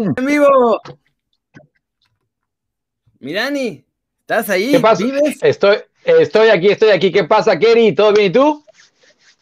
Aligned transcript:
¡En 0.00 0.26
vivo! 0.26 0.80
Mirani, 3.20 3.84
¿estás 4.20 4.48
ahí? 4.50 4.72
¿Qué 4.72 4.80
pasa? 4.80 5.04
¿Vives? 5.04 5.38
Estoy, 5.42 5.76
estoy 6.04 6.48
aquí, 6.48 6.68
estoy 6.68 6.90
aquí. 6.90 7.12
¿Qué 7.12 7.24
pasa, 7.24 7.58
Kerry? 7.58 7.94
¿Todo 7.94 8.12
bien 8.12 8.30
y 8.30 8.32
tú? 8.32 8.64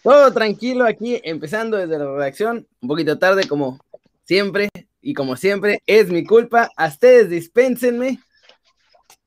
Todo 0.02 0.32
tranquilo 0.32 0.84
aquí, 0.84 1.20
empezando 1.24 1.76
desde 1.76 1.98
la 1.98 2.06
redacción, 2.06 2.66
un 2.80 2.88
poquito 2.88 3.18
tarde 3.18 3.46
como 3.46 3.78
siempre, 4.24 4.68
y 5.02 5.14
como 5.14 5.36
siempre, 5.36 5.82
es 5.86 6.10
mi 6.10 6.24
culpa. 6.24 6.70
A 6.76 6.88
ustedes 6.88 7.30
dispénsenme. 7.30 8.20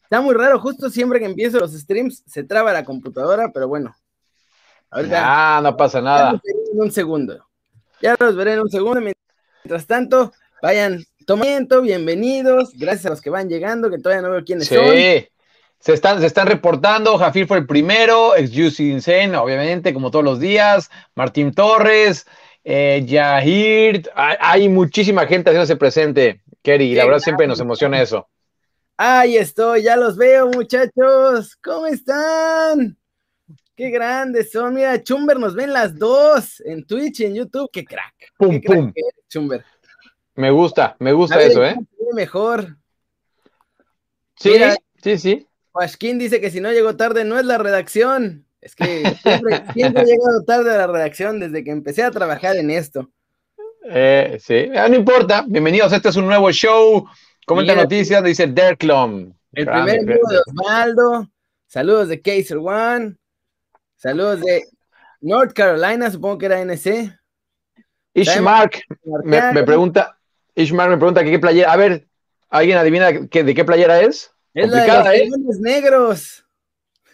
Está 0.04 0.22
muy 0.22 0.36
raro, 0.36 0.60
justo 0.60 0.90
siempre 0.90 1.20
que 1.20 1.26
empiezo 1.26 1.60
los 1.60 1.74
streams 1.74 2.24
se 2.28 2.44
traba 2.44 2.74
la 2.74 2.86
computadora, 2.86 3.52
pero 3.54 3.68
bueno. 3.68 3.96
Ah, 4.92 5.60
no 5.64 5.76
pasa 5.76 6.02
nada. 6.02 6.40
En 6.44 6.80
un 6.80 6.92
segundo. 6.92 7.48
Ya 8.02 8.16
los 8.20 8.36
veré 8.36 8.54
en 8.54 8.60
un 8.60 8.70
segundo. 8.70 9.02
Mientras 9.02 9.88
tanto, 9.88 10.32
vayan 10.62 11.04
tomando, 11.26 11.82
bienvenidos. 11.82 12.72
Gracias 12.76 13.06
a 13.06 13.10
los 13.10 13.22
que 13.22 13.30
van 13.30 13.50
llegando, 13.50 13.90
que 13.90 13.98
todavía 13.98 14.22
no 14.22 14.32
veo 14.32 14.44
quiénes 14.44 14.68
son. 14.68 14.96
Sí. 14.96 15.28
Se 15.80 15.94
están, 15.94 16.20
se 16.22 16.28
están 16.28 16.48
reportando. 16.48 17.18
Jafir 17.18 17.46
fue 17.46 17.58
el 17.58 17.68
primero, 17.68 18.36
ex 18.38 18.52
Juicy 18.54 18.92
Insane, 18.92 19.36
obviamente, 19.36 19.94
como 19.94 20.12
todos 20.12 20.24
los 20.24 20.40
días. 20.40 20.90
Martín 21.14 21.54
Torres, 21.54 22.26
eh, 22.64 23.04
Yahir. 23.06 24.10
Hay, 24.16 24.70
muchísima 24.70 25.28
gente 25.28 25.50
haciéndose 25.50 25.76
presente, 25.76 26.42
Kerry, 26.62 26.86
y 26.86 26.96
la 26.96 27.06
verdad 27.06 27.20
siempre 27.20 27.48
nos 27.48 27.60
emociona 27.60 28.02
eso. 28.02 28.30
Ahí 28.96 29.36
estoy, 29.36 29.84
ya 29.84 29.98
los 29.98 30.16
veo, 30.16 30.48
muchachos. 30.48 31.58
¿Cómo 31.62 31.88
están? 31.88 32.98
Qué 33.76 33.90
grandes 33.90 34.52
son. 34.52 34.76
Mira, 34.76 35.04
Chumber 35.04 35.38
nos 35.38 35.56
ven 35.56 35.74
las 35.74 35.98
dos 35.98 36.62
en 36.64 36.86
Twitch 36.86 37.22
y 37.22 37.26
en 37.26 37.36
YouTube. 37.36 37.70
Qué 37.74 37.84
crack. 37.84 38.14
Pum, 38.38 38.62
pum. 38.62 38.94
Chumber. 39.28 39.66
Me 40.36 40.52
gusta, 40.52 40.96
me 41.00 41.14
gusta 41.14 41.42
eso, 41.42 41.64
¿eh? 41.64 41.76
Mejor. 42.14 42.78
Sí, 44.36 44.54
sí, 45.02 45.18
sí. 45.18 45.48
Joaquín 45.72 46.20
dice 46.20 46.42
que 46.42 46.52
si 46.52 46.60
no 46.60 46.72
llegó 46.72 46.96
tarde 46.96 47.24
no 47.24 47.40
es 47.40 47.46
la 47.46 47.58
redacción. 47.58 48.46
Es 48.62 48.76
que 48.76 49.16
siempre, 49.22 49.64
siempre 49.74 50.04
he 50.04 50.06
llegado 50.06 50.44
tarde 50.46 50.74
a 50.74 50.78
la 50.78 50.88
redacción 50.88 51.40
desde 51.40 51.64
que 51.64 51.72
empecé 51.72 52.04
a 52.04 52.12
trabajar 52.12 52.56
en 52.56 52.72
esto. 52.72 53.10
Eh, 53.86 54.38
sí, 54.42 54.70
ah, 54.76 54.88
no 54.88 54.96
importa. 54.96 55.44
Bienvenidos, 55.48 55.92
este 55.92 56.10
es 56.10 56.16
un 56.16 56.26
nuevo 56.26 56.52
show. 56.52 57.06
Comenta 57.46 57.76
noticias, 57.76 58.24
dice 58.24 58.48
Derklom. 58.48 59.34
El 59.52 59.66
primer 59.66 60.00
amigo 60.00 60.28
de 60.30 60.40
Osvaldo. 60.40 61.30
Saludos 61.68 62.08
de 62.08 62.22
Kaiser 62.22 62.58
One. 62.58 63.18
Saludos 63.96 64.42
de 64.42 64.64
North 65.22 65.54
Carolina, 65.54 66.10
supongo 66.10 66.38
que 66.38 66.46
era 66.46 66.62
NC. 66.62 67.18
Ishmark 68.14 68.84
me, 69.24 69.64
pregunta, 69.64 70.20
Ishmark 70.56 70.90
me 70.90 70.98
pregunta 70.98 71.24
que 71.24 71.32
qué 71.32 71.40
playera. 71.40 71.72
A 71.72 71.78
ver, 71.78 72.08
¿alguien 72.50 72.78
adivina 72.78 73.12
de 73.12 73.28
qué 73.30 73.66
playera 73.66 74.02
es? 74.02 74.32
Es 74.54 74.70
la 74.70 75.04
de 75.04 75.28
los 75.30 75.58
¿eh? 75.58 75.60
negros. 75.60 76.46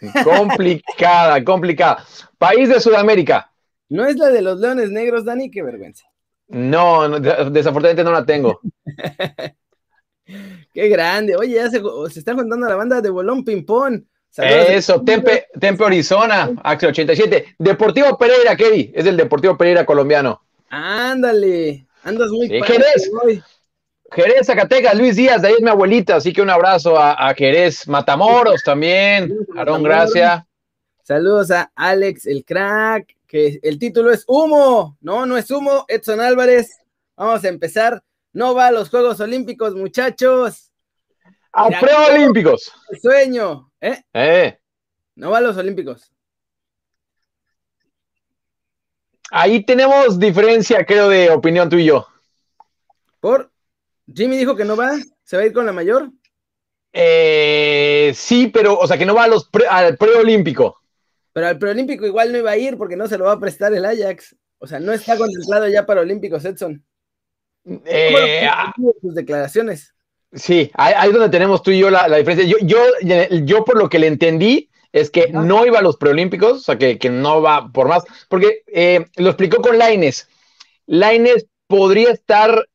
Complicada, 0.24 1.44
complicada. 1.44 2.04
País 2.38 2.68
de 2.68 2.80
Sudamérica. 2.80 3.52
¿No 3.88 4.06
es 4.06 4.16
la 4.16 4.28
de 4.28 4.40
los 4.40 4.58
leones 4.58 4.90
negros, 4.90 5.24
Dani? 5.24 5.50
Qué 5.50 5.62
vergüenza. 5.62 6.06
No, 6.48 7.20
desafortunadamente 7.20 8.04
no 8.04 8.12
la 8.12 8.24
tengo. 8.24 8.60
Qué 10.72 10.88
grande. 10.88 11.36
Oye, 11.36 11.54
ya 11.54 11.68
se, 11.68 11.82
se 12.10 12.18
está 12.20 12.34
juntando 12.34 12.68
la 12.68 12.76
banda 12.76 13.00
de 13.00 13.10
Bolón 13.10 13.44
Pimpón. 13.44 14.08
Eso, 14.36 15.02
Tempe, 15.02 15.46
Tempe 15.58 15.84
Arizona, 15.84 16.50
Axel 16.62 16.90
87. 16.90 17.56
Deportivo 17.58 18.16
Pereira, 18.16 18.56
Kevin, 18.56 18.92
es 18.94 19.04
el 19.06 19.16
Deportivo 19.16 19.56
Pereira 19.56 19.84
colombiano. 19.84 20.42
Ándale, 20.68 21.88
andas 22.02 22.30
muy 22.30 22.48
sí, 22.48 22.60
Jerez, 22.62 23.10
Jerez, 24.12 24.46
Zacatecas, 24.46 24.96
Luis 24.96 25.16
Díaz, 25.16 25.42
de 25.42 25.48
ahí 25.48 25.54
es 25.54 25.62
mi 25.62 25.70
abuelita, 25.70 26.16
así 26.16 26.32
que 26.32 26.42
un 26.42 26.50
abrazo 26.50 26.98
a, 26.98 27.32
Jerez, 27.34 27.86
Matamoros 27.86 28.62
también, 28.64 29.46
Aarón 29.56 29.82
Gracia. 29.82 30.46
Saludos 31.02 31.50
a 31.50 31.70
Alex, 31.74 32.26
el 32.26 32.44
crack, 32.44 33.16
que 33.26 33.60
el 33.62 33.78
título 33.78 34.10
es 34.12 34.24
Humo, 34.26 34.96
no, 35.00 35.26
no 35.26 35.36
es 35.36 35.50
Humo, 35.50 35.84
Edson 35.88 36.20
Álvarez. 36.20 36.78
Vamos 37.16 37.44
a 37.44 37.48
empezar. 37.48 38.02
No 38.32 38.54
va 38.54 38.68
a 38.68 38.72
los 38.72 38.90
Juegos 38.90 39.20
Olímpicos, 39.20 39.74
muchachos. 39.74 40.72
A 41.52 41.68
preolímpicos. 41.68 42.72
Sueño, 43.00 43.70
¿Eh? 43.80 44.02
¿Eh? 44.12 44.58
No 45.16 45.30
va 45.30 45.38
a 45.38 45.40
los 45.40 45.56
Olímpicos. 45.56 46.12
Ahí 49.30 49.64
tenemos 49.64 50.18
diferencia, 50.18 50.84
creo, 50.84 51.08
de 51.08 51.30
opinión 51.30 51.68
tú 51.68 51.76
y 51.76 51.86
yo. 51.86 52.06
¿Por? 53.20 53.50
Jimmy 54.12 54.36
dijo 54.36 54.56
que 54.56 54.64
no 54.64 54.76
va, 54.76 54.92
¿se 55.24 55.36
va 55.36 55.42
a 55.42 55.46
ir 55.46 55.52
con 55.52 55.66
la 55.66 55.72
mayor? 55.72 56.10
Eh, 56.92 58.12
sí, 58.14 58.48
pero, 58.48 58.78
o 58.78 58.86
sea, 58.86 58.98
que 58.98 59.06
no 59.06 59.14
va 59.14 59.24
a 59.24 59.28
los 59.28 59.48
al 59.68 59.96
preolímpico. 59.96 60.80
Pero 61.32 61.46
al 61.46 61.58
preolímpico 61.58 62.06
igual 62.06 62.32
no 62.32 62.38
iba 62.38 62.50
a 62.50 62.56
ir 62.56 62.76
porque 62.76 62.96
no 62.96 63.06
se 63.06 63.18
lo 63.18 63.26
va 63.26 63.32
a 63.32 63.40
prestar 63.40 63.72
el 63.72 63.84
Ajax. 63.84 64.34
O 64.58 64.66
sea, 64.66 64.80
no 64.80 64.92
está 64.92 65.16
contemplado 65.16 65.68
ya 65.68 65.86
para 65.86 66.00
Olímpicos, 66.00 66.44
Edson. 66.44 66.84
Eh, 67.64 68.48
sus 69.00 69.14
declaraciones. 69.14 69.94
Sí, 70.32 70.70
ahí, 70.74 71.08
es 71.08 71.12
donde 71.12 71.28
tenemos 71.28 71.62
tú 71.62 71.70
y 71.70 71.78
yo 71.78 71.90
la, 71.90 72.06
diferencia. 72.16 72.44
Yo, 72.44 72.56
yo, 72.62 72.78
yo, 73.44 73.64
por 73.64 73.76
lo 73.76 73.88
que 73.88 73.98
le 73.98 74.06
entendí, 74.06 74.69
es 74.92 75.10
que 75.10 75.28
no 75.32 75.66
iba 75.66 75.78
a 75.78 75.82
los 75.82 75.96
preolímpicos, 75.96 76.52
o 76.52 76.60
sea, 76.60 76.78
que, 76.78 76.98
no 77.10 77.42
va 77.42 77.70
por 77.72 77.88
más, 77.88 78.04
porque 78.28 78.62
eh, 78.66 79.06
lo 79.16 79.30
explicó 79.30 79.62
con 79.62 79.78
Laines. 79.78 80.28
Laines 80.86 81.46
podría 81.66 82.10
estar 82.10 82.66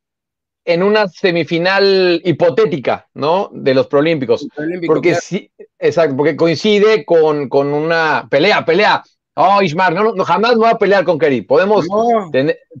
en 0.64 0.82
una 0.82 1.08
semifinal 1.08 2.20
hipotética, 2.24 3.08
¿no? 3.14 3.50
De 3.52 3.72
los 3.74 3.86
preolímpicos. 3.86 4.48
Porque 4.86 5.14
sí, 5.14 5.50
exacto, 5.78 6.16
porque 6.16 6.36
coincide 6.36 7.04
con, 7.04 7.48
con 7.48 7.72
una 7.72 8.26
pelea, 8.28 8.64
pelea 8.64 9.04
Oh, 9.38 9.60
Ismar, 9.60 9.92
no, 9.92 10.14
no, 10.14 10.24
jamás 10.24 10.52
me 10.52 10.60
voy 10.60 10.70
a 10.70 10.78
pelear 10.78 11.04
con 11.04 11.18
Kerry. 11.18 11.42
Podemos, 11.42 11.86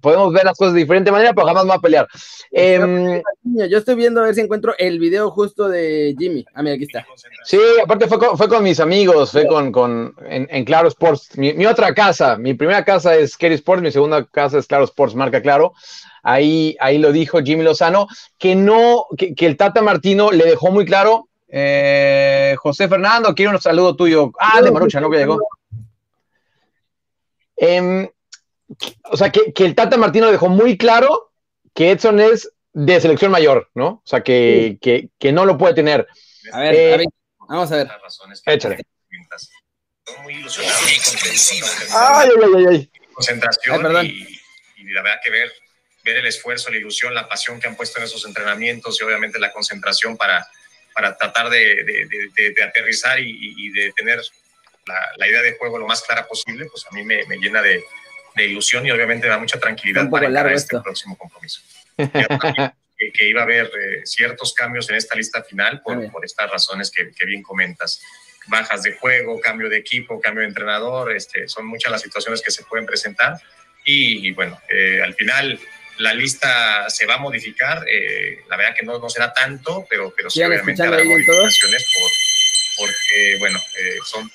podemos 0.00 0.32
ver 0.32 0.44
las 0.44 0.56
cosas 0.56 0.72
de 0.72 0.80
diferente 0.80 1.12
manera, 1.12 1.34
pero 1.34 1.46
jamás 1.46 1.64
me 1.64 1.68
voy 1.68 1.76
a 1.76 1.80
pelear. 1.80 2.08
Em, 2.50 3.20
yo 3.44 3.76
estoy 3.76 3.94
viendo 3.94 4.22
a 4.22 4.24
ver 4.24 4.34
si 4.34 4.40
encuentro 4.40 4.74
el 4.78 4.98
video 4.98 5.30
justo 5.30 5.68
de 5.68 6.16
Jimmy. 6.18 6.46
Ah, 6.54 6.62
mira, 6.62 6.76
aquí 6.76 6.84
está. 6.84 7.06
Sí, 7.44 7.58
aparte 7.84 8.08
fue 8.08 8.18
con, 8.18 8.38
fue 8.38 8.48
con 8.48 8.62
mis 8.62 8.80
amigos, 8.80 9.32
fue 9.32 9.46
con, 9.46 9.70
con 9.70 10.14
en, 10.26 10.64
Claro 10.64 10.88
Sports. 10.88 11.36
Mi, 11.36 11.66
otra 11.66 11.92
casa, 11.92 12.38
mi 12.38 12.54
primera 12.54 12.86
casa 12.86 13.14
es 13.14 13.36
Kerry 13.36 13.56
Sports, 13.56 13.82
mi 13.82 13.92
segunda 13.92 14.24
casa 14.24 14.56
es 14.56 14.66
Claro 14.66 14.84
Sports, 14.84 15.14
marca 15.14 15.42
Claro. 15.42 15.74
Ahí, 16.22 16.74
ahí 16.80 16.96
lo 16.96 17.12
dijo 17.12 17.42
Jimmy 17.42 17.64
Lozano, 17.64 18.08
que 18.38 18.54
no, 18.54 19.08
que, 19.18 19.34
el 19.40 19.58
Tata 19.58 19.82
Martino 19.82 20.32
le 20.32 20.46
dejó 20.46 20.70
muy 20.70 20.86
claro. 20.86 21.28
Eh, 21.48 22.56
José 22.58 22.88
Fernando, 22.88 23.34
quiero 23.34 23.50
un 23.50 23.60
saludo 23.60 23.94
tuyo. 23.94 24.32
Ah, 24.40 24.62
de 24.62 24.70
Marucha, 24.70 25.02
¿no? 25.02 25.10
Que 25.10 25.18
llegó. 25.18 25.38
Em, 27.56 28.08
o 29.04 29.16
sea, 29.16 29.30
que, 29.30 29.52
el 29.56 29.74
Tata 29.74 29.96
Martino 29.96 30.30
dejó 30.30 30.48
muy 30.48 30.76
claro 30.76 31.32
que 31.74 31.90
Edson 31.90 32.20
es 32.20 32.52
de 32.72 33.00
selección 33.00 33.30
mayor, 33.30 33.70
¿no? 33.74 33.86
O 33.86 34.02
sea, 34.04 34.22
que, 34.22 34.78
no 35.32 35.44
lo 35.46 35.56
puede 35.56 35.74
tener. 35.74 36.06
A 36.52 36.60
ver, 36.60 36.74
eh, 36.74 37.04
vamos 37.48 37.72
a 37.72 37.76
ver. 37.76 37.88
Échale. 38.46 38.78
muy 40.22 40.34
ilusionado, 40.34 40.80
muy 40.82 40.90
Ay, 41.92 42.28
ay, 42.30 42.52
ay, 42.56 42.66
ay. 42.68 42.90
Concentración 43.12 43.80
y, 44.04 44.92
la 44.92 45.02
verdad 45.02 45.20
que 45.24 45.30
ver, 45.30 45.52
ver 46.04 46.16
el 46.18 46.26
esfuerzo, 46.26 46.70
la 46.70 46.76
ilusión, 46.76 47.14
la 47.14 47.28
pasión 47.28 47.58
que 47.58 47.66
han 47.66 47.76
puesto 47.76 47.98
en 47.98 48.04
esos 48.04 48.24
entrenamientos 48.26 49.00
y 49.00 49.04
obviamente 49.04 49.38
la 49.38 49.52
concentración 49.52 50.16
para, 50.16 50.46
para 50.94 51.16
tratar 51.16 51.50
de, 51.50 52.62
aterrizar 52.64 53.18
y, 53.20 53.70
de 53.70 53.92
tener 53.92 54.20
la, 54.86 55.28
idea 55.28 55.42
de 55.42 55.56
juego 55.56 55.78
lo 55.78 55.86
más 55.86 56.02
clara 56.02 56.26
posible, 56.26 56.66
pues 56.66 56.86
a 56.86 56.94
mí 56.94 57.04
me, 57.04 57.24
llena 57.38 57.62
de, 57.62 57.84
ilusión 58.36 58.86
y 58.86 58.90
obviamente 58.90 59.26
da 59.26 59.38
mucha 59.38 59.58
tranquilidad 59.58 60.10
para 60.10 60.52
este 60.52 60.78
próximo 60.80 61.16
compromiso. 61.16 61.62
que, 61.98 63.28
iba 63.28 63.40
a 63.40 63.44
haber 63.44 63.66
eh, 63.66 64.00
ciertos 64.04 64.54
cambios 64.54 64.88
en 64.90 64.96
esta 64.96 65.14
lista 65.14 65.42
final 65.42 65.80
por, 65.82 66.10
por 66.10 66.24
estas 66.24 66.50
razones 66.50 66.90
que, 66.90 67.26
bien 67.26 67.42
comentas. 67.42 68.00
Bajas 68.48 68.82
de 68.82 68.92
juego, 68.92 69.40
cambio 69.40 69.68
de 69.68 69.78
equipo, 69.78 70.20
cambio 70.20 70.42
de 70.42 70.48
entrenador, 70.48 71.12
este, 71.12 71.48
son 71.48 71.66
muchas 71.66 71.90
las 71.90 72.02
situaciones 72.02 72.40
que 72.42 72.52
se 72.52 72.62
pueden 72.64 72.86
presentar 72.86 73.40
y, 73.84 74.32
bueno, 74.32 74.60
eh, 74.68 75.00
al 75.02 75.14
final 75.14 75.58
la 75.98 76.12
lista 76.12 76.88
se 76.90 77.06
va 77.06 77.14
a 77.14 77.18
modificar, 77.18 77.84
eh, 77.88 78.40
la 78.48 78.56
verdad 78.56 78.74
que 78.76 78.84
no, 78.84 78.98
no 78.98 79.08
será 79.08 79.32
tanto, 79.32 79.86
pero, 79.88 80.12
pero 80.16 80.28
sí 80.28 80.42
obviamente 80.42 80.82
habrá 80.82 81.02
modificaciones 81.02 81.86
por, 81.94 82.86
porque, 82.86 83.36
bueno, 83.38 83.58
son 84.04 84.30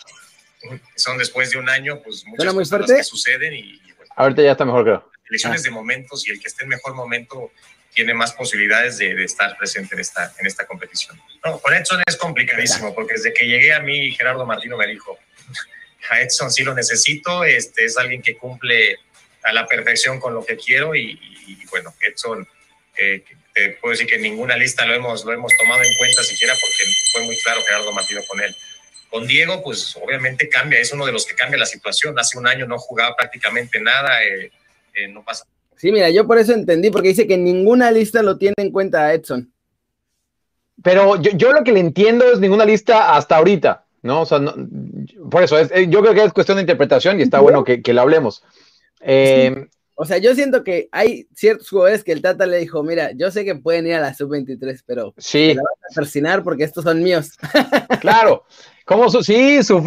son 0.95 1.17
después 1.17 1.51
de 1.51 1.57
un 1.57 1.69
año, 1.69 2.01
pues 2.03 2.25
muchas 2.25 2.53
cosas 2.53 2.91
que 2.91 3.03
suceden 3.03 3.53
y, 3.53 3.81
ahorita 4.15 4.41
ya 4.41 4.51
está 4.51 4.65
mejor 4.65 4.83
creo. 4.83 5.11
Elecciones 5.29 5.61
ah. 5.61 5.63
de 5.63 5.71
momentos 5.71 6.27
y 6.27 6.31
el 6.31 6.39
que 6.39 6.47
esté 6.47 6.63
en 6.63 6.69
mejor 6.69 6.93
momento 6.93 7.51
tiene 7.93 8.13
más 8.13 8.33
posibilidades 8.33 8.97
de, 8.97 9.23
estar 9.23 9.57
presente 9.57 9.95
en 9.95 10.01
esta, 10.01 10.33
en 10.39 10.47
esta 10.47 10.65
competición. 10.65 11.19
No, 11.43 11.59
con 11.59 11.73
Edson 11.73 12.01
es 12.05 12.15
complicadísimo 12.15 12.93
porque 12.95 13.13
desde 13.13 13.33
que 13.33 13.45
llegué 13.45 13.73
a 13.73 13.79
mí 13.79 14.11
Gerardo 14.11 14.45
Martino 14.45 14.77
me 14.77 14.87
dijo, 14.87 15.17
a 16.09 16.21
Edson 16.21 16.51
sí 16.51 16.63
lo 16.63 16.73
necesito, 16.73 17.43
este 17.43 17.85
es 17.85 17.97
alguien 17.97 18.21
que 18.21 18.37
cumple 18.37 18.97
a 19.43 19.53
la 19.53 19.67
perfección 19.67 20.19
con 20.19 20.33
lo 20.33 20.45
que 20.45 20.55
quiero 20.55 20.95
y, 20.95 21.19
bueno, 21.69 21.93
Edson 22.01 22.47
eh, 22.97 23.23
te 23.53 23.69
puedo 23.81 23.91
decir 23.91 24.07
que 24.07 24.17
ninguna 24.17 24.55
lista 24.55 24.85
lo 24.85 24.93
hemos, 24.93 25.25
lo 25.25 25.33
hemos 25.33 25.51
tomado 25.57 25.81
en 25.81 25.97
cuenta 25.97 26.23
siquiera 26.23 26.53
porque 26.53 26.91
fue 27.11 27.23
muy 27.23 27.37
claro 27.39 27.61
Gerardo 27.63 27.91
Martino 27.91 28.21
con 28.27 28.39
él. 28.41 28.55
Con 29.11 29.27
Diego, 29.27 29.61
pues 29.61 29.95
obviamente 30.01 30.47
cambia, 30.47 30.79
es 30.79 30.93
uno 30.93 31.05
de 31.05 31.11
los 31.11 31.25
que 31.25 31.35
cambia 31.35 31.59
la 31.59 31.65
situación. 31.65 32.17
Hace 32.17 32.39
un 32.39 32.47
año 32.47 32.65
no 32.65 32.79
jugaba 32.79 33.13
prácticamente 33.15 33.79
nada, 33.81 34.23
eh, 34.23 34.49
eh, 34.93 35.07
no 35.09 35.21
pasa. 35.23 35.45
Sí, 35.75 35.91
mira, 35.91 36.09
yo 36.09 36.25
por 36.25 36.37
eso 36.37 36.53
entendí, 36.53 36.91
porque 36.91 37.09
dice 37.09 37.27
que 37.27 37.37
ninguna 37.37 37.91
lista 37.91 38.23
lo 38.23 38.37
tiene 38.37 38.55
en 38.57 38.71
cuenta 38.71 39.05
a 39.07 39.13
Edson. 39.13 39.51
Pero 40.81 41.21
yo, 41.21 41.51
lo 41.51 41.63
que 41.63 41.73
le 41.73 41.81
entiendo 41.81 42.31
es 42.31 42.39
ninguna 42.39 42.65
lista 42.65 43.15
hasta 43.15 43.35
ahorita, 43.35 43.85
¿no? 44.01 44.21
O 44.21 44.25
sea, 44.25 44.39
por 45.29 45.43
eso, 45.43 45.59
es, 45.59 45.69
eh, 45.71 45.87
yo 45.89 46.01
creo 46.01 46.13
que 46.13 46.23
es 46.23 46.33
cuestión 46.33 46.55
de 46.55 46.61
interpretación 46.61 47.19
y 47.19 47.23
está 47.23 47.39
bueno 47.41 47.65
que, 47.65 47.81
que 47.81 47.93
lo 47.93 48.01
hablemos. 48.01 48.43
Eh, 49.01 49.67
o 49.95 50.05
sea, 50.05 50.17
yo 50.17 50.33
siento 50.33 50.63
que 50.63 50.89
hay 50.91 51.27
ciertos 51.35 51.69
jugadores 51.69 52.03
que 52.03 52.11
el 52.11 52.23
Tata 52.23 52.47
le 52.47 52.57
dijo, 52.57 52.81
mira, 52.81 53.11
yo 53.11 53.29
sé 53.29 53.45
que 53.45 53.53
pueden 53.53 53.85
ir 53.85 53.93
a 53.93 53.99
la 53.99 54.13
sub-23, 54.15 54.81
pero 54.85 55.13
sí. 55.17 55.53
la 55.53 55.61
vas 55.61 55.91
a 55.91 55.95
persinar 55.95 56.43
porque 56.43 56.63
estos 56.63 56.83
son 56.83 57.03
míos. 57.03 57.37
claro. 58.01 58.43
¿Cómo 58.91 59.09
su 59.09 59.23
sí, 59.23 59.63
su 59.63 59.81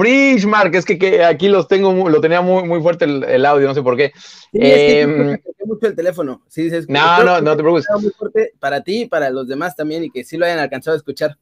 Mark, 0.48 0.74
es 0.74 0.84
que, 0.86 1.22
aquí 1.24 1.48
los 1.48 1.68
tengo, 1.68 2.08
lo 2.08 2.20
tenía 2.22 2.40
muy, 2.40 2.64
muy 2.64 2.80
fuerte 2.80 3.04
el, 3.04 3.44
audio, 3.44 3.66
no 3.66 3.74
sé 3.74 3.82
por 3.82 3.96
qué. 3.96 4.12
Sí, 4.50 4.58
eh, 4.62 5.38
mucho 5.66 5.88
el 5.88 5.94
teléfono. 5.94 6.42
Sí, 6.48 6.70
no, 6.88 7.22
no, 7.22 7.40
no 7.42 7.56
te 7.56 7.62
preocupes. 7.62 7.86
Muy 8.00 8.10
fuerte 8.12 8.52
para 8.58 8.82
ti 8.82 9.02
y 9.02 9.06
para 9.06 9.28
los 9.28 9.46
demás 9.46 9.76
también 9.76 10.04
y 10.04 10.10
que 10.10 10.24
sí 10.24 10.38
lo 10.38 10.46
hayan 10.46 10.58
alcanzado 10.58 10.94
a 10.94 10.98
escuchar. 10.98 11.36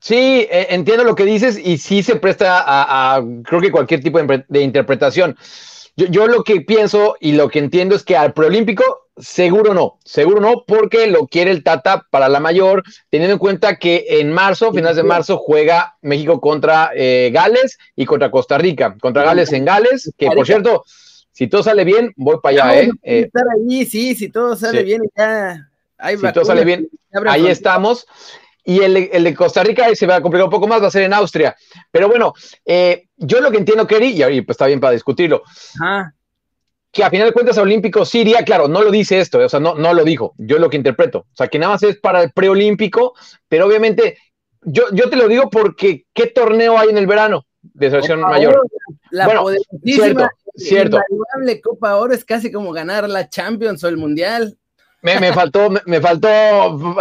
Sí, 0.00 0.48
eh, 0.50 0.66
entiendo 0.70 1.04
lo 1.04 1.14
que 1.14 1.24
dices 1.24 1.58
y 1.62 1.78
sí 1.78 2.02
se 2.02 2.16
presta 2.16 2.64
a, 2.66 3.22
creo 3.44 3.60
que 3.60 3.70
cualquier 3.70 4.02
tipo 4.02 4.18
de 4.20 4.60
interpretación. 4.60 5.36
Yo, 5.96 6.26
lo 6.26 6.42
que 6.44 6.60
pienso 6.62 7.16
y 7.20 7.32
lo 7.32 7.48
que 7.48 7.58
entiendo 7.58 7.94
es 7.94 8.02
que 8.02 8.16
al 8.16 8.32
preolímpico 8.32 9.09
seguro 9.20 9.74
no, 9.74 9.98
seguro 10.04 10.40
no, 10.40 10.64
porque 10.66 11.06
lo 11.06 11.26
quiere 11.26 11.50
el 11.50 11.62
Tata 11.62 12.06
para 12.10 12.28
la 12.28 12.40
mayor, 12.40 12.82
teniendo 13.08 13.34
en 13.34 13.38
cuenta 13.38 13.76
que 13.76 14.06
en 14.08 14.32
marzo, 14.32 14.72
finales 14.72 14.96
de 14.96 15.02
marzo, 15.02 15.38
juega 15.38 15.96
México 16.02 16.40
contra 16.40 16.90
eh, 16.94 17.30
Gales 17.32 17.78
y 17.96 18.06
contra 18.06 18.30
Costa 18.30 18.58
Rica, 18.58 18.96
contra 19.00 19.24
Gales 19.24 19.52
en 19.52 19.64
Gales, 19.64 20.12
que 20.16 20.26
por 20.26 20.46
cierto, 20.46 20.84
si 21.32 21.48
todo 21.48 21.62
sale 21.62 21.84
bien, 21.84 22.12
voy 22.16 22.38
para 22.42 22.64
allá, 22.64 22.82
¿eh? 22.82 22.90
eh 23.02 23.20
estar 23.20 23.44
ahí, 23.56 23.86
sí, 23.86 24.14
si 24.14 24.28
todo 24.30 24.56
sale 24.56 24.82
bien, 24.82 25.02
ya. 25.16 25.68
si 26.08 26.32
todo 26.32 26.44
sale 26.44 26.64
bien, 26.64 26.88
ahí 27.26 27.46
estamos. 27.46 28.06
Y 28.62 28.82
el, 28.82 29.24
de 29.24 29.34
Costa 29.34 29.64
Rica 29.64 29.86
se 29.94 30.06
va 30.06 30.16
a 30.16 30.20
complicar 30.20 30.44
un 30.44 30.50
poco 30.50 30.68
más, 30.68 30.82
va 30.82 30.88
a 30.88 30.90
ser 30.90 31.02
en 31.02 31.14
Austria. 31.14 31.56
Pero 31.90 32.08
bueno, 32.08 32.34
eh, 32.64 33.08
yo 33.16 33.40
lo 33.40 33.50
que 33.50 33.56
entiendo, 33.56 33.86
Kerry, 33.86 34.22
y 34.22 34.42
pues 34.42 34.54
está 34.54 34.66
bien 34.66 34.80
para 34.80 34.92
discutirlo, 34.92 35.42
que 36.92 37.04
a 37.04 37.10
final 37.10 37.28
de 37.28 37.32
cuentas 37.32 37.58
Olímpico 37.58 38.04
sí 38.04 38.20
iría, 38.20 38.44
claro, 38.44 38.68
no 38.68 38.82
lo 38.82 38.90
dice 38.90 39.20
esto, 39.20 39.38
o 39.38 39.48
sea, 39.48 39.60
no, 39.60 39.74
no 39.74 39.94
lo 39.94 40.04
dijo, 40.04 40.34
yo 40.38 40.58
lo 40.58 40.68
que 40.70 40.76
interpreto, 40.76 41.20
o 41.20 41.36
sea, 41.36 41.48
que 41.48 41.58
nada 41.58 41.74
más 41.74 41.82
es 41.82 41.98
para 41.98 42.22
el 42.22 42.32
preolímpico, 42.32 43.14
pero 43.48 43.66
obviamente 43.66 44.18
yo, 44.62 44.84
yo 44.92 45.08
te 45.08 45.16
lo 45.16 45.28
digo 45.28 45.48
porque 45.50 46.04
¿qué 46.12 46.26
torneo 46.26 46.78
hay 46.78 46.90
en 46.90 46.98
el 46.98 47.06
verano 47.06 47.46
de 47.62 47.90
selección 47.90 48.20
mayor? 48.20 48.60
La 49.10 49.26
bueno, 49.26 49.46
cierto, 49.84 50.28
cierto. 50.56 51.00
Copa 51.62 51.96
Oro 51.96 52.12
es 52.12 52.24
casi 52.24 52.50
como 52.52 52.72
ganar 52.72 53.08
la 53.08 53.28
Champions 53.28 53.82
o 53.84 53.88
el 53.88 53.96
Mundial. 53.96 54.56
Me, 55.02 55.18
me 55.18 55.32
faltó, 55.32 55.70
me, 55.70 55.80
me 55.86 56.00
faltó 56.00 56.28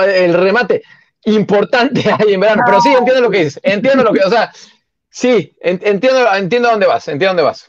el 0.01 0.33
remate 0.33 0.83
importante 1.25 2.03
ahí 2.19 2.33
en 2.33 2.39
verano. 2.39 2.63
Pero 2.65 2.81
sí, 2.81 2.89
entiendo 2.89 3.21
lo 3.21 3.29
que 3.29 3.43
dices. 3.43 3.59
Entiendo 3.63 4.03
lo 4.03 4.13
que, 4.13 4.21
o 4.21 4.29
sea, 4.29 4.51
sí, 5.09 5.55
entiendo, 5.59 6.33
entiendo 6.33 6.69
dónde 6.69 6.87
vas, 6.87 7.07
entiendo 7.07 7.29
dónde 7.29 7.43
vas. 7.43 7.65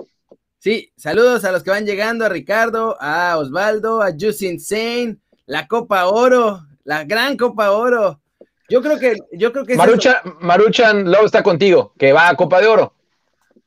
Sí, 0.61 0.93
saludos 0.95 1.47
a 1.47 1.53
los 1.53 1.63
que 1.63 1.71
van 1.71 1.87
llegando, 1.87 2.27
a 2.27 2.29
Ricardo, 2.29 2.99
a 3.01 3.39
Osvaldo, 3.39 4.03
a 4.03 4.11
Just 4.13 4.43
Insane, 4.43 5.17
la 5.47 5.67
Copa 5.67 6.07
Oro, 6.07 6.61
la 6.85 7.05
gran 7.05 7.39
Copa 7.39 7.71
Oro. 7.71 8.21
Yo 8.69 8.83
creo 8.83 8.99
que, 8.99 9.17
yo 9.33 9.53
creo 9.53 9.65
que 9.65 9.75
Maruchan, 9.75 10.17
Maruchan 10.41 11.11
Lowe 11.11 11.25
está 11.25 11.43
contigo, 11.43 11.95
que 11.99 12.13
va 12.13 12.29
a 12.29 12.37
Copa 12.37 12.61
de 12.61 12.67
Oro. 12.67 12.95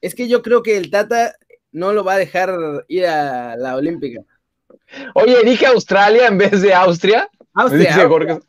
Es 0.02 0.14
que 0.14 0.28
yo 0.28 0.44
creo 0.44 0.62
que 0.62 0.78
el 0.78 0.92
Tata 0.92 1.34
no 1.72 1.94
lo 1.94 2.04
va 2.04 2.14
a 2.14 2.18
dejar 2.20 2.54
ir 2.88 3.08
a 3.08 3.56
la 3.58 3.76
Olímpica. 3.76 4.22
Oye, 5.16 5.44
dije 5.44 5.66
Australia 5.66 6.28
en 6.28 6.38
vez 6.38 6.62
de 6.62 6.76
Austria. 6.76 7.28
Austria. 7.56 8.40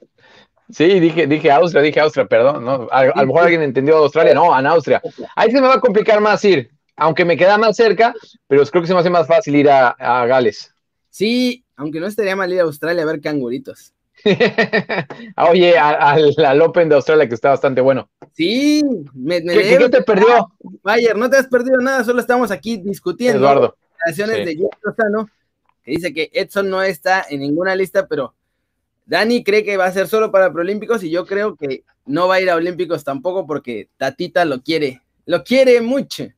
Sí, 0.69 1.01
dije, 1.01 1.27
dije 1.27 1.51
Austria, 1.51 1.81
dije 1.81 2.01
Austria, 2.01 2.27
perdón, 2.27 2.63
¿no? 2.63 2.89
A, 2.91 3.07
lo 3.07 3.27
mejor 3.27 3.45
alguien 3.45 3.63
entendió 3.63 3.97
Australia, 3.97 4.35
no, 4.35 4.59
en 4.59 4.67
Austria. 4.67 5.01
Ahí 5.35 5.51
se 5.51 5.63
me 5.63 5.69
va 5.69 5.75
a 5.77 5.81
complicar 5.81 6.21
más 6.21 6.45
ir, 6.45 6.74
aunque 6.97 7.25
me 7.25 7.37
queda 7.37 7.59
más 7.59 7.77
cerca, 7.77 8.15
pero 8.47 8.65
creo 8.67 8.83
que 8.83 8.89
se 8.89 8.95
me 8.95 9.01
hace 9.01 9.11
más 9.11 9.27
fácil 9.27 9.57
ir 9.57 9.69
a, 9.69 10.27
Gales. 10.27 10.73
Sí, 11.11 11.65
aunque 11.77 12.01
no 12.01 12.07
estaría 12.07 12.37
mal 12.37 12.53
ir 12.53 12.61
a 12.61 12.65
Australia 12.65 13.03
a 13.03 13.07
ver 13.07 13.21
canguritos. 13.21 13.93
Oye, 15.51 15.77
al 15.77 16.63
Open 16.63 16.89
de 16.89 16.95
Australia 16.95 17.29
que 17.29 17.35
está 17.35 17.51
bastante 17.51 17.81
bueno. 17.81 18.09
Sí, 18.33 18.83
me, 19.13 19.43
¿Qué, 19.43 19.89
te 19.91 20.03
perdió? 20.03 20.53
Bayer, 20.83 21.17
no 21.17 21.29
te 21.29 21.37
has 21.37 21.47
perdido 21.49 21.79
nada, 21.79 22.05
solo 22.05 22.21
estamos 22.21 22.51
aquí 22.51 22.79
discutiendo. 22.79 23.39
Eduardo. 23.39 23.77
de 24.17 24.57
que 25.85 25.93
dice 25.93 26.15
que 26.15 26.31
Edson 26.33 26.71
no 26.71 26.83
está 26.83 27.27
en 27.29 27.41
ninguna 27.41 27.77
lista, 27.77 28.07
pero 28.07 28.35
Dani 29.07 29.45
cree 29.45 29.65
que 29.65 29.77
va 29.77 29.87
a 29.87 29.93
ser 29.93 30.09
solo 30.09 30.31
para 30.31 30.53
Proolímpicos 30.53 31.03
y 31.03 31.11
yo 31.11 31.27
creo 31.27 31.57
que 31.57 31.85
no 32.07 32.29
va 32.29 32.37
a 32.37 32.41
ir 32.41 32.51
a 32.51 32.57
Olímpicos 32.57 33.05
tampoco 33.05 33.47
porque 33.47 33.89
Tatita 33.97 34.45
lo 34.45 34.63
quiere, 34.63 35.03
lo 35.27 35.45
quiere 35.45 35.81
mucho. 35.81 36.29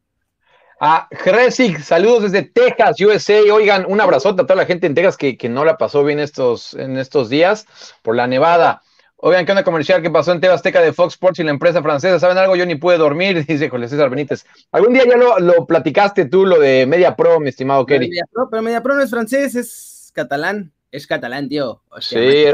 A 0.78 1.08
Jresik, 1.11 1.81
saludos 1.81 2.25
desde 2.25 2.43
Texas, 2.43 3.00
USA. 3.00 3.40
Oigan, 3.52 3.87
un 3.88 4.00
abrazote 4.00 4.43
a 4.43 4.46
toda 4.46 4.56
la 4.56 4.67
gente 4.67 4.87
en 4.87 4.94
Texas 4.94 5.17
que, 5.17 5.49
no 5.49 5.64
la 5.64 5.78
pasó 5.78 6.05
bien 6.05 6.20
estos, 6.20 6.75
en 6.75 6.99
estos 6.99 7.31
días 7.31 7.67
por 8.02 8.14
la 8.14 8.26
nevada. 8.26 8.82
Oigan, 9.17 9.46
¿qué 9.46 9.52
onda 9.52 9.64
comercial 9.64 10.02
que 10.02 10.11
pasó 10.11 10.32
en 10.32 10.40
Tebasteca 10.40 10.82
de 10.82 10.93
Fox 10.93 11.14
Sports 11.14 11.38
y 11.38 11.44
la 11.44 11.50
empresa 11.50 11.82
francesa? 11.82 12.20
¿Saben 12.20 12.37
algo? 12.37 12.56
Yo 12.56 12.67
ni 12.67 12.75
pude 12.75 12.99
dormir, 12.99 13.44
dice 13.49 13.70
José 13.70 13.88
César 13.88 14.11
Benítez. 14.11 14.44
¿Algún 14.73 14.93
día 14.93 15.05
ya 15.06 15.17
lo, 15.17 15.67
platicaste 15.67 16.26
tú, 16.26 16.44
lo 16.44 16.61
de 16.61 16.84
Media 16.84 17.17
Pro, 17.17 17.40
mi 17.40 17.49
estimado 17.49 17.87
Kerry? 17.87 18.09
Media 18.09 18.25
Pro, 18.30 18.49
pero 18.50 18.62
Media 18.62 18.83
Pro 18.83 18.95
no 18.95 19.02
es 19.02 19.11
francés, 19.11 19.54
es 19.54 20.12
catalán 20.14 20.73
es 20.97 21.06
catalán, 21.06 21.49
tío. 21.49 21.83
sí, 22.00 22.47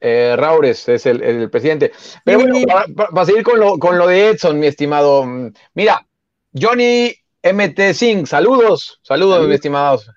eh, 0.00 0.34
Raures 0.36 0.88
es 0.88 1.06
el, 1.06 1.50
presidente. 1.50 1.92
Pero 2.24 2.40
bueno, 2.40 2.56
para, 2.94 3.26
seguir 3.26 3.42
con 3.42 3.58
lo, 3.58 3.78
con 3.78 3.98
lo 3.98 4.06
de 4.06 4.30
Edson, 4.30 4.58
mi 4.58 4.66
estimado. 4.66 5.24
Mm, 5.24 5.52
mira, 5.74 6.06
Johnny 6.54 7.14
MT 7.42 7.94
Singh, 7.94 8.26
saludos, 8.26 8.98
saludos, 9.02 9.46
mi 9.46 9.54
estimados. 9.54 10.10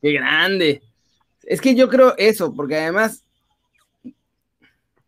Qué 0.00 0.12
grande. 0.12 0.82
Es 1.44 1.60
que 1.60 1.74
yo 1.74 1.88
creo 1.88 2.14
eso, 2.18 2.54
porque 2.54 2.76
además, 2.76 3.24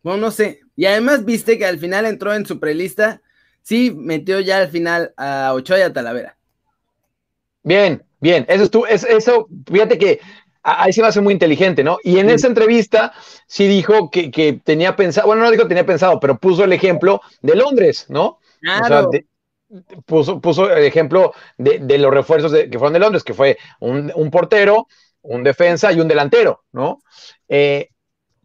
bueno, 0.01 0.21
no 0.21 0.31
sé. 0.31 0.61
Y 0.75 0.85
además 0.85 1.23
viste 1.23 1.57
que 1.57 1.65
al 1.65 1.79
final 1.79 2.05
entró 2.05 2.33
en 2.33 2.45
su 2.45 2.59
prelista, 2.59 3.21
sí 3.61 3.93
metió 3.95 4.39
ya 4.39 4.57
al 4.57 4.69
final 4.69 5.13
a 5.17 5.53
Ochoa 5.53 5.79
y 5.79 5.81
a 5.81 5.93
Talavera. 5.93 6.37
Bien, 7.63 8.03
bien, 8.19 8.45
eso 8.47 8.63
estuvo, 8.63 8.87
es, 8.87 9.03
eso, 9.03 9.47
fíjate 9.71 9.97
que 9.97 10.19
ahí 10.61 10.93
sí 10.93 11.01
va 11.01 11.07
a 11.07 11.11
ser 11.11 11.23
muy 11.23 11.33
inteligente, 11.33 11.83
¿no? 11.83 11.97
Y 12.03 12.19
en 12.19 12.29
esa 12.29 12.47
entrevista 12.47 13.13
sí 13.47 13.67
dijo 13.67 14.09
que, 14.11 14.59
tenía 14.63 14.95
pensado, 14.95 15.27
bueno, 15.27 15.43
no 15.43 15.51
dijo 15.51 15.67
tenía 15.67 15.85
pensado, 15.85 16.19
pero 16.19 16.37
puso 16.37 16.63
el 16.63 16.73
ejemplo 16.73 17.21
de 17.41 17.55
Londres, 17.55 18.05
¿no? 18.09 18.39
Claro. 18.61 19.09
Puso, 20.05 20.39
puso 20.41 20.71
el 20.71 20.83
ejemplo 20.83 21.33
de, 21.57 21.97
los 21.97 22.13
refuerzos 22.13 22.51
que 22.51 22.77
fueron 22.77 22.93
de 22.93 22.99
Londres, 22.99 23.23
que 23.23 23.33
fue 23.33 23.57
un, 23.79 24.29
portero, 24.31 24.87
un 25.21 25.43
defensa 25.43 25.91
y 25.91 25.99
un 25.99 26.07
delantero, 26.07 26.63
¿no? 26.71 27.01
Eh, 27.49 27.89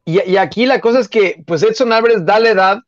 y, 0.04 0.36
aquí 0.36 0.66
la 0.66 0.80
cosa 0.80 1.00
es 1.00 1.08
que, 1.08 1.42
pues 1.46 1.62
Edson 1.62 1.92
Álvarez 1.92 2.24
da 2.24 2.40
la 2.40 2.50
edad, 2.50 2.78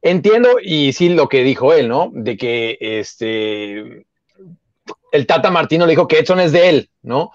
entiendo, 0.00 0.56
y 0.62 0.92
sí 0.92 1.08
lo 1.10 1.28
que 1.28 1.42
dijo 1.42 1.72
él, 1.72 1.88
¿no? 1.88 2.10
De 2.12 2.36
que 2.36 2.78
este 2.80 4.06
el 5.12 5.26
Tata 5.26 5.50
Martino 5.50 5.86
le 5.86 5.92
dijo 5.92 6.06
que 6.06 6.18
Edson 6.18 6.40
es 6.40 6.52
de 6.52 6.68
él, 6.68 6.90
¿no? 7.02 7.32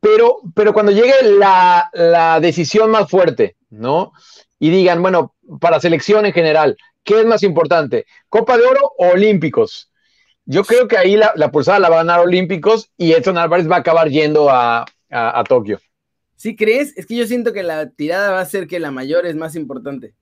Pero, 0.00 0.40
pero 0.54 0.74
cuando 0.74 0.92
llegue 0.92 1.14
la, 1.22 2.38
decisión 2.40 2.90
más 2.90 3.08
fuerte, 3.08 3.56
¿no? 3.70 4.12
Y 4.58 4.70
digan, 4.70 5.00
bueno, 5.00 5.34
para 5.60 5.80
selección 5.80 6.26
en 6.26 6.32
general, 6.32 6.76
¿qué 7.04 7.20
es 7.20 7.26
más 7.26 7.42
importante? 7.42 8.06
¿Copa 8.28 8.56
de 8.56 8.64
Oro 8.64 8.92
o 8.98 9.08
Olímpicos? 9.08 9.90
Yo 10.44 10.64
creo 10.64 10.88
que 10.88 10.98
ahí 10.98 11.16
la, 11.16 11.50
pulsada 11.50 11.78
la 11.78 11.88
va 11.88 11.96
a 11.96 12.04
ganar 12.04 12.20
Olímpicos 12.20 12.90
y 12.96 13.12
Edson 13.12 13.38
Álvarez 13.38 13.70
va 13.70 13.76
a 13.76 13.80
acabar 13.80 14.08
yendo 14.08 14.48
a, 14.50 14.84
Tokio. 15.48 15.78
¿Sí 16.34 16.56
crees? 16.56 16.96
Es 16.96 17.06
que 17.06 17.14
yo 17.14 17.26
siento 17.26 17.52
que 17.52 17.62
la 17.62 17.90
tirada 17.90 18.32
va 18.32 18.40
a 18.40 18.46
ser 18.46 18.66
que 18.66 18.80
la 18.80 18.90
mayor 18.90 19.26
es 19.26 19.36
más 19.36 19.54
importante. 19.54 20.14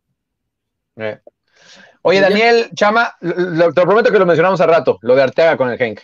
Eh. 0.96 1.18
Oye, 2.02 2.20
Daniel, 2.20 2.68
Chama, 2.74 3.16
te 3.20 3.82
prometo 3.82 4.12
que 4.12 4.18
lo 4.18 4.26
mencionamos 4.26 4.60
a 4.60 4.66
rato, 4.66 4.98
lo 5.00 5.14
de 5.14 5.22
Arteaga 5.22 5.56
con 5.56 5.70
el 5.70 5.78
Genk. 5.78 6.00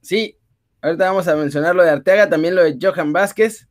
Sí, 0.00 0.36
Ahorita 0.82 1.04
vamos 1.04 1.28
a 1.28 1.36
mencionar 1.36 1.76
lo 1.76 1.84
de 1.84 1.90
Arteaga, 1.90 2.28
también 2.28 2.56
lo 2.56 2.64
de 2.64 2.76
Johan 2.80 3.12
Vázquez. 3.12 3.68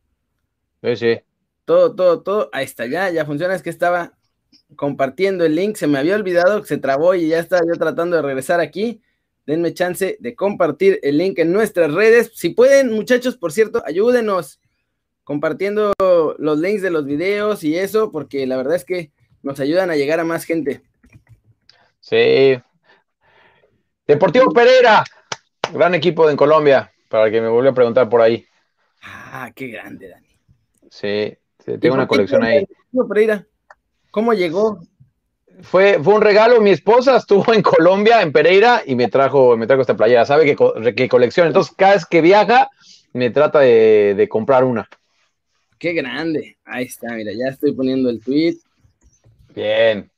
Sí, 0.82 0.96
sí. 0.96 1.20
Todo, 1.66 1.94
todo, 1.94 2.24
todo. 2.24 2.50
Ahí 2.54 2.64
está, 2.64 2.86
ya, 2.86 3.10
ya 3.10 3.26
funciona. 3.26 3.54
Es 3.54 3.62
que 3.62 3.70
estaba 3.70 4.14
compartiendo 4.76 5.46
el 5.46 5.56
link, 5.56 5.76
se 5.76 5.88
me 5.88 6.00
había 6.00 6.16
olvidado, 6.16 6.64
se 6.64 6.78
trabó 6.78 7.16
y 7.16 7.28
ya 7.30 7.40
estaba 7.40 7.62
yo 7.68 7.78
tratando 7.78 8.16
de 8.16 8.22
regresar 8.22 8.60
aquí. 8.60 9.02
Denme 9.46 9.74
chance 9.74 10.18
de 10.20 10.36
compartir 10.36 11.00
el 11.04 11.18
link 11.18 11.40
en 11.40 11.52
nuestras 11.52 11.94
redes. 11.94 12.32
Si 12.36 12.50
pueden, 12.50 12.94
muchachos, 12.94 13.38
por 13.38 13.52
cierto, 13.52 13.84
ayúdenos 13.86 14.60
compartiendo 15.24 15.94
los 16.38 16.60
links 16.60 16.82
de 16.82 16.92
los 16.92 17.06
videos 17.06 17.64
y 17.64 17.78
eso, 17.78 18.12
porque 18.12 18.46
la 18.46 18.58
verdad 18.58 18.76
es 18.76 18.86
que 18.86 19.12
nos 19.44 19.60
ayudan 19.60 19.90
a 19.90 19.96
llegar 19.96 20.20
a 20.20 20.24
más 20.24 20.46
gente. 20.46 20.82
Sí. 22.00 22.62
Deportivo 24.06 24.52
Pereira, 24.52 25.04
gran 25.74 25.96
equipo 25.96 26.30
en 26.30 26.38
Colombia, 26.38 26.92
para 27.08 27.32
que 27.32 27.42
me 27.42 27.48
vuelva 27.48 27.72
a 27.72 27.76
preguntar 27.76 28.10
por 28.10 28.22
ahí. 28.22 28.46
Ah, 29.02 29.52
qué 29.56 29.68
grande, 29.68 30.10
Dani. 30.10 30.28
Sí, 30.90 31.38
tengo 31.80 31.96
una 31.96 32.08
colección 32.08 32.44
ahí. 32.44 32.68
Pereira? 33.08 33.48
¿Cómo 34.12 34.34
llegó? 34.34 34.80
Fue, 35.62 36.00
fue 36.04 36.16
un 36.16 36.22
regalo, 36.22 36.60
mi 36.60 36.72
esposa 36.72 37.18
estuvo 37.18 37.54
en 37.54 37.62
Colombia, 37.62 38.22
en 38.22 38.32
Pereira, 38.32 38.82
y 38.86 38.96
me 38.96 39.08
trajo, 39.08 39.56
me 39.58 39.68
trajo 39.68 39.82
esta 39.82 39.96
playera, 39.96 40.26
sabe 40.26 40.46
que, 40.46 40.94
que 40.96 41.10
colecciona, 41.10 41.48
entonces 41.48 41.74
cada 41.78 41.94
vez 41.94 42.06
que 42.06 42.22
viaja, 42.22 42.70
me 43.14 43.30
trata 43.30 43.60
de, 43.60 44.28
comprar 44.30 44.64
una. 44.64 44.88
Qué 45.78 45.94
grande. 45.94 46.58
Ahí 46.66 46.86
está, 46.86 47.14
mira, 47.14 47.32
ya 47.34 47.50
estoy 47.50 47.74
poniendo 47.74 48.10
el 48.10 48.24
tweet. 48.24 48.58
Bien. 49.56 50.10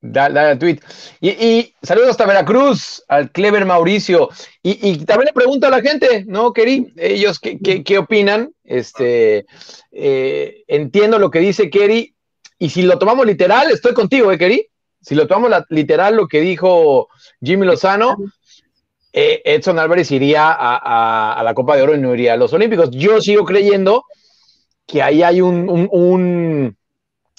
Dale, 0.00 0.40
al 0.40 0.58
tweet. 0.58 0.78
Y, 1.20 1.74
saludos 1.82 2.10
hasta 2.10 2.26
Veracruz, 2.26 3.04
al 3.08 3.30
Clever 3.32 3.66
Mauricio. 3.66 4.28
Y, 4.62 5.04
también 5.04 5.26
le 5.26 5.32
pregunto 5.32 5.66
a 5.66 5.70
la 5.70 5.80
gente, 5.80 6.24
¿no, 6.26 6.52
Keri? 6.52 6.92
Ellos, 6.96 7.38
¿qué, 7.40 7.98
opinan? 7.98 8.52
Este, 8.64 9.46
eh, 9.90 10.64
entiendo 10.68 11.18
lo 11.18 11.30
que 11.30 11.40
dice 11.40 11.70
Keri. 11.70 12.14
Y 12.58 12.70
si 12.70 12.82
lo 12.82 12.98
tomamos 12.98 13.26
literal, 13.26 13.70
estoy 13.70 13.94
contigo, 13.94 14.32
¿eh, 14.32 14.38
Keri? 14.38 14.66
Si 15.00 15.14
lo 15.14 15.26
tomamos 15.26 15.62
literal, 15.68 16.16
lo 16.16 16.26
que 16.26 16.40
dijo 16.40 17.08
Jimmy 17.40 17.66
Lozano, 17.66 18.16
eh, 19.12 19.42
Edson 19.44 19.78
Álvarez 19.78 20.10
iría 20.10 20.56
a, 20.58 21.40
la 21.44 21.54
Copa 21.54 21.76
de 21.76 21.82
Oro 21.82 21.94
y 21.94 22.00
no 22.00 22.14
iría 22.14 22.34
a 22.34 22.36
los 22.36 22.52
Olímpicos. 22.52 22.90
Yo 22.90 23.20
sigo 23.20 23.44
creyendo 23.44 24.04
que 24.86 25.02
ahí 25.02 25.22
hay 25.22 25.40
un, 25.40 26.76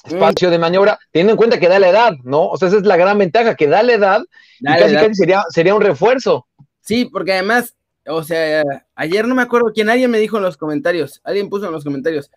espacio 0.06 0.50
de 0.50 0.58
maniobra, 0.58 0.98
teniendo 1.12 1.34
en 1.34 1.38
cuenta 1.38 1.60
que 1.60 1.68
da 1.68 1.80
la 1.80 1.90
edad, 1.90 2.14
¿no? 2.24 2.48
O 2.48 2.58
sea, 2.58 2.70
esa 2.70 2.78
es 2.78 2.86
la 2.86 2.96
gran 2.96 3.18
ventaja, 3.18 3.56
que 3.56 3.68
da 3.68 3.84
la 3.84 3.94
edad 3.94 4.22
y 4.60 4.66
casi, 4.66 4.96
casi 4.96 5.14
sería, 5.16 5.44
sería 5.50 5.76
un 5.76 5.82
refuerzo. 5.82 6.48
Sí, 6.82 7.06
porque 7.06 7.34
además, 7.34 7.76
o 8.08 8.24
sea, 8.24 8.64
ayer 8.96 9.28
no 9.28 9.36
me 9.36 9.42
acuerdo 9.42 9.72
quién, 9.74 9.90
alguien 9.90 10.10
me 10.10 10.20
dijo 10.20 10.38
en 10.38 10.44
los 10.44 10.58
comentarios, 10.58 11.20
alguien 11.24 11.50
puso 11.50 11.66
en 11.66 11.74
los 11.74 11.84
comentarios, 11.84 12.32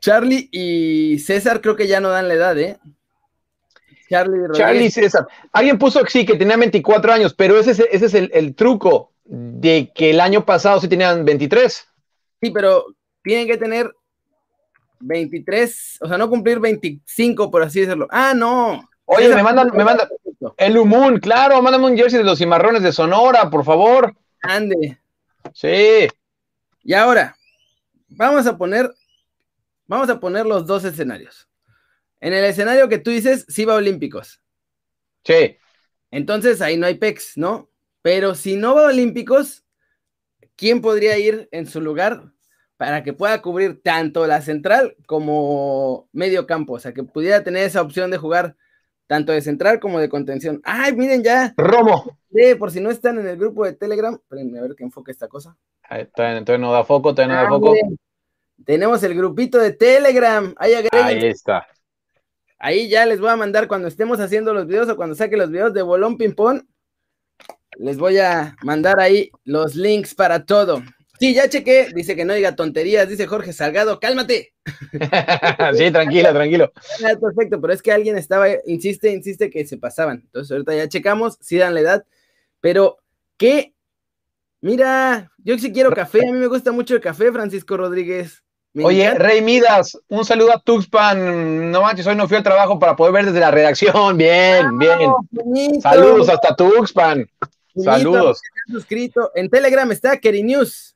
Charlie 0.00 0.48
y 0.50 1.18
César 1.18 1.60
creo 1.60 1.76
que 1.76 1.86
ya 1.86 2.00
no 2.00 2.08
dan 2.08 2.28
la 2.28 2.34
edad, 2.34 2.58
¿eh? 2.58 2.78
Charlie, 4.10 4.86
y 4.86 4.90
César. 4.90 5.28
Alguien 5.52 5.78
puso 5.78 6.02
que 6.02 6.10
sí, 6.10 6.26
que 6.26 6.34
tenía 6.34 6.56
24 6.56 7.12
años, 7.12 7.32
pero 7.32 7.58
ese 7.58 7.70
es, 7.70 7.78
ese 7.78 8.06
es 8.06 8.14
el, 8.14 8.54
truco 8.56 9.12
de 9.24 9.92
que 9.94 10.10
el 10.10 10.20
año 10.20 10.44
pasado 10.44 10.80
sí 10.80 10.88
tenían 10.88 11.24
23. 11.24 11.88
Sí, 12.42 12.50
pero 12.50 12.86
tienen 13.22 13.46
que 13.46 13.56
tener 13.56 13.94
23, 14.98 15.98
o 16.00 16.08
sea, 16.08 16.18
no 16.18 16.28
cumplir 16.28 16.58
25, 16.58 17.50
por 17.50 17.62
así 17.62 17.80
decirlo. 17.80 18.08
Ah, 18.10 18.32
no. 18.34 18.88
Oye, 19.04 19.32
me 19.34 19.42
mandan, 19.42 19.70
me 19.74 19.84
mandan. 19.84 20.08
El 20.56 20.76
Humun, 20.76 21.20
claro, 21.20 21.60
mándame 21.62 21.86
un 21.86 21.96
jersey 21.96 22.18
de 22.18 22.24
los 22.24 22.38
cimarrones 22.38 22.82
de 22.82 22.92
Sonora, 22.92 23.48
por 23.48 23.64
favor. 23.64 24.14
Ande. 24.42 24.98
Sí. 25.52 26.08
Y 26.82 26.94
ahora, 26.94 27.36
vamos 28.08 28.46
a 28.46 28.56
poner, 28.56 28.90
vamos 29.90 30.08
a 30.08 30.20
poner 30.20 30.46
los 30.46 30.66
dos 30.66 30.84
escenarios. 30.84 31.48
En 32.20 32.32
el 32.32 32.44
escenario 32.44 32.88
que 32.88 32.98
tú 32.98 33.10
dices, 33.10 33.44
sí 33.48 33.64
va 33.64 33.74
a 33.74 33.78
Olímpicos. 33.78 34.40
Sí. 35.24 35.56
Entonces 36.12 36.62
ahí 36.62 36.76
no 36.76 36.86
hay 36.86 36.94
PEX, 36.94 37.36
¿no? 37.36 37.70
Pero 38.00 38.36
si 38.36 38.56
no 38.56 38.76
va 38.76 38.82
a 38.82 38.90
Olímpicos, 38.90 39.64
¿quién 40.54 40.80
podría 40.80 41.18
ir 41.18 41.48
en 41.50 41.66
su 41.66 41.80
lugar 41.80 42.22
para 42.76 43.02
que 43.02 43.12
pueda 43.12 43.42
cubrir 43.42 43.82
tanto 43.82 44.26
la 44.28 44.42
central 44.42 44.96
como 45.06 46.08
medio 46.12 46.46
campo? 46.46 46.74
O 46.74 46.78
sea, 46.78 46.94
que 46.94 47.02
pudiera 47.02 47.42
tener 47.42 47.64
esa 47.64 47.82
opción 47.82 48.12
de 48.12 48.18
jugar 48.18 48.56
tanto 49.08 49.32
de 49.32 49.42
central 49.42 49.80
como 49.80 49.98
de 49.98 50.08
contención. 50.08 50.60
¡Ay, 50.62 50.94
miren 50.94 51.24
ya! 51.24 51.52
Romo. 51.56 52.16
Sí, 52.32 52.54
por 52.54 52.70
si 52.70 52.80
no 52.80 52.90
están 52.90 53.18
en 53.18 53.26
el 53.26 53.36
grupo 53.36 53.64
de 53.64 53.72
Telegram, 53.72 54.14
espérenme 54.14 54.60
a 54.60 54.62
ver 54.62 54.76
qué 54.76 54.84
enfoque 54.84 55.10
esta 55.10 55.26
cosa. 55.26 55.56
Ahí 55.82 56.02
está, 56.02 56.36
entonces 56.36 56.60
no 56.60 56.72
da 56.72 56.84
foco, 56.84 57.12
todavía 57.12 57.34
no 57.34 57.42
da 57.42 57.48
foco. 57.48 57.74
Tenemos 58.64 59.02
el 59.02 59.14
grupito 59.14 59.58
de 59.58 59.72
Telegram. 59.72 60.54
Ahí, 60.58 60.74
Ahí 60.92 61.26
está. 61.26 61.66
Ahí 62.58 62.88
ya 62.88 63.06
les 63.06 63.20
voy 63.20 63.30
a 63.30 63.36
mandar 63.36 63.68
cuando 63.68 63.88
estemos 63.88 64.20
haciendo 64.20 64.52
los 64.52 64.66
videos 64.66 64.88
o 64.88 64.96
cuando 64.96 65.14
saque 65.14 65.36
los 65.36 65.50
videos 65.50 65.72
de 65.72 65.82
Bolón 65.82 66.18
Ping 66.18 66.34
Pong. 66.34 66.62
Les 67.78 67.96
voy 67.96 68.18
a 68.18 68.54
mandar 68.62 69.00
ahí 69.00 69.30
los 69.44 69.74
links 69.74 70.14
para 70.14 70.44
todo. 70.44 70.82
Sí, 71.18 71.34
ya 71.34 71.48
chequé. 71.48 71.88
Dice 71.94 72.16
que 72.16 72.24
no 72.24 72.34
diga 72.34 72.56
tonterías. 72.56 73.08
Dice 73.08 73.26
Jorge 73.26 73.52
Salgado, 73.52 74.00
cálmate. 74.00 74.52
sí, 75.74 75.90
tranquilo, 75.90 76.32
tranquilo. 76.32 76.72
Ah, 77.04 77.16
perfecto, 77.20 77.60
pero 77.60 77.72
es 77.72 77.82
que 77.82 77.92
alguien 77.92 78.16
estaba, 78.16 78.46
insiste, 78.66 79.10
insiste 79.10 79.50
que 79.50 79.66
se 79.66 79.78
pasaban. 79.78 80.22
Entonces 80.24 80.50
ahorita 80.50 80.74
ya 80.74 80.88
checamos, 80.88 81.38
sí 81.40 81.56
dan 81.56 81.74
la 81.74 81.80
edad. 81.80 82.04
Pero, 82.60 82.98
¿qué? 83.36 83.74
Mira, 84.60 85.30
yo 85.38 85.58
sí 85.58 85.72
quiero 85.72 85.90
café. 85.92 86.26
A 86.26 86.32
mí 86.32 86.38
me 86.38 86.46
gusta 86.46 86.72
mucho 86.72 86.94
el 86.94 87.00
café, 87.00 87.32
Francisco 87.32 87.76
Rodríguez. 87.76 88.42
Oye, 88.76 89.14
Rey 89.14 89.42
Midas, 89.42 89.98
un 90.08 90.24
saludo 90.24 90.52
a 90.52 90.60
Tuxpan. 90.60 91.72
No 91.72 91.82
manches, 91.82 92.06
hoy 92.06 92.14
no 92.14 92.28
fui 92.28 92.36
al 92.36 92.44
trabajo 92.44 92.78
para 92.78 92.94
poder 92.94 93.12
ver 93.12 93.26
desde 93.26 93.40
la 93.40 93.50
redacción. 93.50 94.16
Bien, 94.16 94.66
ah, 94.66 94.70
bien. 95.44 95.80
Saludos 95.80 96.28
hasta 96.28 96.54
Tuxpan. 96.54 97.28
Saludos. 97.76 98.40
Suscrito. 98.68 99.32
En 99.34 99.50
Telegram 99.50 99.90
está 99.90 100.18
Keri 100.18 100.44
News. 100.44 100.94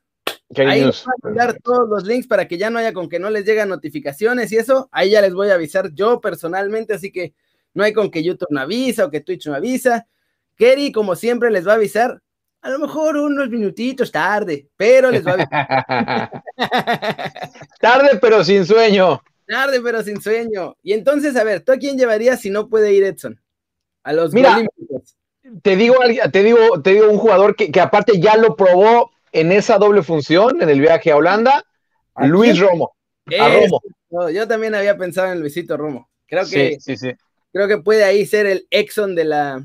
Ahí 0.55 0.83
News. 0.83 1.03
voy 1.05 1.13
a 1.15 1.27
mandar 1.27 1.57
todos 1.61 1.89
los 1.89 2.05
links 2.05 2.27
para 2.27 2.47
que 2.47 2.57
ya 2.57 2.69
no 2.69 2.79
haya 2.79 2.93
con 2.93 3.09
que 3.09 3.19
no 3.19 3.29
les 3.29 3.45
lleguen 3.45 3.67
notificaciones 3.67 4.53
y 4.53 4.57
eso. 4.57 4.87
Ahí 4.91 5.11
ya 5.11 5.21
les 5.21 5.33
voy 5.33 5.49
a 5.49 5.55
avisar 5.55 5.91
yo 5.93 6.21
personalmente, 6.21 6.93
así 6.93 7.11
que 7.11 7.33
no 7.73 7.83
hay 7.83 7.91
con 7.91 8.09
que 8.09 8.23
YouTube 8.23 8.47
no 8.51 8.61
avisa 8.61 9.05
o 9.05 9.11
que 9.11 9.19
Twitch 9.19 9.47
no 9.47 9.53
avisa. 9.53 10.07
Keri, 10.55 10.93
como 10.93 11.15
siempre, 11.15 11.51
les 11.51 11.67
va 11.67 11.73
a 11.73 11.75
avisar 11.75 12.21
a 12.65 12.69
lo 12.71 12.79
mejor 12.79 13.15
unos 13.15 13.47
minutitos 13.47 14.11
tarde, 14.11 14.67
pero 14.75 15.11
les 15.11 15.23
va 15.23 15.35
a... 15.39 16.31
tarde, 17.79 18.17
pero 18.19 18.43
sin 18.43 18.65
sueño. 18.65 19.21
Tarde, 19.45 19.81
pero 19.83 20.01
sin 20.01 20.19
sueño. 20.19 20.75
Y 20.81 20.93
entonces, 20.93 21.35
a 21.35 21.43
ver, 21.43 21.61
¿tú 21.61 21.73
a 21.73 21.77
quién 21.77 21.95
llevarías 21.95 22.41
si 22.41 22.49
no 22.49 22.67
puede 22.67 22.91
ir 22.91 23.03
Edson? 23.03 23.39
A 24.01 24.13
los 24.13 24.33
Mira, 24.33 24.57
te 25.61 25.75
digo, 25.75 25.97
te 26.31 26.41
digo, 26.41 26.81
te 26.81 26.93
digo 26.93 27.11
un 27.11 27.19
jugador 27.19 27.55
que, 27.55 27.79
aparte 27.79 28.19
ya 28.19 28.35
lo 28.35 28.55
probó 28.55 29.11
en 29.31 29.51
esa 29.51 29.77
doble 29.77 30.01
función 30.01 30.59
en 30.59 30.69
el 30.69 30.81
viaje 30.81 31.11
a 31.11 31.17
Holanda, 31.17 31.63
Luis 32.17 32.57
Romo. 32.59 32.95
A 33.39 33.47
Romo. 33.47 33.79
yo 34.31 34.47
también 34.47 34.73
había 34.73 34.97
pensado 34.97 35.31
en 35.31 35.39
Luisito 35.39 35.77
Romo. 35.77 36.09
Creo 36.25 36.45
que, 36.49 36.79
sí, 36.79 36.95
sí, 36.95 36.97
sí. 36.97 37.11
creo 37.53 37.67
que 37.67 37.77
puede 37.77 38.05
ahí 38.05 38.25
ser 38.25 38.47
el 38.47 38.65
Exxon 38.71 39.13
de 39.13 39.25
la, 39.25 39.63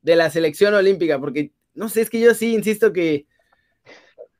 de 0.00 0.16
la 0.16 0.30
selección 0.30 0.74
olímpica, 0.74 1.20
porque 1.20 1.52
no 1.74 1.88
sé, 1.88 2.02
es 2.02 2.10
que 2.10 2.20
yo 2.20 2.34
sí 2.34 2.54
insisto 2.54 2.92
que, 2.92 3.26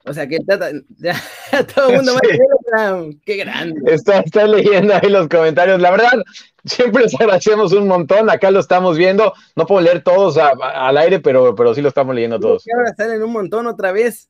o 0.04 0.12
sea, 0.12 0.26
que 0.26 0.38
todo 1.74 1.88
el 1.88 1.96
mundo 1.96 2.14
va 2.14 2.88
a 2.88 3.04
qué 3.24 3.36
grande. 3.36 3.80
Está, 3.92 4.46
leyendo 4.46 4.94
ahí 4.94 5.08
los 5.08 5.28
comentarios. 5.28 5.80
La 5.80 5.92
verdad, 5.92 6.22
siempre 6.64 7.04
les 7.04 7.14
agradecemos 7.14 7.72
un 7.72 7.86
montón. 7.86 8.28
Acá 8.28 8.50
lo 8.50 8.58
estamos 8.58 8.98
viendo. 8.98 9.32
No 9.54 9.66
puedo 9.66 9.80
leer 9.80 10.02
todos 10.02 10.38
al 10.38 10.96
aire, 10.98 11.20
pero, 11.20 11.54
pero 11.54 11.74
sí 11.74 11.82
lo 11.82 11.88
estamos 11.88 12.14
leyendo 12.14 12.40
todos. 12.40 12.64
ahora 12.74 12.94
salen 12.96 13.22
un 13.22 13.32
montón 13.32 13.66
otra 13.66 13.92
vez. 13.92 14.28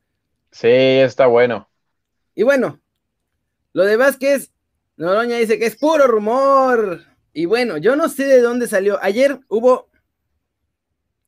Sí, 0.51 0.69
está 0.69 1.27
bueno. 1.27 1.69
Y 2.35 2.43
bueno, 2.43 2.79
lo 3.73 3.85
de 3.85 3.97
Vázquez, 3.97 4.53
Noroña 4.97 5.39
dice 5.39 5.59
que 5.59 5.67
es 5.67 5.77
puro 5.77 6.07
rumor. 6.07 7.01
Y 7.33 7.47
bueno, 7.47 7.79
yo 7.79 7.97
no 7.97 8.11
sé 8.11 8.27
de 8.27 8.43
dónde 8.43 8.69
salió. 8.69 8.99
Ayer 9.03 9.41
hubo 9.49 9.89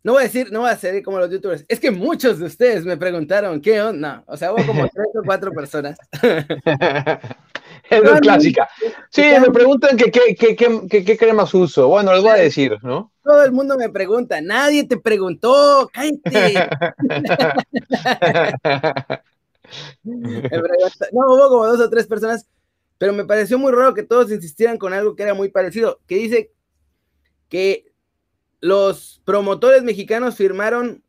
no 0.04 0.12
voy 0.12 0.20
a 0.20 0.24
decir, 0.24 0.52
no 0.52 0.60
voy 0.60 0.70
a 0.70 0.76
ser 0.76 1.02
como 1.02 1.18
los 1.18 1.30
youtubers. 1.30 1.64
Es 1.66 1.80
que 1.80 1.90
muchos 1.90 2.38
de 2.38 2.44
ustedes 2.44 2.84
me 2.84 2.98
preguntaron 2.98 3.62
qué 3.62 3.80
onda. 3.80 4.22
O 4.26 4.36
sea, 4.36 4.52
hubo 4.52 4.64
como 4.66 4.86
tres 4.94 5.06
o 5.14 5.22
cuatro 5.24 5.50
personas. 5.50 5.96
es 7.90 8.20
clásica. 8.20 8.68
Sí, 9.08 9.22
me 9.40 9.50
preguntan 9.50 9.96
qué 9.96 10.10
qué, 10.10 10.36
qué, 10.36 10.54
qué, 10.54 11.04
qué 11.04 11.16
cremas 11.16 11.54
uso. 11.54 11.88
Bueno, 11.88 12.12
les 12.12 12.22
voy 12.22 12.32
a 12.32 12.34
decir, 12.34 12.76
¿no? 12.82 13.10
Todo 13.22 13.44
el 13.44 13.52
mundo 13.52 13.78
me 13.78 13.88
pregunta. 13.88 14.42
Nadie 14.42 14.84
te 14.84 14.98
preguntó. 14.98 15.88
Cállate. 15.90 16.20
no, 20.04 21.32
hubo 21.32 21.48
como 21.48 21.66
dos 21.66 21.80
o 21.80 21.88
tres 21.88 22.06
personas, 22.06 22.46
pero 22.98 23.14
me 23.14 23.24
pareció 23.24 23.58
muy 23.58 23.72
raro 23.72 23.94
que 23.94 24.02
todos 24.02 24.30
insistieran 24.30 24.76
con 24.76 24.92
algo 24.92 25.16
que 25.16 25.22
era 25.22 25.32
muy 25.32 25.48
parecido, 25.48 25.98
que 26.06 26.16
dice 26.16 26.50
que 27.48 27.93
los 28.64 29.20
promotores 29.26 29.82
mexicanos 29.82 30.36
firmaron 30.36 31.04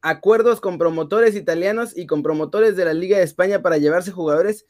acuerdos 0.00 0.60
con 0.60 0.78
promotores 0.78 1.36
italianos 1.36 1.96
y 1.96 2.06
con 2.06 2.24
promotores 2.24 2.74
de 2.74 2.84
la 2.84 2.92
Liga 2.92 3.18
de 3.18 3.22
España 3.22 3.62
para 3.62 3.78
llevarse 3.78 4.10
jugadores. 4.10 4.66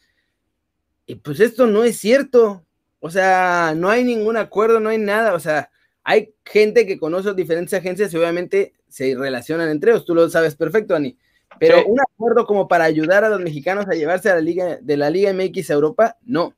Y 1.06 1.14
pues 1.14 1.40
esto 1.40 1.66
no 1.66 1.84
es 1.84 1.96
cierto. 1.96 2.66
O 3.00 3.08
sea, 3.08 3.72
no 3.74 3.88
hay 3.88 4.04
ningún 4.04 4.36
acuerdo, 4.36 4.78
no 4.78 4.90
hay 4.90 4.98
nada. 4.98 5.32
O 5.32 5.40
sea, 5.40 5.70
hay 6.04 6.34
gente 6.44 6.86
que 6.86 6.98
conoce 6.98 7.32
diferentes 7.32 7.72
agencias 7.72 8.12
y 8.12 8.18
obviamente 8.18 8.74
se 8.88 9.14
relacionan 9.14 9.70
entre 9.70 9.92
ellos. 9.92 10.04
Tú 10.04 10.14
lo 10.14 10.28
sabes 10.28 10.54
perfecto, 10.54 10.94
Ani. 10.94 11.16
Pero 11.58 11.82
un 11.86 11.98
acuerdo 11.98 12.44
como 12.44 12.68
para 12.68 12.84
ayudar 12.84 13.24
a 13.24 13.30
los 13.30 13.40
mexicanos 13.40 13.86
a 13.88 13.94
llevarse 13.94 14.28
a 14.28 14.34
la 14.34 14.42
Liga 14.42 14.78
de 14.82 14.96
la 14.98 15.08
Liga 15.08 15.32
MX 15.32 15.70
a 15.70 15.74
Europa, 15.74 16.18
no. 16.26 16.54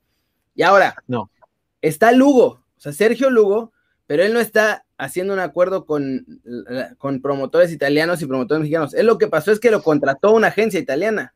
Y 0.57 0.63
ahora, 0.63 0.97
no. 1.07 1.31
Está 1.81 2.11
Lugo, 2.11 2.65
o 2.77 2.81
sea, 2.81 2.93
Sergio 2.93 3.31
Lugo, 3.31 3.73
pero 4.09 4.25
él 4.25 4.33
no 4.33 4.41
está 4.41 4.85
haciendo 5.01 5.33
un 5.33 5.41
acuerdo 5.41 5.87
con, 5.87 6.25
con 6.99 7.21
promotores 7.21 7.73
italianos 7.73 8.23
y 8.23 8.27
promotores 8.27 8.61
mexicanos. 8.61 8.95
Él 8.95 9.07
lo 9.07 9.19
que 9.19 9.29
pasó 9.29 9.51
es 9.51 9.61
que 9.61 9.71
lo 9.71 9.83
contrató 9.83 10.33
una 10.33 10.49
agencia 10.49 10.79
italiana. 10.79 11.35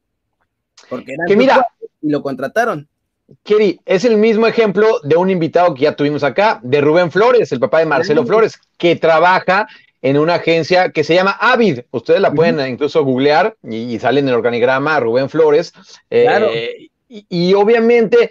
Porque 0.89 1.15
que 1.27 1.37
mira, 1.37 1.67
y 2.03 2.11
lo 2.11 2.23
contrataron. 2.23 2.89
Keri, 3.43 3.81
es 3.87 4.05
el 4.05 4.19
mismo 4.19 4.47
ejemplo 4.47 5.01
de 5.03 5.17
un 5.17 5.31
invitado 5.31 5.75
que 5.75 5.83
ya 5.83 5.97
tuvimos 5.97 6.23
acá, 6.23 6.61
de 6.63 6.81
Rubén 6.81 7.11
Flores, 7.11 7.51
el 7.53 7.61
papá 7.61 7.79
de 7.79 7.87
Marcelo 7.87 8.27
Flores, 8.27 8.61
que 8.77 8.97
trabaja 8.97 9.67
en 10.03 10.19
una 10.19 10.35
agencia 10.35 10.91
que 10.91 11.03
se 11.03 11.15
llama 11.15 11.37
Avid. 11.41 11.81
Ustedes 11.91 12.21
la 12.21 12.33
pueden 12.33 12.61
incluso 12.69 13.03
googlear 13.03 13.57
y, 13.63 13.99
sale 13.99 14.21
en 14.21 14.29
el 14.29 14.35
organigrama 14.35 15.01
Rubén 15.01 15.31
Flores. 15.31 15.73
Eh, 16.11 16.91
y, 17.09 17.55
obviamente 17.55 18.31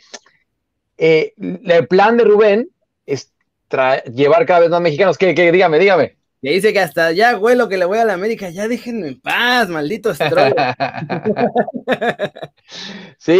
eh, 0.97 1.33
el 1.37 1.87
plan 1.87 2.17
de 2.17 2.23
Rubén 2.23 2.69
es 2.69 2.72
llevar 4.13 4.45
cada 4.45 4.61
vez 4.61 4.69
más 4.69 4.81
mexicanos. 4.81 5.17
¿Qué, 5.17 5.35
qué? 5.35 5.51
Dígame, 5.51 5.79
dígame. 5.79 6.17
Que 6.43 6.51
dice 6.51 6.73
que 6.73 6.81
hasta 6.81 7.13
ya, 7.13 7.39
lo 7.39 7.69
que 7.69 7.77
le 7.77 7.85
voy 7.85 7.99
a 7.99 8.03
la 8.03 8.15
América, 8.15 8.49
ya 8.49 8.67
déjenme 8.67 9.07
en 9.07 9.21
paz, 9.21 9.69
malditos 9.69 10.17
sí, 13.17 13.39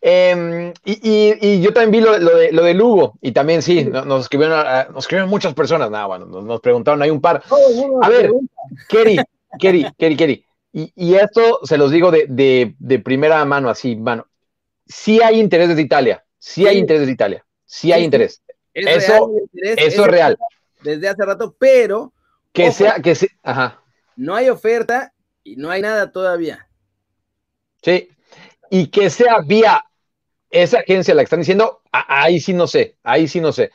em, 0.00 0.72
y, 0.84 1.60
yo 1.60 1.72
también 1.72 1.90
vi 1.90 2.00
lo, 2.00 2.36
de, 2.36 2.52
lo 2.52 2.62
de 2.62 2.74
Lugo, 2.74 3.18
y 3.20 3.32
también 3.32 3.60
sí, 3.60 3.86
nos, 3.86 4.22
escribieron, 4.22 4.56
nos 4.92 5.02
escribieron 5.02 5.28
muchas 5.28 5.52
personas, 5.52 5.90
nada, 5.90 6.06
bueno, 6.06 6.26
nos, 6.26 6.60
preguntaron, 6.60 7.02
hay 7.02 7.10
un 7.10 7.20
par. 7.20 7.42
a 8.02 8.08
ver, 8.08 8.30
Kerry, 8.88 9.18
Kerry, 9.58 9.88
Kerry, 9.98 10.16
Kerry, 10.16 10.44
y, 10.72 11.14
esto 11.16 11.58
se 11.64 11.76
los 11.76 11.90
digo 11.90 12.12
de, 12.12 12.72
de, 12.78 12.98
primera 13.00 13.44
mano, 13.46 13.68
así, 13.68 13.96
mano, 13.96 14.28
sí 14.86 15.20
hay 15.20 15.40
interés 15.40 15.70
desde 15.70 15.82
Italia, 15.82 16.24
sí, 16.38 16.68
hay 16.68 16.78
interés 16.78 17.00
desde 17.00 17.14
Italia, 17.14 17.44
sí 17.66 17.90
hay 17.90 18.04
interés. 18.04 18.44
Eso, 18.86 19.30
eso 19.52 20.04
es 20.04 20.10
real. 20.10 20.38
Desde 20.82 21.08
hace 21.08 21.24
rato, 21.24 21.54
pero 21.58 22.12
que 22.52 22.72
sea, 22.72 23.00
que 23.00 23.14
sea, 23.14 23.28
ajá. 23.42 23.82
No 24.16 24.34
hay 24.34 24.48
oferta 24.48 25.12
y 25.44 25.56
no 25.56 25.70
hay 25.70 25.82
nada 25.82 26.12
todavía. 26.12 26.68
Sí, 27.82 28.08
y 28.70 28.88
que 28.88 29.10
sea 29.10 29.40
vía 29.40 29.84
esa 30.50 30.80
agencia 30.80 31.14
la 31.14 31.22
que 31.22 31.24
están 31.24 31.40
diciendo, 31.40 31.82
ahí 31.92 32.40
sí 32.40 32.52
no 32.52 32.66
sé, 32.66 32.96
ahí 33.02 33.28
sí 33.28 33.40
no 33.40 33.52
sé. 33.52 33.70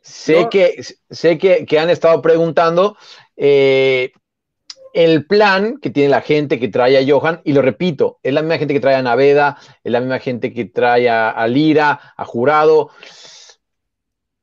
Sé 0.00 0.46
que, 0.50 0.82
sé 1.10 1.36
que, 1.36 1.78
han 1.78 1.90
estado 1.90 2.22
preguntando 2.22 2.96
eh, 3.36 4.12
el 4.94 5.26
plan 5.26 5.78
que 5.78 5.90
tiene 5.90 6.08
la 6.08 6.20
gente 6.20 6.60
que 6.60 6.68
trae 6.68 6.96
a 6.96 7.04
Johan, 7.06 7.40
y 7.44 7.52
lo 7.52 7.60
repito, 7.60 8.20
es 8.22 8.32
la 8.32 8.42
misma 8.42 8.58
gente 8.58 8.72
que 8.72 8.80
trae 8.80 8.94
a 8.94 9.02
Naveda, 9.02 9.58
es 9.82 9.90
la 9.90 10.00
misma 10.00 10.20
gente 10.20 10.52
que 10.52 10.64
trae 10.66 11.10
a 11.10 11.46
Lira, 11.48 12.14
a 12.16 12.24
Jurado 12.24 12.90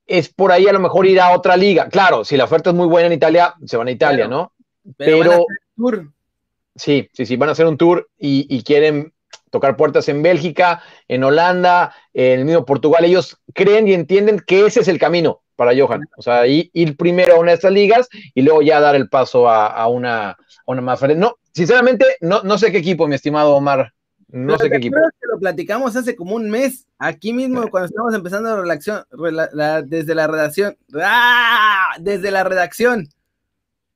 es 0.07 0.29
por 0.29 0.51
ahí 0.51 0.67
a 0.67 0.73
lo 0.73 0.79
mejor 0.79 1.05
ir 1.05 1.19
a 1.19 1.31
otra 1.31 1.57
liga. 1.57 1.89
Claro, 1.89 2.25
si 2.25 2.37
la 2.37 2.45
oferta 2.45 2.69
es 2.69 2.75
muy 2.75 2.87
buena 2.87 3.07
en 3.07 3.13
Italia, 3.13 3.55
se 3.65 3.77
van 3.77 3.87
a 3.87 3.91
Italia, 3.91 4.27
¿no? 4.27 4.53
Pero, 4.97 5.45
sí, 6.75 7.09
sí, 7.13 7.25
sí, 7.25 7.37
van 7.37 7.49
a 7.49 7.51
hacer 7.53 7.65
un 7.65 7.77
tour 7.77 8.09
y, 8.17 8.63
quieren 8.63 9.13
tocar 9.49 9.77
puertas 9.77 10.09
en 10.09 10.21
Bélgica, 10.23 10.81
en 11.07 11.23
Holanda, 11.23 11.95
en 12.13 12.39
el 12.39 12.45
mismo 12.45 12.65
Portugal. 12.65 13.05
Ellos 13.05 13.37
creen 13.53 13.87
y 13.87 13.93
entienden 13.93 14.39
que 14.45 14.65
ese 14.65 14.81
es 14.81 14.87
el 14.87 14.99
camino 14.99 15.41
para 15.55 15.77
Johan. 15.77 16.01
O 16.17 16.21
sea, 16.21 16.45
ir 16.47 16.97
primero 16.97 17.35
a 17.35 17.39
una 17.39 17.51
de 17.51 17.55
estas 17.55 17.71
ligas 17.71 18.09
y 18.33 18.41
luego 18.41 18.61
ya 18.61 18.79
dar 18.79 18.95
el 18.95 19.09
paso 19.09 19.47
a, 19.47 19.87
una, 19.87 20.37
una 20.65 20.81
más. 20.81 21.01
No, 21.15 21.37
sinceramente, 21.53 22.05
no, 22.21 22.41
no 22.43 22.57
sé 22.57 22.71
qué 22.71 22.79
equipo, 22.79 23.07
mi 23.07 23.15
estimado 23.15 23.55
Omar. 23.55 23.93
No 24.33 24.57
sé 24.57 24.67
qué 24.67 24.77
equipo. 24.77 24.97
Que 24.97 25.27
lo 25.27 25.37
platicamos 25.37 25.95
hace 25.95 26.15
como 26.15 26.35
un 26.35 26.49
mes, 26.49 26.87
aquí 26.97 27.33
mismo, 27.33 27.69
cuando 27.69 27.85
estábamos 27.85 28.15
empezando 28.15 28.49
la 28.49 28.61
redacción, 28.63 29.05
desde 29.85 30.15
la 30.15 30.25
redacción. 30.25 30.75
¡Ah! 31.01 31.91
Desde 31.99 32.31
la 32.31 32.43
redacción. 32.43 33.07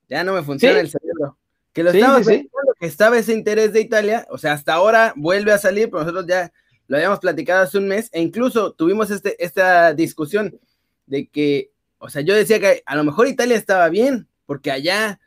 Ya 0.07 0.23
no 0.23 0.33
me 0.33 0.43
funciona 0.43 0.79
el 0.79 0.89
cerebro. 0.89 1.37
Que 1.73 1.83
lo 1.83 1.89
estábamos 1.89 2.27
que 2.27 2.85
estaba 2.85 3.17
ese 3.17 3.33
interés 3.33 3.73
de 3.73 3.81
Italia, 3.81 4.27
o 4.29 4.37
sea, 4.37 4.53
hasta 4.53 4.73
ahora 4.73 5.11
vuelve 5.15 5.51
a 5.51 5.57
salir, 5.57 5.89
pero 5.89 6.01
nosotros 6.03 6.27
ya 6.27 6.51
lo 6.87 6.97
habíamos 6.97 7.19
platicado 7.19 7.63
hace 7.63 7.79
un 7.79 7.87
mes, 7.87 8.09
e 8.13 8.21
incluso 8.21 8.73
tuvimos 8.73 9.09
este, 9.09 9.43
esta 9.43 9.93
discusión 9.95 10.59
de 11.07 11.27
que, 11.27 11.71
o 11.97 12.09
sea, 12.09 12.21
yo 12.21 12.35
decía 12.35 12.59
que 12.59 12.83
a 12.85 12.95
lo 12.95 13.03
mejor 13.03 13.27
Italia 13.27 13.57
estaba 13.57 13.89
bien, 13.89 14.27
porque 14.45 14.69
allá, 14.69 15.19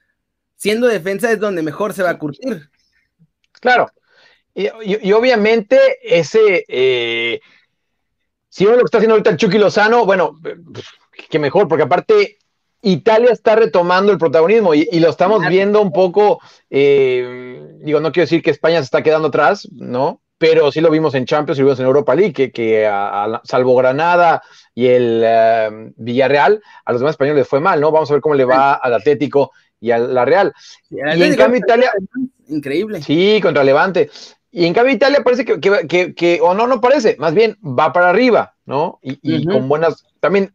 siendo 0.55 0.87
defensa, 0.87 1.33
es 1.33 1.41
donde 1.41 1.63
mejor 1.63 1.93
se 1.93 2.05
va 2.05 2.11
a 2.11 2.19
curtir. 2.19 2.71
Claro, 3.61 3.91
y, 4.55 5.13
obviamente 5.13 5.99
ese, 6.03 6.65
eh, 6.69 7.41
si 8.49 8.65
uno 8.65 8.75
lo 8.75 8.81
que 8.81 8.87
está 8.87 8.99
haciendo 8.99 9.15
ahorita 9.15 9.31
el 9.31 9.37
Chucky 9.37 9.59
Lozano, 9.59 10.05
bueno, 10.05 10.35
pues, 10.43 10.87
que 11.29 11.39
mejor, 11.39 11.69
porque 11.69 11.85
aparte 11.85 12.39
Italia 12.83 13.31
está 13.31 13.57
retomando 13.57 14.11
el 14.11 14.19
protagonismo 14.19 14.75
y, 14.75 15.01
lo 15.01 15.11
estamos 15.11 15.47
viendo 15.47 15.81
un 15.81 15.93
poco, 15.93 16.41
eh, 16.71 17.77
digo, 17.81 18.01
no 18.01 18.13
quiero 18.13 18.25
decir 18.25 18.43
que 18.43 18.51
España 18.51 18.79
se 18.79 18.85
está 18.85 19.03
quedando 19.03 19.29
atrás, 19.29 19.69
¿no? 19.73 20.21
Pero 20.39 20.73
sí 20.73 20.81
lo 20.81 20.91
vimos 20.91 21.15
en 21.15 21.27
Champions 21.27 21.59
y 21.59 21.61
lo 21.61 21.67
vimos 21.67 21.81
en 21.81 21.87
Europa 21.87 22.15
League, 22.15 22.33
que, 22.33 22.51
que 22.51 22.87
a, 22.87 23.43
salvo 23.45 23.77
Granada 23.77 24.43
y 24.75 24.87
el 24.87 25.23
eh, 25.23 25.93
Villarreal, 25.97 26.63
a 26.87 26.93
los 26.93 27.01
demás 27.03 27.13
españoles 27.13 27.41
les 27.41 27.49
fue 27.49 27.61
mal, 27.61 27.81
¿no? 27.81 27.93
Vamos 27.93 28.11
a 28.11 28.15
ver 28.15 28.23
cómo 28.23 28.35
le 28.35 28.47
va 28.47 28.75
al 28.75 28.95
Atlético 28.95 29.53
y 29.79 29.91
a 29.91 29.99
la 29.99 30.25
Real. 30.25 30.55
Y, 30.89 31.01
en 31.01 31.37
cambio 31.37 31.61
Italia... 31.61 31.93
Increíble. 32.49 33.03
Sí, 33.03 33.39
contra 33.43 33.63
Levante. 33.63 34.11
Y 34.53 34.67
en 34.67 34.75
cambio 34.75 34.95
Italia 34.95 35.23
parece 35.23 35.45
que, 35.45 36.39
o 36.43 36.55
no, 36.55 36.67
no 36.67 36.81
parece, 36.81 37.17
más 37.19 37.35
bien 37.35 37.57
va 37.63 37.93
para 37.93 38.11
arriba, 38.11 38.55
¿no? 38.67 38.99
Y, 39.03 39.47
con 39.47 39.69
buenas, 39.69 40.05
también 40.19 40.53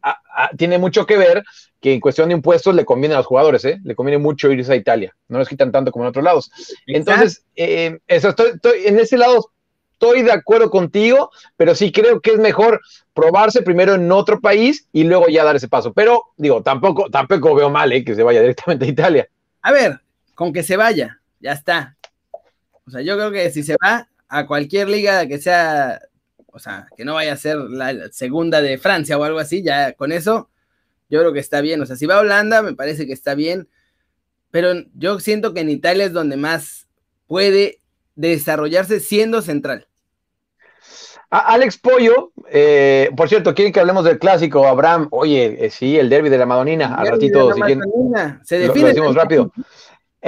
tiene 0.58 0.78
mucho 0.78 1.06
que 1.06 1.16
ver 1.16 1.44
que 1.80 1.94
en 1.94 2.00
cuestión 2.00 2.28
de 2.28 2.34
impuestos 2.34 2.74
le 2.74 2.84
conviene 2.84 3.14
a 3.14 3.18
los 3.18 3.26
jugadores, 3.26 3.64
¿eh? 3.64 3.80
Le 3.84 3.94
conviene 3.94 4.18
mucho 4.18 4.50
irse 4.50 4.72
a 4.72 4.76
Italia, 4.76 5.16
no 5.28 5.38
les 5.38 5.48
quitan 5.48 5.72
tanto 5.72 5.92
como 5.92 6.04
en 6.04 6.10
otros 6.10 6.24
lados. 6.24 6.50
Entonces, 6.86 7.44
eh, 7.54 7.98
eso, 8.06 8.28
estoy, 8.28 8.52
en 8.84 8.98
ese 8.98 9.16
lado 9.16 9.50
estoy 9.92 10.22
de 10.22 10.32
acuerdo 10.32 10.68
contigo, 10.68 11.30
pero 11.56 11.74
sí 11.74 11.90
creo 11.90 12.20
que 12.20 12.32
es 12.32 12.38
mejor 12.38 12.82
probarse 13.14 13.62
primero 13.62 13.94
en 13.94 14.12
otro 14.12 14.42
país 14.42 14.86
y 14.92 15.04
luego 15.04 15.28
ya 15.28 15.42
dar 15.42 15.56
ese 15.56 15.68
paso. 15.68 15.94
Pero, 15.94 16.24
digo, 16.36 16.62
tampoco, 16.62 17.08
tampoco 17.08 17.54
veo 17.54 17.70
mal, 17.70 17.90
¿eh? 17.92 18.04
Que 18.04 18.14
se 18.14 18.22
vaya 18.22 18.42
directamente 18.42 18.84
a 18.84 18.88
Italia. 18.88 19.28
A 19.62 19.72
ver, 19.72 20.00
con 20.34 20.52
que 20.52 20.62
se 20.62 20.76
vaya, 20.76 21.20
ya 21.40 21.52
está. 21.52 21.95
O 22.86 22.90
sea, 22.90 23.02
yo 23.02 23.16
creo 23.16 23.32
que 23.32 23.50
si 23.50 23.62
se 23.62 23.76
va 23.84 24.08
a 24.28 24.46
cualquier 24.46 24.88
liga 24.88 25.26
que 25.26 25.38
sea, 25.38 26.00
o 26.46 26.58
sea, 26.58 26.86
que 26.96 27.04
no 27.04 27.14
vaya 27.14 27.32
a 27.32 27.36
ser 27.36 27.56
la 27.56 28.10
segunda 28.12 28.62
de 28.62 28.78
Francia 28.78 29.18
o 29.18 29.24
algo 29.24 29.38
así, 29.38 29.62
ya 29.62 29.92
con 29.92 30.12
eso, 30.12 30.48
yo 31.08 31.20
creo 31.20 31.32
que 31.32 31.40
está 31.40 31.60
bien. 31.60 31.80
O 31.80 31.86
sea, 31.86 31.96
si 31.96 32.06
va 32.06 32.16
a 32.16 32.20
Holanda, 32.20 32.62
me 32.62 32.74
parece 32.74 33.06
que 33.06 33.12
está 33.12 33.34
bien. 33.34 33.68
Pero 34.50 34.72
yo 34.94 35.20
siento 35.20 35.52
que 35.52 35.60
en 35.60 35.70
Italia 35.70 36.06
es 36.06 36.12
donde 36.12 36.36
más 36.36 36.88
puede 37.26 37.80
desarrollarse 38.14 39.00
siendo 39.00 39.42
central. 39.42 39.88
Alex 41.28 41.78
Pollo, 41.78 42.32
eh, 42.50 43.10
por 43.16 43.28
cierto, 43.28 43.54
quieren 43.54 43.72
que 43.72 43.80
hablemos 43.80 44.04
del 44.04 44.18
clásico, 44.18 44.66
Abraham. 44.66 45.08
Oye, 45.10 45.66
eh, 45.66 45.70
sí, 45.70 45.98
el 45.98 46.08
derby 46.08 46.28
de 46.28 46.38
la 46.38 46.46
Madonina. 46.46 46.94
Al 46.94 47.08
ratito, 47.08 47.52
si 47.52 47.60
quieren, 47.60 47.82
Se 48.44 48.58
define. 48.58 48.82
Lo, 48.82 48.88
decimos 48.88 49.14
rápido. 49.14 49.52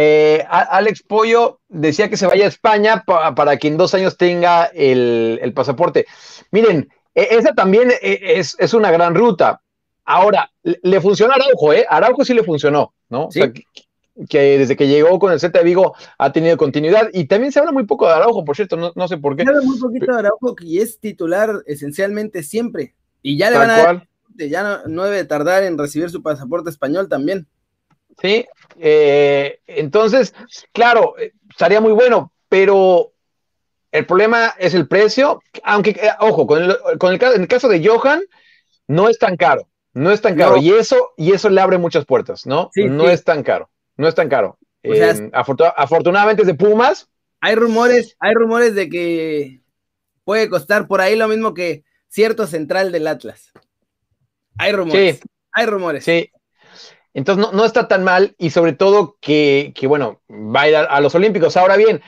Eh, 0.00 0.44
Alex 0.48 1.02
Pollo 1.02 1.58
decía 1.68 2.08
que 2.08 2.16
se 2.16 2.28
vaya 2.28 2.44
a 2.44 2.48
España 2.48 3.02
para 3.04 3.56
que 3.56 3.66
en 3.66 3.76
dos 3.76 3.94
años 3.94 4.16
tenga 4.16 4.66
el, 4.66 5.52
pasaporte. 5.56 6.06
Miren, 6.52 6.88
e, 7.16 7.26
esa 7.32 7.52
también 7.52 7.90
e, 8.00 8.38
es, 8.38 8.74
una 8.74 8.92
gran 8.92 9.16
ruta. 9.16 9.60
Ahora, 10.04 10.52
le 10.62 11.00
funcionó 11.00 11.32
a 11.32 11.36
Araujo, 11.36 11.72
¿eh? 11.72 11.84
Araujo 11.88 12.24
sí 12.24 12.32
le 12.32 12.44
funcionó, 12.44 12.94
¿no? 13.08 13.26
O 13.26 13.32
sea, 13.32 13.52
que, 13.52 14.58
desde 14.58 14.76
que 14.76 14.86
llegó 14.86 15.18
con 15.18 15.32
el 15.32 15.40
Z 15.40 15.58
de 15.58 15.64
Vigo 15.64 15.96
ha 16.16 16.30
tenido 16.30 16.56
continuidad. 16.56 17.08
Y 17.12 17.24
también 17.24 17.50
se 17.50 17.58
habla 17.58 17.72
muy 17.72 17.84
poco 17.84 18.06
de 18.06 18.12
Araujo, 18.12 18.44
por 18.44 18.54
cierto, 18.54 18.76
no, 18.76 19.08
sé 19.08 19.16
por 19.16 19.34
qué. 19.34 19.42
Se 19.42 19.48
habla 19.48 19.62
muy 19.62 19.80
poquito 19.80 20.12
de 20.12 20.18
Araujo, 20.20 20.54
y 20.60 20.78
es 20.78 21.00
titular 21.00 21.64
esencialmente 21.66 22.44
siempre. 22.44 22.94
Y 23.20 23.36
ya 23.36 23.50
le 23.50 23.58
van 23.58 23.70
a 23.70 23.78
dar, 23.78 24.08
ya 24.36 24.82
no 24.86 25.04
debe 25.06 25.24
tardar 25.24 25.64
en 25.64 25.76
recibir 25.76 26.08
su 26.08 26.22
pasaporte 26.22 26.70
español 26.70 27.08
también. 27.08 27.48
¿sí? 28.20 28.46
Eh, 28.80 29.60
entonces, 29.66 30.34
claro, 30.72 31.14
estaría 31.50 31.80
muy 31.80 31.92
bueno, 31.92 32.32
pero 32.48 33.12
el 33.90 34.06
problema 34.06 34.54
es 34.58 34.74
el 34.74 34.86
precio, 34.86 35.42
aunque, 35.62 35.90
eh, 35.90 36.10
ojo, 36.20 36.46
con 36.46 36.62
el, 36.62 36.76
con 36.98 37.14
el, 37.14 37.22
en 37.22 37.42
el 37.42 37.48
caso 37.48 37.68
de 37.68 37.86
Johan, 37.86 38.22
no 38.86 39.08
es 39.08 39.18
tan 39.18 39.36
caro, 39.36 39.68
no 39.94 40.10
es 40.10 40.20
tan 40.20 40.36
caro, 40.36 40.56
y, 40.56 40.70
eso, 40.72 41.12
y 41.16 41.32
eso 41.32 41.48
le 41.48 41.60
abre 41.60 41.78
muchas 41.78 42.04
puertas, 42.04 42.46
¿no? 42.46 42.70
no 42.74 43.08
es 43.08 43.24
tan 43.24 43.42
caro, 43.42 43.70
no 43.96 44.08
es 44.08 44.14
tan 44.14 44.28
caro. 44.28 44.58
afortunadamente 45.76 46.42
es 46.42 46.48
de 46.48 46.54
Pumas. 46.54 47.08
Hay 47.40 47.54
rumores, 47.54 48.16
hay 48.18 48.34
rumores 48.34 48.74
de 48.74 48.88
que 48.88 49.60
puede 50.24 50.48
costar 50.48 50.88
por 50.88 51.00
ahí 51.00 51.16
lo 51.16 51.28
mismo 51.28 51.54
que 51.54 51.84
cierto 52.08 52.46
central 52.46 52.92
del 52.92 53.06
Atlas. 53.06 53.52
Hay 54.58 54.72
rumores. 54.72 55.20
Hay 55.52 55.66
rumores. 55.66 56.04
Sí, 56.04 56.30
entonces 57.18 57.52
no, 57.52 57.64
está 57.64 57.88
tan 57.88 58.04
mal 58.04 58.36
y 58.38 58.50
sobre 58.50 58.74
todo 58.74 59.18
que, 59.20 59.74
bueno, 59.88 60.22
va 60.30 60.62
a 60.62 60.68
ir 60.68 60.76
a, 60.76 61.00
los 61.00 61.16
Olímpicos. 61.16 61.56
Ahora 61.56 61.76
bien, 61.76 62.00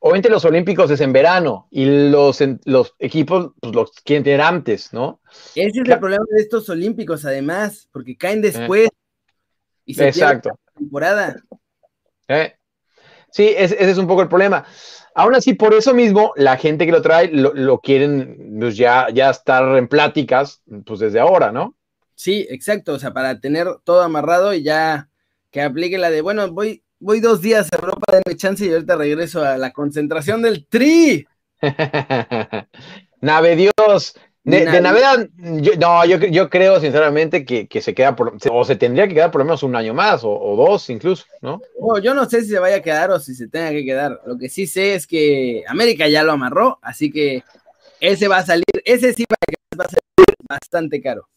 obviamente 0.00 0.28
los 0.28 0.44
olímpicos 0.44 0.90
es 0.90 1.00
en 1.00 1.12
verano 1.12 1.68
y 1.70 2.10
los, 2.10 2.42
los 2.64 2.94
equipos 2.98 3.52
pues, 3.60 3.72
los 3.72 3.92
quieren 4.02 4.24
tener 4.24 4.40
antes, 4.40 4.92
¿no? 4.92 5.20
Ese 5.54 5.80
es 5.80 5.88
el 5.88 5.98
problema 6.00 6.24
de 6.30 6.42
estos 6.42 6.68
olímpicos, 6.70 7.24
además, 7.24 7.88
porque 7.92 8.16
caen 8.16 8.42
después 8.42 8.88
y 9.84 9.94
se 9.94 10.08
Exacto. 10.08 10.48
la 10.48 10.72
temporada. 10.76 11.36
Eh. 12.26 12.54
Sí, 13.30 13.54
ese, 13.56 13.76
es 13.78 13.98
un 13.98 14.08
poco 14.08 14.22
el 14.22 14.28
problema. 14.28 14.64
Aún 15.14 15.36
así, 15.36 15.54
por 15.54 15.72
eso 15.72 15.94
mismo, 15.94 16.32
la 16.34 16.56
gente 16.56 16.84
que 16.84 16.92
lo 16.92 17.00
trae 17.00 17.30
lo, 17.30 17.78
quieren 17.78 18.56
pues, 18.58 18.76
ya, 18.76 19.06
ya 19.14 19.30
estar 19.30 19.78
en 19.78 19.86
pláticas, 19.86 20.62
pues 20.84 20.98
desde 20.98 21.20
ahora, 21.20 21.52
¿no? 21.52 21.76
Sí, 22.18 22.48
exacto, 22.50 22.94
o 22.94 22.98
sea, 22.98 23.12
para 23.12 23.38
tener 23.38 23.68
todo 23.84 24.02
amarrado 24.02 24.52
y 24.52 24.64
ya 24.64 25.08
que 25.52 25.62
aplique 25.62 25.98
la 25.98 26.10
de, 26.10 26.20
bueno, 26.20 26.50
voy, 26.50 26.82
voy 26.98 27.20
dos 27.20 27.40
días 27.40 27.68
a 27.70 27.76
Europa, 27.76 28.06
denme 28.10 28.36
chance 28.36 28.66
y 28.66 28.72
ahorita 28.72 28.96
regreso 28.96 29.44
a 29.44 29.56
la 29.56 29.70
concentración 29.70 30.42
del 30.42 30.66
Tri. 30.66 31.28
Nave 33.20 33.54
Dios. 33.54 34.16
De, 34.42 34.80
Navidad, 34.80 35.28
yo, 35.36 35.76
no, 35.76 36.04
yo, 36.04 36.50
creo 36.50 36.80
sinceramente 36.80 37.44
que, 37.44 37.68
se 37.80 37.94
queda 37.94 38.16
por, 38.16 38.36
o 38.50 38.64
se 38.64 38.74
tendría 38.74 39.06
que 39.06 39.14
quedar 39.14 39.30
por 39.30 39.42
lo 39.42 39.44
menos 39.44 39.62
un 39.62 39.76
año 39.76 39.94
más, 39.94 40.22
o, 40.24 40.56
dos 40.56 40.90
incluso, 40.90 41.24
¿no? 41.40 41.60
Oh, 41.78 42.00
yo 42.00 42.14
no 42.14 42.28
sé 42.28 42.42
si 42.42 42.48
se 42.48 42.58
vaya 42.58 42.76
a 42.76 42.82
quedar 42.82 43.12
o 43.12 43.20
si 43.20 43.36
se 43.36 43.46
tenga 43.46 43.70
que 43.70 43.84
quedar. 43.84 44.20
Lo 44.26 44.36
que 44.36 44.48
sí 44.48 44.66
sé 44.66 44.94
es 44.94 45.06
que 45.06 45.62
América 45.68 46.08
ya 46.08 46.24
lo 46.24 46.32
amarró, 46.32 46.80
así 46.82 47.12
que 47.12 47.44
ese 48.00 48.26
va 48.26 48.38
a 48.38 48.46
salir, 48.46 48.64
ese 48.84 49.12
sí 49.12 49.24
va 49.30 49.84
a 49.84 49.88
salir 49.88 50.36
bastante 50.48 51.00
caro. 51.00 51.28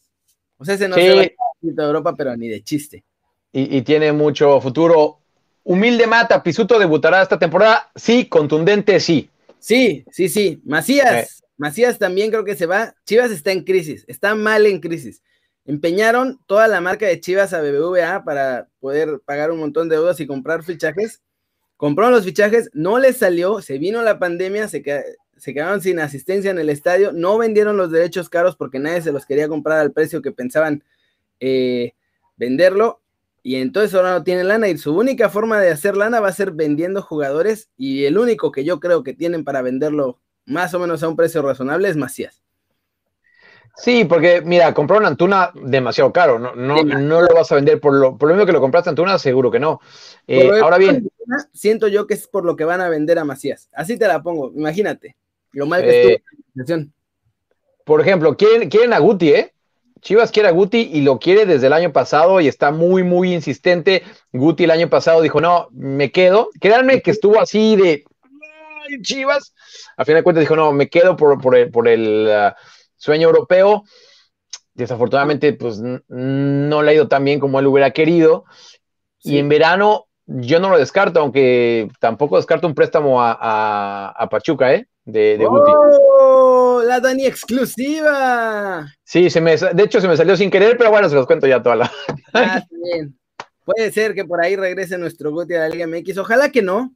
O 0.61 0.65
sea, 0.65 0.75
ese 0.75 0.87
no 0.87 0.95
se 0.95 1.15
va 1.15 1.83
a 1.83 1.87
Europa, 1.87 2.15
pero 2.15 2.37
ni 2.37 2.47
de 2.47 2.63
chiste. 2.63 3.03
Y, 3.51 3.81
tiene 3.81 4.11
mucho 4.11 4.61
futuro. 4.61 5.17
Humilde 5.63 6.05
Mata, 6.05 6.43
Pisuto 6.43 6.77
debutará 6.77 7.23
esta 7.23 7.39
temporada. 7.39 7.89
Sí, 7.95 8.27
contundente, 8.27 8.99
sí. 8.99 9.27
Sí, 9.57 10.05
sí, 10.11 10.29
sí. 10.29 10.61
Macías, 10.63 11.43
Macías 11.57 11.97
también 11.97 12.29
creo 12.29 12.45
que 12.45 12.55
se 12.55 12.67
va. 12.67 12.93
Chivas 13.05 13.31
está 13.31 13.51
en 13.51 13.63
crisis, 13.63 14.05
está 14.07 14.35
mal 14.35 14.67
en 14.67 14.79
crisis. 14.79 15.23
Empeñaron 15.65 16.39
toda 16.45 16.67
la 16.67 16.79
marca 16.79 17.07
de 17.07 17.19
Chivas 17.19 17.53
a 17.53 17.61
BBVA 17.61 18.23
para 18.23 18.67
poder 18.79 19.19
pagar 19.25 19.49
un 19.49 19.59
montón 19.59 19.89
de 19.89 19.95
deudas 19.95 20.19
y 20.19 20.27
comprar 20.27 20.63
fichajes. 20.63 21.21
Compraron 21.75 22.13
los 22.13 22.23
fichajes, 22.23 22.69
no 22.73 22.99
les 22.99 23.17
salió, 23.17 23.63
se 23.63 23.79
vino 23.79 24.03
la 24.03 24.19
pandemia, 24.19 24.67
se, 24.67 24.83
se 25.41 25.55
quedaron 25.55 25.81
sin 25.81 25.99
asistencia 25.99 26.51
en 26.51 26.59
el 26.59 26.69
estadio, 26.69 27.11
no 27.13 27.35
vendieron 27.39 27.75
los 27.75 27.89
derechos 27.89 28.29
caros 28.29 28.55
porque 28.55 28.77
nadie 28.77 29.01
se 29.01 29.11
los 29.11 29.25
quería 29.25 29.47
comprar 29.47 29.79
al 29.79 29.91
precio 29.91 30.21
que 30.21 30.31
pensaban 30.31 30.83
eh, 31.39 31.95
venderlo. 32.37 33.01
Y 33.41 33.55
entonces 33.55 33.95
ahora 33.95 34.11
no 34.11 34.23
tienen 34.23 34.47
lana 34.47 34.67
y 34.67 34.77
su 34.77 34.95
única 34.95 35.29
forma 35.29 35.59
de 35.59 35.71
hacer 35.71 35.97
lana 35.97 36.19
va 36.19 36.27
a 36.27 36.33
ser 36.33 36.51
vendiendo 36.51 37.01
jugadores 37.01 37.71
y 37.75 38.05
el 38.05 38.19
único 38.19 38.51
que 38.51 38.63
yo 38.63 38.79
creo 38.79 39.01
que 39.03 39.15
tienen 39.15 39.43
para 39.43 39.63
venderlo 39.63 40.19
más 40.45 40.75
o 40.75 40.79
menos 40.79 41.01
a 41.01 41.09
un 41.09 41.15
precio 41.15 41.41
razonable 41.41 41.89
es 41.89 41.97
Macías. 41.97 42.43
Sí, 43.77 44.05
porque 44.05 44.43
mira, 44.45 44.75
compraron 44.75 45.07
Antuna 45.07 45.51
demasiado 45.55 46.13
caro, 46.13 46.37
no, 46.37 46.53
no, 46.53 46.83
no 46.83 47.21
lo 47.21 47.33
vas 47.33 47.51
a 47.51 47.55
vender 47.55 47.79
por 47.79 47.95
lo, 47.95 48.15
por 48.15 48.29
lo 48.29 48.35
mismo 48.35 48.45
que 48.45 48.51
lo 48.51 48.61
compraste 48.61 48.91
Antuna, 48.91 49.17
seguro 49.17 49.49
que 49.49 49.59
no. 49.59 49.79
Eh, 50.27 50.51
ahora 50.61 50.77
bien. 50.77 51.09
Siento 51.51 51.87
yo 51.87 52.05
que 52.05 52.13
es 52.13 52.27
por 52.27 52.45
lo 52.45 52.55
que 52.55 52.65
van 52.65 52.81
a 52.81 52.89
vender 52.89 53.17
a 53.17 53.23
Macías. 53.23 53.69
Así 53.73 53.97
te 53.97 54.07
la 54.07 54.21
pongo, 54.21 54.51
imagínate. 54.55 55.15
Lo 55.53 55.65
mal 55.65 55.81
que 55.81 56.13
eh, 56.13 56.23
estuvo 56.55 56.91
Por 57.85 58.01
ejemplo, 58.01 58.35
quieren, 58.37 58.69
quieren 58.69 58.93
a 58.93 58.99
Guti, 58.99 59.29
¿eh? 59.29 59.53
Chivas 60.01 60.31
quiere 60.31 60.49
a 60.49 60.51
Guti 60.51 60.89
y 60.93 61.01
lo 61.01 61.19
quiere 61.19 61.45
desde 61.45 61.67
el 61.67 61.73
año 61.73 61.93
pasado 61.93 62.41
y 62.41 62.47
está 62.47 62.71
muy, 62.71 63.03
muy 63.03 63.33
insistente. 63.33 64.03
Guti 64.33 64.63
el 64.63 64.71
año 64.71 64.89
pasado 64.89 65.21
dijo, 65.21 65.39
no, 65.39 65.67
me 65.71 66.11
quedo. 66.11 66.49
Créanme 66.59 67.01
que 67.01 67.11
estuvo 67.11 67.39
así 67.39 67.75
de 67.75 68.03
Chivas. 69.03 69.53
A 69.97 70.03
fin 70.03 70.15
de 70.15 70.23
cuentas 70.23 70.41
dijo, 70.41 70.55
no, 70.55 70.71
me 70.71 70.89
quedo 70.89 71.15
por, 71.15 71.55
el, 71.87 72.27
uh, 72.27 72.51
sueño 72.95 73.27
europeo. 73.27 73.83
Desafortunadamente, 74.73 75.53
pues 75.53 75.79
no 75.79 76.81
le 76.81 76.91
ha 76.91 76.93
ido 76.95 77.07
tan 77.07 77.23
bien 77.23 77.39
como 77.39 77.59
él 77.59 77.67
hubiera 77.67 77.91
querido. 77.91 78.45
Y 79.21 79.37
en 79.37 79.49
verano 79.49 80.07
yo 80.25 80.59
no 80.59 80.69
lo 80.69 80.79
descarto, 80.79 81.19
aunque 81.19 81.89
tampoco 81.99 82.37
descarto 82.37 82.65
un 82.65 82.73
préstamo 82.73 83.21
a 83.21 84.27
Pachuca, 84.31 84.73
¿eh? 84.73 84.87
De, 85.05 85.37
de 85.37 85.47
¡Oh! 85.47 86.81
La 86.85 86.99
Dani 86.99 87.25
exclusiva. 87.25 88.87
Sí, 89.03 89.29
se 89.29 89.41
me, 89.41 89.57
de 89.57 89.83
hecho 89.83 90.01
se 90.01 90.07
me 90.07 90.17
salió 90.17 90.35
sin 90.35 90.51
querer, 90.51 90.77
pero 90.77 90.91
bueno, 90.91 91.09
se 91.09 91.15
los 91.15 91.27
cuento 91.27 91.47
ya 91.47 91.61
toda 91.61 91.75
la. 91.75 91.91
Ah, 92.33 92.63
bien. 92.69 93.17
Puede 93.65 93.91
ser 93.91 94.13
que 94.13 94.25
por 94.25 94.43
ahí 94.43 94.55
regrese 94.55 94.97
nuestro 94.97 95.31
Guti 95.31 95.53
a 95.53 95.59
la 95.59 95.69
Liga 95.69 95.87
MX. 95.87 96.17
Ojalá 96.17 96.51
que 96.51 96.61
no. 96.61 96.93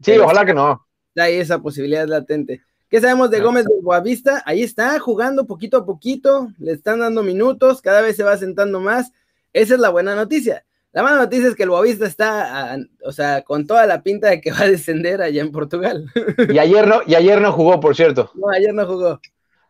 Sí, 0.00 0.18
ojalá 0.18 0.44
que 0.44 0.54
no. 0.54 0.86
Hay 1.16 1.34
esa 1.34 1.60
posibilidad 1.60 2.06
latente. 2.06 2.62
¿Qué 2.88 3.00
sabemos 3.00 3.30
de 3.30 3.40
Gómez 3.40 3.64
de 3.64 3.74
Boavista? 3.82 4.42
Ahí 4.46 4.62
está 4.62 4.98
jugando 5.00 5.46
poquito 5.46 5.78
a 5.78 5.84
poquito, 5.84 6.48
le 6.58 6.72
están 6.72 7.00
dando 7.00 7.22
minutos, 7.22 7.82
cada 7.82 8.00
vez 8.00 8.16
se 8.16 8.22
va 8.22 8.36
sentando 8.36 8.80
más. 8.80 9.12
Esa 9.52 9.74
es 9.74 9.80
la 9.80 9.90
buena 9.90 10.14
noticia. 10.14 10.64
La 10.94 11.02
mala 11.02 11.16
noticia 11.16 11.48
es 11.48 11.56
que 11.56 11.64
el 11.64 11.70
Boavista 11.70 12.06
está, 12.06 12.78
o 13.04 13.10
sea, 13.10 13.42
con 13.42 13.66
toda 13.66 13.84
la 13.84 14.04
pinta 14.04 14.28
de 14.28 14.40
que 14.40 14.52
va 14.52 14.60
a 14.60 14.68
descender 14.68 15.20
allá 15.20 15.42
en 15.42 15.50
Portugal. 15.50 16.06
Y 16.48 16.56
ayer 16.56 16.86
no, 16.86 17.00
y 17.04 17.16
ayer 17.16 17.40
no 17.40 17.50
jugó, 17.50 17.80
por 17.80 17.96
cierto. 17.96 18.30
No, 18.36 18.48
ayer 18.50 18.72
no 18.72 18.86
jugó. 18.86 19.20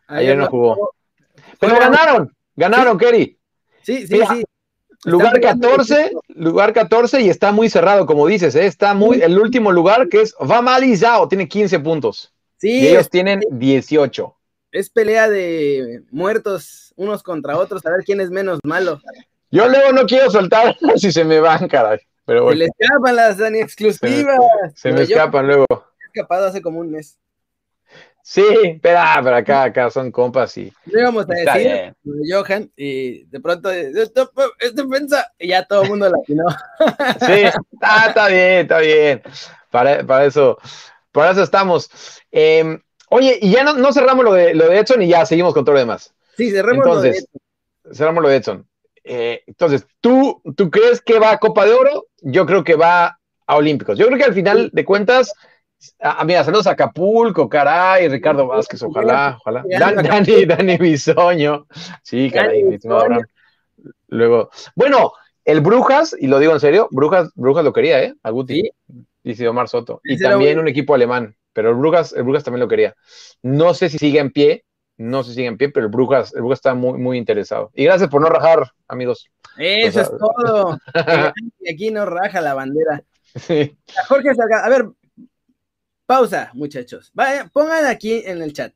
Ayer, 0.06 0.36
no 0.36 0.46
jugó. 0.48 0.94
Pero 1.58 1.78
ganaron, 1.78 2.30
ganaron, 2.54 2.98
Kerry. 2.98 3.38
Sí, 3.82 4.06
sí, 4.06 4.20
sí. 4.28 4.44
Lugar 5.06 5.40
14, 5.40 6.12
lugar 6.28 6.74
14 6.74 7.22
y 7.22 7.30
está 7.30 7.52
muy 7.52 7.70
cerrado, 7.70 8.04
como 8.04 8.26
dices, 8.26 8.54
¿eh? 8.54 8.66
está 8.66 8.92
muy, 8.92 9.22
el 9.22 9.38
último 9.38 9.72
lugar 9.72 10.10
que 10.10 10.20
es 10.22 10.34
Vamalizao, 10.38 11.26
tiene 11.26 11.48
15 11.48 11.80
puntos. 11.80 12.34
Sí. 12.58 12.80
Y 12.80 12.88
ellos 12.88 13.08
tienen 13.08 13.40
18. 13.50 14.36
Es 14.72 14.90
pelea 14.90 15.30
de 15.30 16.02
muertos 16.10 16.92
unos 16.96 17.22
contra 17.22 17.56
otros, 17.56 17.84
a 17.86 17.90
ver 17.90 18.04
quién 18.04 18.20
es 18.20 18.30
menos 18.30 18.58
malo. 18.62 19.00
Yo 19.54 19.68
luego 19.68 19.92
no 19.92 20.04
quiero 20.04 20.28
soltar 20.30 20.76
si 20.96 21.12
se 21.12 21.24
me 21.24 21.38
van, 21.38 21.68
caray. 21.68 22.00
Pero 22.26 22.48
Se 22.50 22.56
le 22.56 22.64
escapan 22.64 23.14
las 23.14 23.38
Dani 23.38 23.60
exclusivas. 23.60 24.40
Se 24.74 24.90
me, 24.90 25.02
escapan 25.02 25.46
luego. 25.46 25.66
He 25.70 26.06
escapado 26.06 26.48
hace 26.48 26.60
como 26.60 26.80
un 26.80 26.90
mes. 26.90 27.18
Sí, 28.20 28.80
pero, 28.82 28.98
ah, 28.98 29.20
pero 29.22 29.36
acá, 29.36 29.64
acá 29.64 29.90
son 29.90 30.10
compas 30.10 30.56
y. 30.56 30.72
Íbamos 30.86 31.26
a 31.28 31.34
decir 31.34 31.94
Johan 32.28 32.72
y 32.74 33.24
de 33.26 33.40
pronto 33.40 33.70
esto 33.70 34.32
es 34.58 34.74
defensa 34.74 35.30
y 35.38 35.48
ya 35.48 35.64
todo 35.64 35.82
el 35.82 35.90
mundo 35.90 36.08
la 36.08 36.16
atinó. 36.20 36.44
Sí, 37.24 37.42
está, 37.72 38.06
está, 38.08 38.28
bien, 38.28 38.62
está 38.62 38.78
bien. 38.78 39.22
Para, 39.70 40.04
para, 40.04 40.24
eso, 40.24 40.58
para 41.12 41.30
eso 41.30 41.42
estamos. 41.42 41.90
Em, 42.32 42.82
oye, 43.10 43.38
y 43.40 43.52
ya 43.52 43.62
no, 43.62 43.74
no, 43.74 43.92
cerramos 43.92 44.24
lo 44.24 44.32
de, 44.32 44.54
lo 44.54 44.68
de 44.68 44.78
Edson 44.78 45.02
y 45.02 45.08
ya 45.08 45.24
seguimos 45.26 45.54
con 45.54 45.64
todo 45.64 45.74
lo 45.74 45.80
demás. 45.80 46.12
Sí, 46.36 46.50
cerramos 46.50 46.86
lo 46.86 47.00
de 47.02 47.10
Edson. 47.10 47.40
Cerramos 47.92 48.22
lo 48.22 48.28
de 48.30 48.36
Edson. 48.36 48.66
Eh, 49.04 49.42
entonces, 49.46 49.86
¿tú, 50.00 50.42
¿tú 50.56 50.70
crees 50.70 51.02
que 51.02 51.18
va 51.18 51.32
a 51.32 51.38
Copa 51.38 51.66
de 51.66 51.74
Oro? 51.74 52.06
Yo 52.22 52.46
creo 52.46 52.64
que 52.64 52.74
va 52.74 53.18
a 53.46 53.56
Olímpicos. 53.56 53.98
Yo 53.98 54.06
creo 54.06 54.18
que 54.18 54.24
al 54.24 54.34
final 54.34 54.70
de 54.72 54.84
cuentas, 54.84 55.34
a, 56.00 56.24
mira, 56.24 56.42
saludos 56.42 56.66
a 56.66 56.70
Acapulco, 56.70 57.48
caray, 57.48 58.08
Ricardo 58.08 58.46
Vázquez, 58.46 58.82
ojalá, 58.82 59.36
ojalá. 59.40 59.62
Dani, 59.68 60.46
Dani 60.46 60.78
Bisoño. 60.78 61.66
Sí, 62.02 62.30
caray, 62.30 62.64
Luego, 64.08 64.50
bueno, 64.74 65.12
el 65.44 65.60
Brujas, 65.60 66.16
y 66.18 66.26
lo 66.26 66.38
digo 66.38 66.52
en 66.52 66.60
serio, 66.60 66.88
Brujas, 66.90 67.30
Brujas 67.34 67.64
lo 67.64 67.72
quería, 67.72 68.02
¿eh? 68.02 68.14
A 68.22 68.30
Guti. 68.30 68.70
Dice 69.22 69.48
Omar 69.48 69.68
Soto. 69.68 70.00
Y 70.04 70.18
también 70.18 70.58
un 70.58 70.68
equipo 70.68 70.94
alemán, 70.94 71.34
pero 71.52 71.70
el 71.70 71.76
Brujas, 71.76 72.12
el 72.12 72.22
Brujas 72.22 72.44
también 72.44 72.60
lo 72.60 72.68
quería. 72.68 72.94
No 73.42 73.74
sé 73.74 73.88
si 73.88 73.98
sigue 73.98 74.20
en 74.20 74.30
pie, 74.30 74.63
no 74.96 75.24
se 75.24 75.34
sigue 75.34 75.46
en 75.46 75.56
pie, 75.56 75.70
pero 75.70 75.86
el 75.86 75.92
Brujas, 75.92 76.32
el 76.34 76.42
Brujas 76.42 76.58
está 76.58 76.74
muy, 76.74 76.98
muy 76.98 77.18
interesado. 77.18 77.70
Y 77.74 77.84
gracias 77.84 78.08
por 78.08 78.20
no 78.20 78.28
rajar, 78.28 78.70
amigos. 78.88 79.28
Eso 79.56 80.00
es 80.00 80.10
todo. 80.10 80.78
aquí 81.70 81.90
no 81.90 82.04
raja 82.06 82.40
la 82.40 82.54
bandera. 82.54 83.02
Jorge 84.08 84.30
A 84.62 84.68
ver, 84.68 84.88
pausa, 86.06 86.50
muchachos. 86.54 87.10
Vaya, 87.14 87.50
pongan 87.52 87.86
aquí 87.86 88.22
en 88.24 88.42
el 88.42 88.52
chat. 88.52 88.72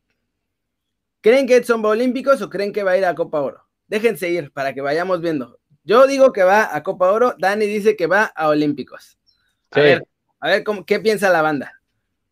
¿Creen 1.20 1.46
que 1.46 1.56
Edson 1.56 1.82
va 1.82 1.88
a 1.88 1.92
Olímpicos 1.92 2.40
o 2.42 2.50
creen 2.50 2.72
que 2.72 2.82
va 2.82 2.92
a 2.92 2.98
ir 2.98 3.04
a 3.04 3.14
Copa 3.14 3.40
Oro? 3.40 3.64
Déjense 3.86 4.28
ir 4.28 4.52
para 4.52 4.74
que 4.74 4.80
vayamos 4.80 5.20
viendo. 5.20 5.58
Yo 5.84 6.06
digo 6.06 6.32
que 6.32 6.42
va 6.42 6.74
a 6.74 6.82
Copa 6.82 7.10
Oro, 7.10 7.34
Dani 7.38 7.66
dice 7.66 7.96
que 7.96 8.06
va 8.06 8.24
a 8.24 8.48
Olímpicos. 8.48 9.18
A 9.70 9.80
ver, 9.80 10.04
a 10.40 10.48
ver 10.48 10.64
cómo, 10.64 10.84
qué 10.84 11.00
piensa 11.00 11.30
la 11.30 11.42
banda. 11.42 11.80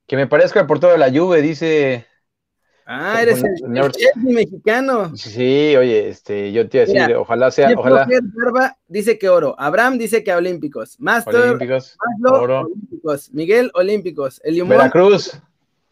Que 0.07 0.17
me 0.17 0.27
parezca 0.27 0.61
el 0.61 0.67
portero 0.67 0.93
de 0.93 0.99
la 0.99 1.11
Juve, 1.11 1.43
dice 1.43 2.07
Ah, 2.89 3.21
eres 3.21 3.43
el, 3.43 3.53
mexicano. 4.23 5.17
Sí, 5.17 5.75
oye, 5.75 6.09
este, 6.09 6.53
yo 6.53 6.69
te 6.69 6.79
iba 6.79 6.85
a 6.85 6.87
decir, 6.87 7.17
ojalá 7.17 7.51
sea, 7.51 7.73
ojalá. 7.77 8.07
dice 8.87 9.19
que 9.19 9.29
oro, 9.29 9.57
Abraham 9.59 9.99
dice 9.99 10.23
que 10.23 10.33
olímpicos, 10.33 11.01
Master, 11.01 11.35
olímpicos, 11.35 11.97
oro. 12.25 12.61
olímpicos, 12.61 13.33
Miguel 13.33 13.73
olímpicos, 13.75 14.41
el 14.45 14.63
Veracruz, 14.63 15.37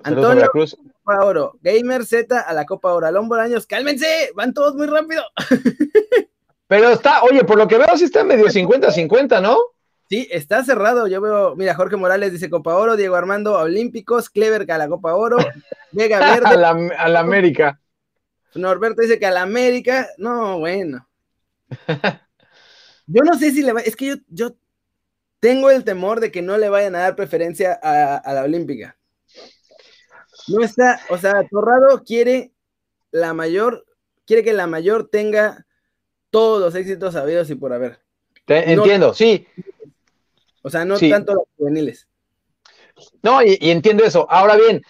Antonio 0.04 0.36
Veracruz. 0.36 0.76
Copa 1.02 1.24
Oro, 1.26 1.58
Gamer 1.62 2.06
Z 2.06 2.38
a 2.38 2.54
la 2.54 2.64
Copa 2.64 2.92
Oro, 2.92 3.08
Alón 3.08 3.28
Bolaños, 3.28 3.66
cálmense, 3.66 4.30
van 4.36 4.54
todos 4.54 4.76
muy 4.76 4.86
rápido. 4.86 5.24
Pero 6.68 6.90
está, 6.90 7.24
oye, 7.24 7.42
por 7.42 7.58
lo 7.58 7.66
que 7.66 7.76
veo 7.76 7.96
sí 7.96 8.04
está 8.04 8.22
medio 8.22 8.46
50-50, 8.46 9.42
¿no? 9.42 9.58
Sí, 10.08 10.28
está 10.30 10.64
cerrado. 10.64 11.06
Yo 11.06 11.20
veo, 11.20 11.56
mira, 11.56 11.74
Jorge 11.74 11.96
Morales 11.96 12.32
dice 12.32 12.50
Copa 12.50 12.74
Oro, 12.76 12.96
Diego 12.96 13.16
Armando 13.16 13.58
Olímpicos, 13.58 14.28
Clever 14.30 14.66
que 14.66 14.72
a 14.72 14.78
la 14.78 14.88
Copa 14.88 15.14
Oro, 15.14 15.36
Vega 15.92 16.18
Verde. 16.18 16.46
a, 16.46 16.56
la, 16.56 16.70
a 16.98 17.08
la 17.08 17.20
América. 17.20 17.80
Norberto 18.54 19.02
dice 19.02 19.18
que 19.18 19.26
a 19.26 19.30
la 19.30 19.42
América. 19.42 20.08
No, 20.18 20.58
bueno. 20.58 21.08
Yo 23.06 23.22
no 23.22 23.38
sé 23.38 23.50
si 23.50 23.62
le 23.62 23.72
va, 23.72 23.80
es 23.80 23.96
que 23.96 24.06
yo, 24.06 24.14
yo 24.28 24.56
tengo 25.38 25.70
el 25.70 25.84
temor 25.84 26.20
de 26.20 26.32
que 26.32 26.40
no 26.40 26.56
le 26.56 26.70
vayan 26.70 26.94
a 26.94 27.00
dar 27.00 27.16
preferencia 27.16 27.78
a, 27.82 28.16
a 28.16 28.32
la 28.32 28.44
Olímpica. 28.44 28.96
No 30.48 30.64
está, 30.64 31.00
o 31.10 31.18
sea, 31.18 31.46
Torrado 31.50 32.02
quiere 32.02 32.52
la 33.10 33.34
mayor, 33.34 33.84
quiere 34.26 34.42
que 34.42 34.54
la 34.54 34.66
mayor 34.66 35.08
tenga 35.10 35.66
todos 36.30 36.60
los 36.60 36.74
éxitos 36.74 37.12
sabidos 37.12 37.50
y 37.50 37.54
por 37.54 37.72
haber. 37.72 38.00
Te, 38.46 38.72
entiendo, 38.72 39.14
sí. 39.14 39.46
O 40.64 40.70
sea, 40.70 40.84
no 40.84 40.96
sí. 40.96 41.10
tanto 41.10 41.34
los 41.34 41.44
juveniles. 41.58 42.08
No, 43.22 43.42
y, 43.42 43.58
y, 43.60 43.70
entiendo 43.70 44.02
eso. 44.02 44.26
Ahora 44.30 44.56
bien, 44.56 44.82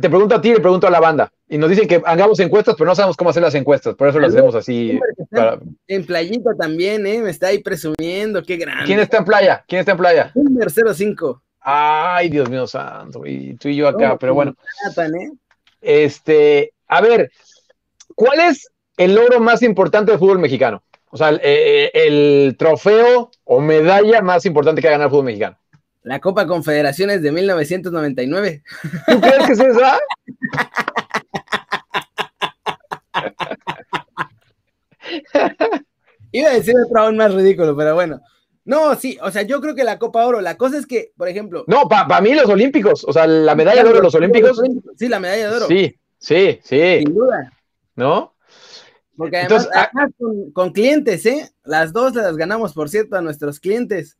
te 0.00 0.08
pregunto 0.08 0.34
a 0.34 0.40
ti 0.40 0.48
y 0.48 0.54
le 0.54 0.60
pregunto 0.60 0.86
a 0.86 0.90
la 0.90 0.98
banda. 0.98 1.30
Y 1.46 1.58
nos 1.58 1.68
dicen 1.68 1.86
que 1.86 2.00
hagamos 2.06 2.40
encuestas, 2.40 2.74
pero 2.78 2.88
no 2.88 2.94
sabemos 2.94 3.16
cómo 3.16 3.28
hacer 3.28 3.42
las 3.42 3.54
encuestas, 3.54 3.94
por 3.94 4.08
eso 4.08 4.18
las 4.18 4.32
hacemos 4.32 4.54
así. 4.54 4.98
Para... 5.30 5.58
En 5.86 6.06
playita 6.06 6.54
también, 6.58 7.06
¿eh? 7.06 7.20
Me 7.20 7.28
está 7.28 7.48
ahí 7.48 7.58
presumiendo, 7.58 8.42
qué 8.42 8.56
grande. 8.56 8.86
¿Quién 8.86 9.00
está 9.00 9.18
en 9.18 9.26
playa? 9.26 9.62
¿Quién 9.68 9.80
está 9.80 9.92
en 9.92 9.98
playa? 9.98 10.32
Número 10.34 10.70
05. 10.70 11.42
Ay, 11.60 12.30
Dios 12.30 12.48
mío 12.48 12.66
santo, 12.66 13.26
y 13.26 13.54
tú 13.54 13.68
y 13.68 13.76
yo 13.76 13.86
acá, 13.86 14.08
No, 14.08 14.18
pero 14.18 14.32
bueno. 14.32 14.54
¿eh? 14.96 15.30
Este, 15.80 16.72
a 16.88 17.00
ver, 17.00 17.30
¿cuál 18.14 18.40
es 18.40 18.68
el 18.96 19.14
logro 19.14 19.38
más 19.38 19.62
importante 19.62 20.10
del 20.10 20.18
fútbol 20.18 20.38
mexicano? 20.38 20.82
O 21.14 21.18
sea, 21.18 21.28
el, 21.28 21.40
el, 21.42 21.90
el 21.92 22.56
trofeo 22.58 23.30
o 23.44 23.60
medalla 23.60 24.22
más 24.22 24.46
importante 24.46 24.80
que 24.80 24.88
ha 24.88 24.92
ganado 24.92 25.08
el 25.08 25.10
fútbol 25.10 25.26
mexicano. 25.26 25.58
La 26.04 26.20
Copa 26.20 26.46
Confederaciones 26.46 27.20
de 27.20 27.30
1999. 27.30 28.62
¿Tú 29.06 29.20
crees 29.20 29.46
que 29.46 29.52
es 29.52 29.60
esa? 29.60 29.98
Iba 36.32 36.48
a 36.48 36.54
decir 36.54 36.74
otro 36.86 37.02
aún 37.02 37.18
más 37.18 37.34
ridículo, 37.34 37.76
pero 37.76 37.94
bueno. 37.94 38.22
No, 38.64 38.94
sí, 38.94 39.18
o 39.20 39.30
sea, 39.30 39.42
yo 39.42 39.60
creo 39.60 39.74
que 39.74 39.84
la 39.84 39.98
Copa 39.98 40.24
Oro, 40.24 40.40
la 40.40 40.56
cosa 40.56 40.78
es 40.78 40.86
que, 40.86 41.12
por 41.16 41.28
ejemplo. 41.28 41.64
No, 41.66 41.86
para 41.88 42.08
pa 42.08 42.22
mí 42.22 42.34
los 42.34 42.48
Olímpicos, 42.48 43.04
o 43.06 43.12
sea, 43.12 43.26
la 43.26 43.54
medalla 43.54 43.82
de 43.82 43.90
oro 43.90 43.98
de 43.98 44.04
los 44.04 44.14
Olímpicos. 44.14 44.58
Sí, 44.96 45.08
la 45.08 45.20
medalla 45.20 45.50
de 45.50 45.56
oro. 45.56 45.66
Sí, 45.66 45.94
sí, 46.18 46.58
sí. 46.62 47.00
Sin 47.00 47.14
duda. 47.14 47.52
¿No? 47.96 48.32
Porque 49.16 49.36
además, 49.36 49.64
Entonces, 49.64 49.88
además 49.92 50.14
con, 50.18 50.50
con, 50.52 50.72
clientes, 50.72 51.26
¿eh? 51.26 51.50
Las 51.64 51.92
dos 51.92 52.14
las 52.14 52.36
ganamos, 52.36 52.72
por 52.72 52.88
cierto, 52.88 53.16
a 53.16 53.22
nuestros 53.22 53.60
clientes. 53.60 54.16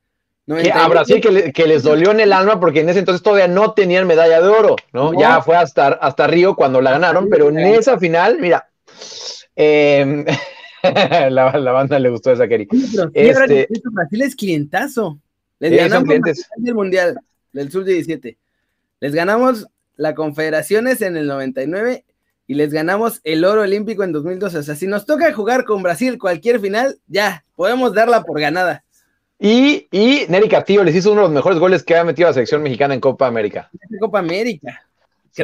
Que 0.47 0.73
a 0.73 0.89
Brasil 0.89 1.21
que, 1.21 1.31
le, 1.31 1.53
que, 1.53 1.67
les 1.67 1.85
dolió 1.85 2.11
en 2.11 2.19
el 2.19 2.33
alma 2.33 2.59
porque 2.59 2.81
en 2.81 2.89
ese 2.89 2.99
entonces 2.99 3.23
todavía 3.23 3.47
no 3.47 3.75
tenían 3.75 4.09
medalla 4.09 4.43
de 4.43 4.49
oro, 4.49 4.77
¿no? 4.93 5.13
no. 5.13 5.21
Ya 5.21 5.41
fue 5.41 5.57
hasta, 5.57 5.89
hasta 5.89 6.27
Río 6.27 6.57
cuando 6.57 6.81
la 6.81 6.91
ganaron, 6.91 7.29
pero 7.31 7.49
en 7.49 7.59
esa 7.59 7.97
final, 7.97 8.39
mira, 8.41 8.69
eh, 9.55 10.25
la, 11.31 11.57
la, 11.57 11.73
banda 11.73 11.99
le 11.99 12.11
gustó 12.11 12.33
esa 12.33 12.49
Kerry. 12.49 12.67
Este, 13.15 13.69
Brasil 13.85 14.23
es 14.23 14.35
clientazo. 14.35 15.21
Les 15.61 15.71
sí, 15.71 15.77
ganamos 15.77 16.13
el 16.65 16.75
Mundial 16.75 17.21
del 17.53 17.71
Sub-17. 17.71 18.37
Les 18.99 19.15
ganamos 19.15 19.69
la 19.97 20.15
Confederaciones 20.15 21.03
en 21.03 21.17
el 21.17 21.29
99 21.29 22.05
y 22.47 22.55
les 22.55 22.73
ganamos 22.73 23.21
el 23.25 23.45
oro 23.45 23.63
olímpico 23.63 24.03
en 24.03 24.13
2012. 24.13 24.59
O 24.59 24.63
sea, 24.63 24.75
si 24.75 24.87
nos 24.87 25.07
toca 25.07 25.33
jugar 25.33 25.65
con 25.65 25.83
Brasil 25.83 26.19
cualquier 26.19 26.61
final, 26.61 26.99
ya, 27.07 27.45
podemos 27.57 27.95
darla 27.95 28.23
por 28.23 28.41
ganada. 28.41 28.85
Y, 29.39 29.89
y 29.91 30.27
Nery 30.29 30.49
Castillo 30.49 30.85
les 30.85 30.95
hizo 30.95 31.11
uno 31.11 31.23
de 31.23 31.27
los 31.27 31.35
mejores 31.35 31.59
goles 31.59 31.83
que 31.83 31.97
ha 31.97 32.05
metido 32.05 32.29
la 32.29 32.35
selección 32.35 32.63
mexicana 32.63 32.95
en 32.95 33.01
Copa 33.01 33.27
América. 33.27 33.71
En 33.91 33.99
Copa 33.99 34.21
América. 34.21 34.83
Sí. 35.33 35.43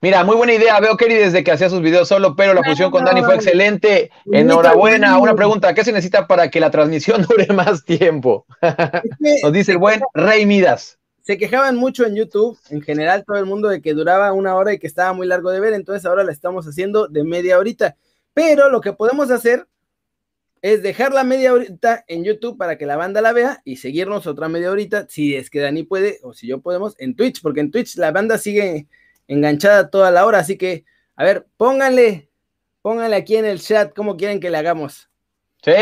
Mira, 0.00 0.24
muy 0.24 0.36
buena 0.36 0.54
idea. 0.54 0.78
Veo 0.80 0.96
Kerry 0.96 1.14
desde 1.14 1.42
que 1.42 1.52
hacía 1.52 1.70
sus 1.70 1.80
videos 1.80 2.08
solo, 2.08 2.36
pero 2.36 2.54
la 2.54 2.62
fusión 2.62 2.90
con 2.90 3.04
Dani 3.04 3.22
fue 3.22 3.36
excelente. 3.36 4.10
Enhorabuena. 4.30 5.18
Una 5.18 5.34
pregunta: 5.34 5.74
¿qué 5.74 5.84
se 5.84 5.92
necesita 5.92 6.26
para 6.26 6.50
que 6.50 6.60
la 6.60 6.70
transmisión 6.70 7.22
dure 7.28 7.46
más 7.52 7.84
tiempo? 7.84 8.46
Nos 9.42 9.52
dice 9.52 9.72
el 9.72 9.78
buen 9.78 10.02
Rey 10.14 10.44
Midas. 10.46 10.98
Se 11.26 11.36
quejaban 11.36 11.74
mucho 11.74 12.06
en 12.06 12.14
YouTube, 12.14 12.56
en 12.70 12.82
general, 12.82 13.24
todo 13.26 13.36
el 13.36 13.46
mundo, 13.46 13.68
de 13.68 13.82
que 13.82 13.94
duraba 13.94 14.32
una 14.32 14.54
hora 14.54 14.72
y 14.72 14.78
que 14.78 14.86
estaba 14.86 15.12
muy 15.12 15.26
largo 15.26 15.50
de 15.50 15.58
ver. 15.58 15.72
Entonces, 15.72 16.06
ahora 16.06 16.22
la 16.22 16.30
estamos 16.30 16.66
haciendo 16.66 17.08
de 17.08 17.24
media 17.24 17.58
horita. 17.58 17.96
Pero 18.32 18.70
lo 18.70 18.80
que 18.80 18.92
podemos 18.92 19.32
hacer 19.32 19.66
es 20.62 20.84
dejar 20.84 21.12
la 21.12 21.24
media 21.24 21.52
horita 21.52 22.04
en 22.06 22.22
YouTube 22.22 22.56
para 22.56 22.78
que 22.78 22.86
la 22.86 22.94
banda 22.94 23.20
la 23.22 23.32
vea 23.32 23.60
y 23.64 23.78
seguirnos 23.78 24.28
otra 24.28 24.48
media 24.48 24.70
horita, 24.70 25.08
si 25.08 25.34
es 25.34 25.50
que 25.50 25.58
Dani 25.58 25.82
puede 25.82 26.20
o 26.22 26.32
si 26.32 26.46
yo 26.46 26.60
podemos, 26.60 26.94
en 26.98 27.16
Twitch, 27.16 27.42
porque 27.42 27.58
en 27.58 27.72
Twitch 27.72 27.96
la 27.96 28.12
banda 28.12 28.38
sigue 28.38 28.86
enganchada 29.26 29.90
toda 29.90 30.12
la 30.12 30.26
hora, 30.26 30.38
así 30.38 30.56
que, 30.56 30.84
a 31.16 31.24
ver, 31.24 31.44
pónganle, 31.56 32.30
pónganle 32.82 33.16
aquí 33.16 33.34
en 33.34 33.46
el 33.46 33.60
chat 33.60 33.92
cómo 33.96 34.16
quieren 34.16 34.38
que 34.38 34.50
le 34.50 34.58
hagamos. 34.58 35.10
Sí, 35.60 35.72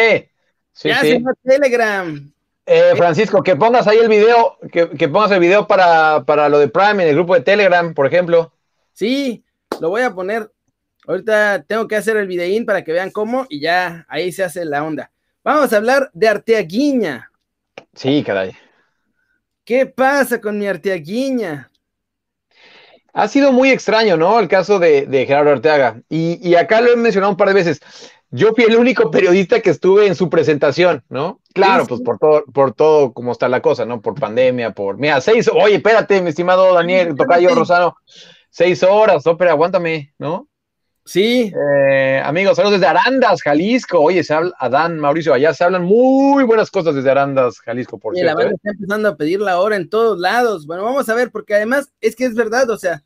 sí, 0.72 0.88
ya 0.88 1.02
sí. 1.02 1.22
Telegram. 1.42 2.33
Eh, 2.66 2.94
Francisco, 2.96 3.42
que 3.42 3.57
pongas 3.57 3.87
ahí 3.87 3.98
el 3.98 4.09
video, 4.09 4.59
que, 4.72 4.88
que 4.90 5.09
pongas 5.09 5.31
el 5.33 5.40
video 5.40 5.66
para, 5.66 6.24
para 6.24 6.48
lo 6.48 6.59
de 6.59 6.68
Prime 6.68 7.03
en 7.03 7.11
el 7.11 7.14
grupo 7.14 7.35
de 7.35 7.42
Telegram, 7.42 7.92
por 7.92 8.07
ejemplo. 8.07 8.53
Sí, 8.94 9.44
lo 9.81 9.90
voy 9.90 10.03
a 10.03 10.14
poner. 10.14 10.50
Ahorita 11.07 11.62
tengo 11.66 11.87
que 11.87 11.96
hacer 11.96 12.16
el 12.16 12.27
videín 12.27 12.64
para 12.64 12.83
que 12.83 12.92
vean 12.92 13.11
cómo 13.11 13.46
y 13.50 13.61
ya 13.61 14.07
ahí 14.09 14.33
se 14.33 14.44
hace 14.44 14.64
la 14.64 14.83
onda. 14.83 15.11
Vamos 15.42 15.72
a 15.72 15.77
hablar 15.77 16.11
de 16.14 16.29
Arteaguiña. 16.29 17.31
Sí, 17.92 18.22
caray. 18.24 18.53
¿Qué 19.64 19.85
pasa 19.85 20.40
con 20.40 20.59
mi 20.59 20.66
Arteaguiña? 20.66 21.70
Ha 23.12 23.29
sido 23.29 23.53
muy 23.53 23.70
extraño, 23.70 24.16
¿no? 24.16 24.40
El 24.40 24.48
caso 24.48 24.79
de, 24.79 25.07
de 25.07 25.27
Gerardo 25.27 25.53
Arteaga. 25.53 26.00
Y, 26.09 26.40
y, 26.46 26.57
acá 26.57 26.81
lo 26.81 26.90
he 26.90 26.96
mencionado 26.96 27.31
un 27.31 27.37
par 27.37 27.48
de 27.48 27.55
veces. 27.55 27.81
Yo 28.37 28.53
fui 28.53 28.64
el 28.64 28.77
único 28.77 29.12
periodista 29.12 29.61
que 29.61 29.70
estuve 29.70 30.09
en 30.09 30.16
su 30.16 30.29
presentación, 30.29 31.05
¿no? 31.09 31.40
Claro, 31.53 31.85
sí, 31.85 31.87
sí. 31.87 31.88
pues 31.90 32.01
por 32.01 32.18
todo, 32.18 32.44
por 32.53 32.75
todo 32.75 33.12
como 33.12 33.31
está 33.31 33.49
la 33.49 33.62
cosa, 33.62 33.87
¿no? 33.87 34.01
Por 34.01 34.18
pandemia, 34.18 34.73
por. 34.73 34.99
Mira, 34.99 35.20
seis. 35.20 35.49
Oye, 35.55 35.77
espérate, 35.77 36.20
mi 36.20 36.31
estimado 36.31 36.75
Daniel, 36.75 37.14
Tocayo 37.14 37.55
Rosano. 37.55 37.97
Seis 38.51 38.83
horas, 38.83 39.25
no, 39.25 39.37
pero 39.37 39.53
aguántame, 39.53 40.14
¿no? 40.18 40.49
Sí. 41.05 41.53
Eh, 41.55 42.20
amigos, 42.25 42.57
saludos 42.57 42.81
desde 42.81 42.88
Arandas, 42.88 43.40
Jalisco. 43.40 44.01
Oye, 44.01 44.25
se 44.25 44.35
habla, 44.35 44.53
Adán, 44.59 44.99
Mauricio, 44.99 45.33
allá 45.33 45.55
se 45.55 45.62
hablan 45.62 45.85
muy 45.85 46.42
buenas 46.42 46.73
cosas 46.73 46.97
desde 46.97 47.12
Arandas, 47.12 47.61
Jalisco, 47.61 48.01
por 48.01 48.14
Oye, 48.14 48.23
cierto. 48.23 48.37
La 48.37 48.44
banda 48.47 48.53
¿eh? 48.53 48.57
está 48.57 48.70
empezando 48.70 49.09
a 49.11 49.16
pedir 49.16 49.40
la 49.40 49.61
hora 49.61 49.77
en 49.77 49.88
todos 49.88 50.18
lados. 50.18 50.66
Bueno, 50.66 50.83
vamos 50.83 51.09
a 51.09 51.14
ver, 51.14 51.31
porque 51.31 51.55
además 51.55 51.92
es 52.01 52.16
que 52.16 52.25
es 52.25 52.35
verdad, 52.35 52.68
o 52.68 52.79
sea, 52.79 53.05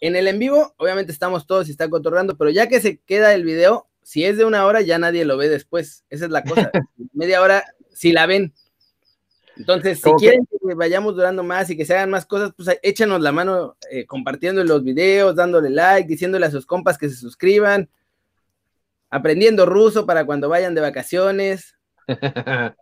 en 0.00 0.16
el 0.16 0.26
en 0.26 0.40
vivo, 0.40 0.74
obviamente 0.78 1.12
estamos 1.12 1.46
todos 1.46 1.68
y 1.68 1.70
está 1.70 1.88
cotorreando, 1.88 2.36
pero 2.36 2.50
ya 2.50 2.66
que 2.66 2.80
se 2.80 2.98
queda 2.98 3.34
el 3.34 3.44
video, 3.44 3.88
si 4.04 4.24
es 4.24 4.36
de 4.36 4.44
una 4.44 4.66
hora, 4.66 4.82
ya 4.82 4.98
nadie 4.98 5.24
lo 5.24 5.36
ve 5.38 5.48
después. 5.48 6.04
Esa 6.10 6.26
es 6.26 6.30
la 6.30 6.44
cosa. 6.44 6.70
Media 7.14 7.40
hora, 7.40 7.64
si 7.92 8.12
la 8.12 8.26
ven. 8.26 8.52
Entonces, 9.56 10.00
si 10.00 10.12
quieren 10.12 10.46
que? 10.46 10.58
que 10.68 10.74
vayamos 10.74 11.16
durando 11.16 11.42
más 11.42 11.70
y 11.70 11.76
que 11.76 11.86
se 11.86 11.94
hagan 11.94 12.10
más 12.10 12.26
cosas, 12.26 12.52
pues 12.54 12.78
échanos 12.82 13.22
la 13.22 13.32
mano 13.32 13.76
eh, 13.90 14.04
compartiendo 14.04 14.62
los 14.62 14.84
videos, 14.84 15.34
dándole 15.34 15.70
like, 15.70 16.06
diciéndole 16.06 16.44
a 16.44 16.50
sus 16.50 16.66
compas 16.66 16.98
que 16.98 17.08
se 17.08 17.16
suscriban, 17.16 17.88
aprendiendo 19.08 19.64
ruso 19.64 20.04
para 20.04 20.26
cuando 20.26 20.50
vayan 20.50 20.74
de 20.74 20.82
vacaciones. 20.82 21.76
la, 22.08 22.76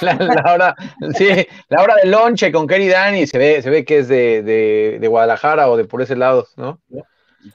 la, 0.00 0.52
hora, 0.54 0.76
sí, 1.14 1.28
la 1.68 1.82
hora 1.82 1.96
del 1.96 2.12
lonche 2.12 2.50
con 2.50 2.66
Kerry 2.66 2.88
Dani 2.88 3.26
se 3.26 3.36
ve, 3.36 3.60
se 3.60 3.68
ve 3.68 3.84
que 3.84 3.98
es 3.98 4.08
de, 4.08 4.42
de, 4.42 4.98
de, 5.00 5.08
Guadalajara 5.08 5.68
o 5.68 5.76
de 5.76 5.84
por 5.84 6.00
ese 6.00 6.16
lado, 6.16 6.46
¿no? 6.56 6.80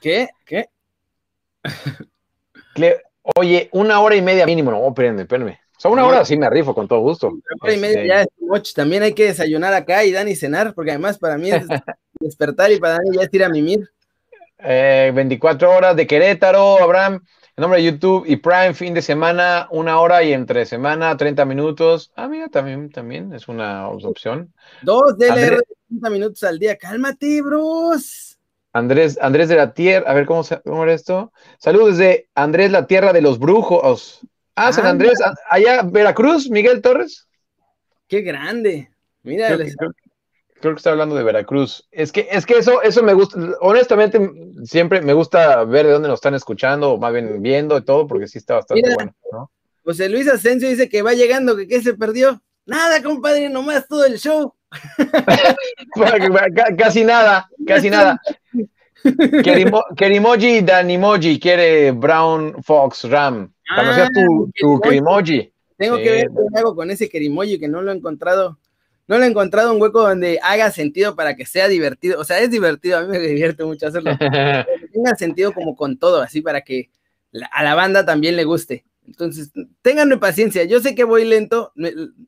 ¿Qué? 0.00 0.28
¿Qué? 0.44 0.68
Oye, 3.36 3.68
una 3.72 4.00
hora 4.00 4.16
y 4.16 4.22
media 4.22 4.46
mínimo, 4.46 4.70
no, 4.70 4.88
espérenme, 4.88 5.22
espérenme. 5.22 5.60
O 5.76 5.80
sea, 5.80 5.90
una 5.90 6.06
hora 6.06 6.24
sí 6.24 6.36
me 6.36 6.50
rifo 6.50 6.74
con 6.74 6.88
todo 6.88 7.00
gusto. 7.00 7.28
Una 7.28 7.42
hora 7.60 7.74
y 7.74 7.78
media 7.78 7.98
este... 7.98 8.08
ya 8.08 8.22
es 8.22 8.28
noche. 8.40 8.72
También 8.74 9.02
hay 9.02 9.12
que 9.12 9.26
desayunar 9.26 9.74
acá 9.74 10.04
y 10.04 10.12
Dani 10.12 10.34
cenar, 10.34 10.74
porque 10.74 10.90
además 10.90 11.18
para 11.18 11.38
mí 11.38 11.50
es 11.50 11.64
despertar 12.20 12.72
y 12.72 12.80
para 12.80 12.94
Dani 12.94 13.16
ya 13.16 13.22
es 13.22 13.32
ir 13.32 13.44
a 13.44 13.48
mimir. 13.48 13.88
Eh, 14.58 15.12
24 15.14 15.70
horas 15.70 15.94
de 15.94 16.06
Querétaro, 16.06 16.82
Abraham, 16.82 17.24
en 17.56 17.62
nombre 17.62 17.80
de 17.80 17.92
YouTube 17.92 18.24
y 18.26 18.36
Prime, 18.36 18.74
fin 18.74 18.92
de 18.92 19.02
semana, 19.02 19.68
una 19.70 20.00
hora 20.00 20.22
y 20.24 20.32
entre 20.32 20.66
semana, 20.66 21.16
30 21.16 21.44
minutos. 21.44 22.10
Ah, 22.16 22.26
mira, 22.26 22.48
también, 22.48 22.90
también 22.90 23.32
es 23.32 23.46
una 23.46 23.88
opción. 23.88 24.52
Dos 24.82 25.16
DLR 25.16 25.30
Andrés, 25.30 25.58
de 25.58 25.76
30 25.88 26.10
minutos 26.10 26.42
al 26.42 26.58
día. 26.58 26.76
Cálmate, 26.76 27.40
Bruce. 27.42 28.27
Andrés, 28.72 29.18
Andrés 29.20 29.48
de 29.48 29.56
la 29.56 29.72
Tierra, 29.72 30.10
a 30.10 30.14
ver 30.14 30.26
cómo, 30.26 30.44
se, 30.44 30.60
cómo 30.62 30.84
era 30.84 30.92
esto. 30.92 31.32
Saludos 31.58 31.98
de 31.98 32.28
Andrés, 32.34 32.70
la 32.70 32.86
Tierra 32.86 33.12
de 33.12 33.22
los 33.22 33.38
Brujos. 33.38 34.20
Ah, 34.54 34.72
San 34.72 34.86
Andrés, 34.86 35.18
ah, 35.24 35.34
allá, 35.50 35.82
Veracruz, 35.82 36.50
Miguel 36.50 36.82
Torres. 36.82 37.28
Qué 38.08 38.22
grande. 38.22 38.90
Mira, 39.22 39.48
creo 39.48 39.58
que, 39.58 39.74
creo, 39.74 39.92
creo 40.60 40.74
que 40.74 40.78
está 40.78 40.90
hablando 40.90 41.14
de 41.14 41.22
Veracruz. 41.22 41.86
Es 41.90 42.12
que, 42.12 42.28
es 42.30 42.46
que 42.46 42.58
eso, 42.58 42.82
eso 42.82 43.02
me 43.02 43.14
gusta, 43.14 43.38
honestamente, 43.60 44.30
siempre 44.64 45.00
me 45.00 45.12
gusta 45.12 45.64
ver 45.64 45.86
de 45.86 45.92
dónde 45.92 46.08
nos 46.08 46.18
están 46.18 46.34
escuchando, 46.34 46.92
o 46.92 46.98
más 46.98 47.12
bien 47.12 47.40
viendo 47.42 47.76
y 47.78 47.84
todo, 47.84 48.06
porque 48.06 48.26
sí 48.26 48.38
está 48.38 48.54
bastante 48.54 48.82
Mira, 48.82 48.94
bueno, 48.94 49.14
¿no? 49.32 49.50
José 49.84 50.08
Luis 50.08 50.28
Asensio 50.28 50.68
dice 50.68 50.88
que 50.88 51.02
va 51.02 51.14
llegando, 51.14 51.56
que 51.56 51.66
qué 51.66 51.80
se 51.80 51.94
perdió. 51.94 52.42
Nada, 52.66 53.02
compadre, 53.02 53.48
nomás 53.48 53.86
todo 53.88 54.04
el 54.04 54.18
show. 54.18 54.54
casi 56.78 57.04
nada, 57.04 57.48
casi 57.68 57.90
nada. 57.90 58.20
Kerimoji 59.96 60.62
Danimoji 60.62 61.38
quiere 61.38 61.92
Brown 61.92 62.62
Fox 62.62 63.04
Ram. 63.04 63.52
¿Conocías 63.76 64.10
tu, 64.12 64.50
tu 64.56 64.80
Kerimoji? 64.80 65.52
Tengo 65.76 65.96
que 65.98 66.10
ver 66.10 66.28
qué 66.28 66.58
hago 66.58 66.74
con 66.74 66.90
ese 66.90 67.08
Kerimoji 67.08 67.60
que 67.60 67.68
no 67.68 67.82
lo 67.82 67.92
he 67.92 67.94
encontrado. 67.94 68.58
No 69.06 69.16
lo 69.16 69.24
he 69.24 69.28
encontrado 69.28 69.72
un 69.72 69.80
hueco 69.80 70.06
donde 70.06 70.38
haga 70.42 70.70
sentido 70.70 71.16
para 71.16 71.34
que 71.34 71.46
sea 71.46 71.68
divertido. 71.68 72.20
O 72.20 72.24
sea, 72.24 72.40
es 72.40 72.50
divertido, 72.50 72.98
a 72.98 73.02
mí 73.02 73.08
me 73.08 73.18
divierte 73.26 73.64
mucho 73.64 73.86
hacerlo. 73.86 74.10
tenga 74.92 75.16
sentido 75.16 75.52
como 75.52 75.76
con 75.76 75.98
todo, 75.98 76.20
así 76.20 76.42
para 76.42 76.62
que 76.62 76.90
a 77.52 77.62
la 77.62 77.74
banda 77.74 78.04
también 78.04 78.36
le 78.36 78.44
guste. 78.44 78.84
Entonces, 79.06 79.50
ténganme 79.80 80.18
paciencia. 80.18 80.64
Yo 80.64 80.80
sé 80.80 80.94
que 80.94 81.04
voy 81.04 81.24
lento, 81.24 81.72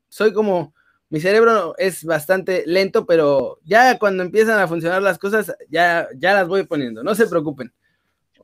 soy 0.09 0.33
como, 0.33 0.74
mi 1.11 1.20
cerebro 1.20 1.75
es 1.77 2.05
bastante 2.05 2.62
lento, 2.66 3.05
pero 3.05 3.59
ya 3.64 3.99
cuando 3.99 4.23
empiezan 4.23 4.61
a 4.61 4.68
funcionar 4.68 5.03
las 5.03 5.18
cosas, 5.18 5.53
ya, 5.68 6.09
ya 6.16 6.35
las 6.35 6.46
voy 6.46 6.64
poniendo. 6.64 7.03
No 7.03 7.16
se 7.16 7.27
preocupen. 7.27 7.73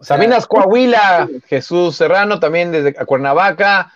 Sabinas 0.00 0.46
Coahuila, 0.46 1.28
Jesús 1.46 1.96
Serrano, 1.96 2.38
también 2.40 2.72
desde 2.72 2.92
Cuernavaca, 2.92 3.92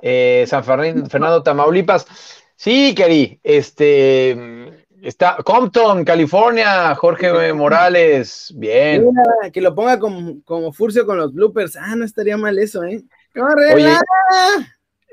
eh, 0.00 0.44
San 0.48 0.64
Fernando, 0.64 1.42
Tamaulipas. 1.42 2.06
Sí, 2.56 2.92
Keri, 2.94 3.38
este, 3.42 4.84
está 5.00 5.36
Compton, 5.44 6.04
California, 6.04 6.94
Jorge 6.96 7.52
Morales, 7.52 8.52
bien. 8.56 9.10
que 9.52 9.60
lo 9.60 9.76
ponga 9.76 9.98
como, 10.00 10.42
como 10.44 10.72
Furcio 10.72 11.06
con 11.06 11.18
los 11.18 11.32
bloopers. 11.32 11.76
Ah, 11.76 11.94
no 11.94 12.04
estaría 12.04 12.36
mal 12.36 12.58
eso, 12.58 12.82
¿eh? 12.82 13.04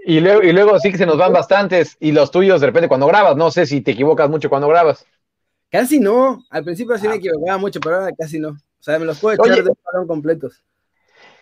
Y 0.05 0.19
luego, 0.19 0.43
y 0.43 0.51
luego 0.51 0.79
sí 0.79 0.91
que 0.91 0.97
se 0.97 1.05
nos 1.05 1.17
van 1.17 1.33
bastantes, 1.33 1.97
y 1.99 2.11
los 2.11 2.29
tuyos 2.29 2.61
de 2.61 2.67
repente 2.67 2.87
cuando 2.87 3.07
grabas, 3.07 3.35
no 3.35 3.49
sé 3.49 3.65
si 3.65 3.81
te 3.81 3.91
equivocas 3.91 4.29
mucho 4.29 4.49
cuando 4.49 4.67
grabas. 4.67 5.05
Casi 5.71 5.99
no, 5.99 6.45
al 6.49 6.63
principio 6.63 6.97
sí 6.97 7.07
me 7.07 7.15
ah. 7.15 7.17
equivocaba 7.17 7.57
mucho, 7.57 7.79
pero 7.79 7.95
ahora 7.95 8.11
casi 8.17 8.39
no. 8.39 8.49
O 8.49 8.83
sea, 8.83 8.99
me 8.99 9.05
los 9.05 9.19
puedo 9.19 9.35
echar 9.35 9.63
de 9.63 9.73
balón 9.83 10.07
completos. 10.07 10.63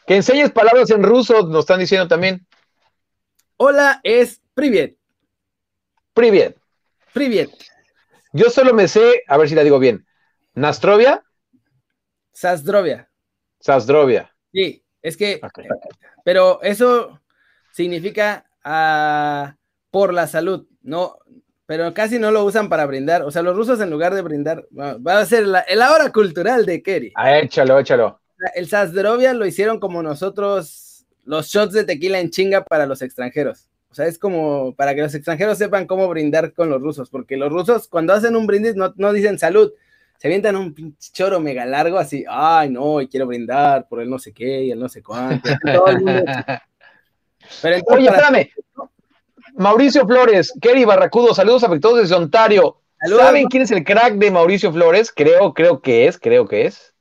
Que 0.08 0.16
enseñes 0.16 0.52
palabras 0.52 0.90
en 0.92 1.04
ruso, 1.04 1.46
nos 1.48 1.60
están 1.60 1.80
diciendo 1.80 2.08
también. 2.08 2.46
Hola 3.58 4.00
es 4.04 4.42
privet. 4.54 4.98
Privet. 6.14 6.58
Privet. 7.14 7.52
Yo 8.32 8.50
solo 8.50 8.74
me 8.74 8.88
sé, 8.88 9.24
a 9.28 9.38
ver 9.38 9.50
si 9.50 9.56
la 9.56 9.64
digo 9.64 9.78
bien. 9.78 10.06
Nastrovia. 10.56 11.24
Sasdrovia. 12.32 13.10
Sasdrovia. 13.60 14.34
Sí, 14.52 14.84
es 15.02 15.18
que 15.18 15.42
pero 16.24 16.62
eso 16.64 17.20
significa 17.74 18.46
ah, 18.64 19.56
por 19.92 20.14
la 20.14 20.28
salud, 20.28 20.66
no, 20.82 21.18
pero 21.66 21.94
casi 21.94 22.20
no 22.20 22.32
lo 22.32 22.44
usan 22.44 22.70
para 22.70 22.86
brindar. 22.86 23.24
O 23.24 23.32
sea, 23.32 23.42
los 23.42 23.56
rusos 23.56 23.80
en 23.80 23.90
lugar 23.90 24.14
de 24.14 24.22
brindar, 24.22 24.66
va, 24.78 25.20
a 25.20 25.26
ser 25.26 25.48
la, 25.48 25.62
el 25.62 25.82
hora 25.82 26.12
cultural 26.12 26.66
de 26.66 26.84
Kerry. 26.84 27.12
Ah, 27.16 27.40
échalo, 27.40 27.80
échalo. 27.80 28.20
El 28.56 28.68
Sasdrovia 28.68 29.34
lo 29.34 29.46
hicieron 29.46 29.80
como 29.80 30.04
nosotros, 30.04 31.06
los 31.24 31.48
shots 31.48 31.74
de 31.74 31.86
tequila 31.86 32.20
en 32.20 32.30
chinga 32.30 32.66
para 32.66 32.86
los 32.86 33.02
extranjeros. 33.02 33.70
O 33.90 33.96
sea, 33.96 34.08
es 34.08 34.18
como 34.18 34.74
para 34.76 34.96
que 34.96 35.02
los 35.02 35.14
extranjeros 35.14 35.58
sepan 35.58 35.86
cómo 35.86 36.08
brindar 36.10 36.54
con 36.54 36.70
los 36.70 36.82
rusos, 36.82 37.10
porque 37.10 37.38
los 37.38 37.52
rusos 37.52 37.88
cuando 37.88 38.12
hacen 38.12 38.36
un 38.36 38.48
brindis 38.48 38.76
no, 38.76 38.92
no 38.98 39.14
dicen 39.14 39.38
salud, 39.38 39.72
se 40.18 40.28
avientan 40.28 40.56
un 40.56 40.74
pinche 40.74 41.12
choro 41.14 41.40
mega 41.40 41.66
largo 41.66 42.00
así, 42.00 42.26
ay 42.28 42.70
no, 42.70 43.02
y 43.02 43.08
quiero 43.08 43.28
brindar 43.28 43.88
por 43.88 44.02
el 44.02 44.10
no 44.10 44.18
sé 44.18 44.34
qué 44.34 44.64
y 44.64 44.72
el 44.72 44.80
no 44.80 44.90
sé 44.90 45.04
cuánto. 45.04 45.48
Pero 47.62 47.84
Oye, 47.88 48.08
espérame. 48.08 48.50
Mauricio 49.56 50.06
Flores, 50.08 50.52
Kerry 50.62 50.86
Barracudo, 50.86 51.34
saludos 51.34 51.64
afectuosos 51.64 52.02
desde 52.02 52.16
Ontario. 52.16 52.78
¿Saben 53.06 53.48
quién 53.48 53.64
es 53.64 53.72
el 53.72 53.84
crack 53.84 54.16
de 54.16 54.32
Mauricio 54.32 54.72
Flores? 54.72 55.12
Creo, 55.14 55.54
creo 55.54 55.82
que 55.82 56.08
es, 56.08 56.18
creo 56.18 56.48
que 56.48 56.66
es. 56.66 56.94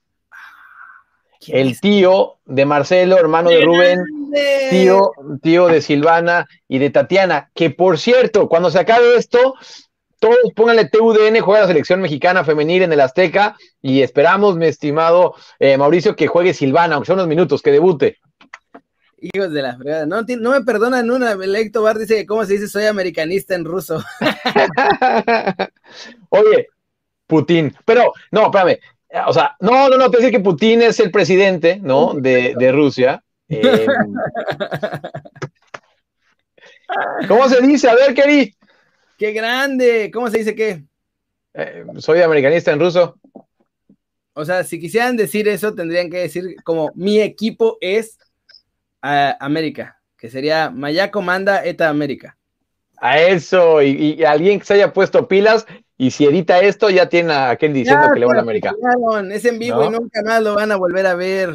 El 1.48 1.80
tío 1.80 2.38
de 2.44 2.66
Marcelo, 2.66 3.16
hermano 3.16 3.50
de 3.50 3.64
Rubén, 3.64 4.04
tío, 4.70 5.12
tío 5.42 5.66
de 5.66 5.80
Silvana 5.80 6.46
y 6.68 6.78
de 6.78 6.90
Tatiana, 6.90 7.50
que 7.54 7.70
por 7.70 7.98
cierto, 7.98 8.48
cuando 8.48 8.70
se 8.70 8.78
acabe 8.78 9.16
esto, 9.16 9.54
todos 10.20 10.36
pónganle 10.54 10.88
TUDN, 10.88 11.40
juega 11.40 11.62
la 11.62 11.66
selección 11.66 12.00
mexicana 12.00 12.44
femenil 12.44 12.82
en 12.82 12.92
el 12.92 13.00
Azteca 13.00 13.56
y 13.80 14.02
esperamos, 14.02 14.56
mi 14.56 14.66
estimado 14.66 15.34
eh, 15.58 15.76
Mauricio, 15.76 16.14
que 16.14 16.28
juegue 16.28 16.54
Silvana, 16.54 16.94
aunque 16.94 17.06
sea 17.06 17.16
unos 17.16 17.26
minutos, 17.26 17.60
que 17.60 17.72
debute. 17.72 18.18
Hijos 19.22 19.52
de 19.52 19.62
la 19.62 19.76
fregada, 19.76 20.04
no, 20.04 20.22
no 20.22 20.50
me 20.50 20.62
perdonan 20.62 21.08
una, 21.08 21.32
el 21.32 21.70
Bar 21.70 21.96
dice 21.96 22.16
que 22.16 22.26
cómo 22.26 22.44
se 22.44 22.54
dice 22.54 22.66
soy 22.66 22.86
americanista 22.86 23.54
en 23.54 23.64
ruso. 23.64 24.02
Oye, 26.30 26.66
Putin, 27.28 27.72
pero 27.84 28.12
no, 28.32 28.46
espérame, 28.46 28.78
o 29.26 29.32
sea, 29.32 29.56
no, 29.60 29.88
no, 29.88 29.96
no, 29.96 30.10
te 30.10 30.16
decir 30.16 30.32
que 30.32 30.40
Putin 30.40 30.82
es 30.82 30.98
el 30.98 31.10
presidente, 31.10 31.78
¿no? 31.80 32.14
De, 32.14 32.54
de 32.58 32.72
Rusia. 32.72 33.22
Em, 36.92 37.28
¿Cómo 37.28 37.48
se 37.48 37.62
dice? 37.62 37.88
A 37.88 37.94
ver, 37.94 38.12
Keri. 38.12 38.54
¡Qué 39.16 39.32
grande! 39.32 40.10
¿Cómo 40.12 40.28
se 40.28 40.38
dice 40.38 40.54
qué? 40.54 40.82
Eh, 41.54 41.84
soy 41.98 42.20
americanista 42.20 42.72
en 42.72 42.80
ruso. 42.80 43.18
O 44.34 44.44
sea, 44.44 44.64
si 44.64 44.80
quisieran 44.80 45.16
decir 45.16 45.48
eso, 45.48 45.74
tendrían 45.74 46.10
que 46.10 46.18
decir 46.18 46.56
como 46.64 46.90
mi 46.94 47.20
equipo 47.20 47.78
es 47.80 48.18
ah, 49.02 49.36
América, 49.40 50.00
que 50.16 50.30
sería 50.30 50.70
Maya 50.70 51.10
comanda 51.10 51.64
ETA 51.64 51.88
América. 51.88 52.36
A 52.98 53.20
eso, 53.20 53.82
y, 53.82 54.22
alguien 54.24 54.60
que 54.60 54.64
se 54.64 54.74
haya 54.74 54.92
puesto 54.92 55.26
pilas, 55.26 55.66
y 55.98 56.12
si 56.12 56.24
edita 56.24 56.60
esto, 56.60 56.88
ya 56.88 57.08
tiene 57.08 57.32
a 57.32 57.50
aquel 57.50 57.72
diciendo 57.72 58.08
que 58.12 58.20
le 58.20 58.26
va 58.26 58.36
a 58.36 58.40
América. 58.40 58.74
Es 59.32 59.44
en 59.44 59.58
vivo 59.58 59.84
y 59.84 59.90
nunca 59.90 60.22
más 60.24 60.42
lo 60.42 60.54
van 60.54 60.72
a 60.72 60.76
volver 60.76 61.06
a 61.06 61.14
ver. 61.14 61.54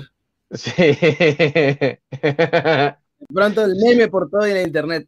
Sí. 0.52 0.72
Pronto 3.34 3.66
el 3.66 3.76
meme 3.78 4.10
por 4.10 4.30
todo 4.30 4.46
en 4.46 4.68
internet. 4.68 5.08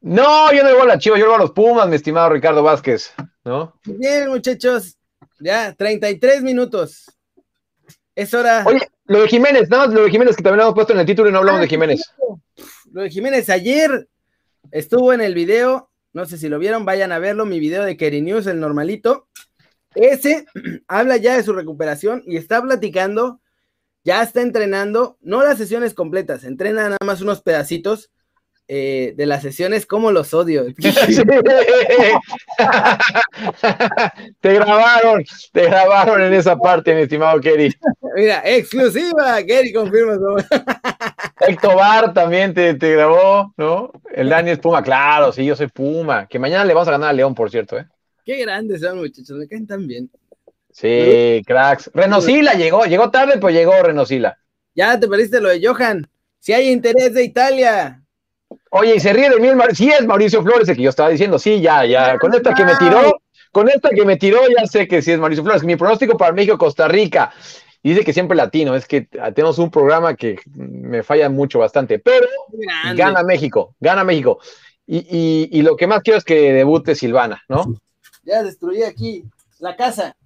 No, 0.00 0.52
yo 0.52 0.62
no 0.62 0.68
le 0.68 0.74
voy 0.74 0.82
a 0.82 0.86
la 0.86 0.98
chiva, 0.98 1.18
yo 1.18 1.24
le 1.24 1.30
voy 1.30 1.36
a 1.36 1.42
los 1.42 1.52
Pumas, 1.52 1.88
mi 1.88 1.96
estimado 1.96 2.30
Ricardo 2.30 2.62
Vázquez, 2.62 3.12
¿no? 3.44 3.74
Bien, 3.84 4.28
muchachos, 4.28 4.96
ya, 5.40 5.74
33 5.74 6.42
minutos. 6.42 7.10
Es 8.14 8.34
hora. 8.34 8.62
Oye, 8.66 8.88
lo 9.04 9.22
de 9.22 9.28
Jiménez, 9.28 9.68
nada 9.68 9.86
más 9.86 9.94
lo 9.94 10.04
de 10.04 10.10
Jiménez, 10.10 10.36
que 10.36 10.42
también 10.42 10.58
lo 10.58 10.62
hemos 10.64 10.74
puesto 10.74 10.92
en 10.92 11.00
el 11.00 11.06
título 11.06 11.28
y 11.28 11.32
no 11.32 11.38
hablamos 11.38 11.60
de 11.60 11.68
Jiménez. 11.68 12.02
Lo 12.92 13.02
de 13.02 13.10
Jiménez, 13.10 13.48
ayer 13.50 14.08
estuvo 14.70 15.12
en 15.12 15.20
el 15.20 15.34
video, 15.34 15.90
no 16.12 16.26
sé 16.26 16.38
si 16.38 16.48
lo 16.48 16.58
vieron, 16.58 16.84
vayan 16.84 17.12
a 17.12 17.18
verlo, 17.18 17.46
mi 17.46 17.58
video 17.58 17.84
de 17.84 17.96
Kerry 17.96 18.22
News, 18.22 18.46
el 18.46 18.60
normalito. 18.60 19.28
Ese 19.94 20.46
habla 20.88 21.16
ya 21.16 21.36
de 21.36 21.42
su 21.42 21.52
recuperación 21.52 22.22
y 22.26 22.36
está 22.36 22.62
platicando 22.62 23.40
ya 24.04 24.22
está 24.22 24.42
entrenando, 24.42 25.16
no 25.20 25.42
las 25.42 25.58
sesiones 25.58 25.94
completas, 25.94 26.44
entrena 26.44 26.84
nada 26.84 26.96
más 27.04 27.20
unos 27.20 27.40
pedacitos 27.40 28.10
eh, 28.74 29.12
de 29.14 29.26
las 29.26 29.42
sesiones, 29.42 29.84
como 29.84 30.12
los 30.12 30.32
odio. 30.32 30.64
te 34.40 34.54
grabaron, 34.54 35.22
te 35.52 35.66
grabaron 35.66 36.22
en 36.22 36.32
esa 36.32 36.56
parte, 36.56 36.94
mi 36.94 37.02
estimado 37.02 37.38
Kerry. 37.38 37.70
Mira, 38.16 38.40
exclusiva, 38.46 39.42
Kerry 39.46 39.74
confirma. 39.74 40.16
Héctor 41.40 41.76
Bar 41.76 42.14
también 42.14 42.54
te, 42.54 42.72
te, 42.72 42.92
grabó, 42.92 43.52
¿no? 43.58 43.92
El 44.10 44.30
Dani 44.30 44.52
es 44.52 44.58
Puma, 44.58 44.82
claro, 44.82 45.32
sí, 45.32 45.44
yo 45.44 45.54
soy 45.54 45.66
Puma. 45.66 46.26
Que 46.26 46.38
mañana 46.38 46.64
le 46.64 46.72
vamos 46.72 46.88
a 46.88 46.92
ganar 46.92 47.10
a 47.10 47.12
León, 47.12 47.34
por 47.34 47.50
cierto, 47.50 47.76
¿eh? 47.76 47.86
Qué 48.24 48.38
grandes 48.38 48.80
son, 48.80 49.00
muchachos, 49.00 49.36
me 49.36 49.46
caen 49.48 49.66
tan 49.66 49.86
bien. 49.86 50.10
Sí, 50.70 51.42
cracks. 51.46 51.90
Renosila 51.92 52.54
llegó, 52.54 52.86
llegó 52.86 53.10
tarde, 53.10 53.36
pues 53.38 53.54
llegó 53.54 53.74
Renosila. 53.82 54.38
Ya 54.74 54.98
te 54.98 55.08
perdiste 55.08 55.42
lo 55.42 55.50
de 55.50 55.60
Johan. 55.62 56.08
Si 56.38 56.54
hay 56.54 56.70
interés 56.70 57.12
de 57.12 57.22
Italia. 57.22 58.01
Oye, 58.74 58.96
y 58.96 59.00
se 59.00 59.12
ríe 59.12 59.28
de 59.28 59.38
mí, 59.38 59.48
sí 59.74 59.90
es 59.90 60.06
Mauricio 60.06 60.42
Flores 60.42 60.66
el 60.66 60.76
que 60.76 60.82
yo 60.82 60.90
estaba 60.90 61.10
diciendo, 61.10 61.38
sí, 61.38 61.60
ya, 61.60 61.84
ya. 61.84 62.18
Con 62.18 62.34
esta 62.34 62.54
que 62.54 62.64
me 62.64 62.74
tiró, 62.76 63.20
con 63.50 63.68
esta 63.68 63.90
que 63.90 64.06
me 64.06 64.16
tiró, 64.16 64.40
ya 64.48 64.66
sé 64.66 64.88
que 64.88 65.02
sí 65.02 65.12
es 65.12 65.18
Mauricio 65.18 65.44
Flores. 65.44 65.62
Mi 65.62 65.76
pronóstico 65.76 66.16
para 66.16 66.32
México, 66.32 66.56
Costa 66.56 66.88
Rica. 66.88 67.32
Dice 67.82 68.02
que 68.02 68.14
siempre 68.14 68.34
latino, 68.34 68.74
es 68.74 68.86
que 68.86 69.02
tenemos 69.34 69.58
un 69.58 69.70
programa 69.70 70.14
que 70.14 70.38
me 70.54 71.02
falla 71.02 71.28
mucho 71.28 71.58
bastante, 71.58 71.98
pero 71.98 72.26
gana 72.94 73.22
México, 73.22 73.74
gana 73.78 74.04
México. 74.04 74.38
Y, 74.86 75.48
y 75.52 75.62
lo 75.62 75.76
que 75.76 75.86
más 75.86 76.00
quiero 76.00 76.16
es 76.16 76.24
que 76.24 76.52
debute 76.52 76.94
Silvana, 76.94 77.42
¿no? 77.48 77.74
Ya 78.24 78.42
destruí 78.42 78.84
aquí 78.84 79.24
la 79.58 79.76
casa. 79.76 80.16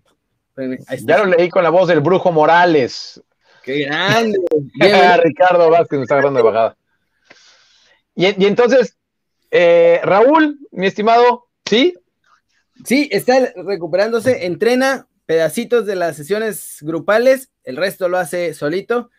Ya 1.05 1.19
lo 1.19 1.27
leí 1.27 1.49
con 1.49 1.65
la 1.65 1.71
voz 1.71 1.89
del 1.89 2.01
brujo 2.01 2.31
Morales. 2.31 3.21
¡Qué 3.65 3.81
grande! 3.81 4.39
Ricardo 5.25 5.69
Vázquez 5.69 5.99
me 5.99 6.03
está 6.05 6.15
agarrando 6.15 6.39
de 6.39 6.45
bajada. 6.45 6.77
Y, 8.17 8.47
entonces, 8.47 8.97
eh, 9.51 10.01
Raúl, 10.03 10.59
mi 10.73 10.87
estimado, 10.87 11.49
¿sí? 11.67 11.95
Sí, 12.85 13.09
está 13.13 13.53
recuperándose, 13.55 14.47
entrena 14.47 15.07
pedacitos 15.27 15.85
de 15.85 15.97
las 15.97 16.17
sesiones 16.17 16.79
grupales, 16.81 17.51
el 17.65 17.77
resto 17.77 18.09
lo 18.09 18.17
hace 18.17 18.55
solito, 18.55 19.11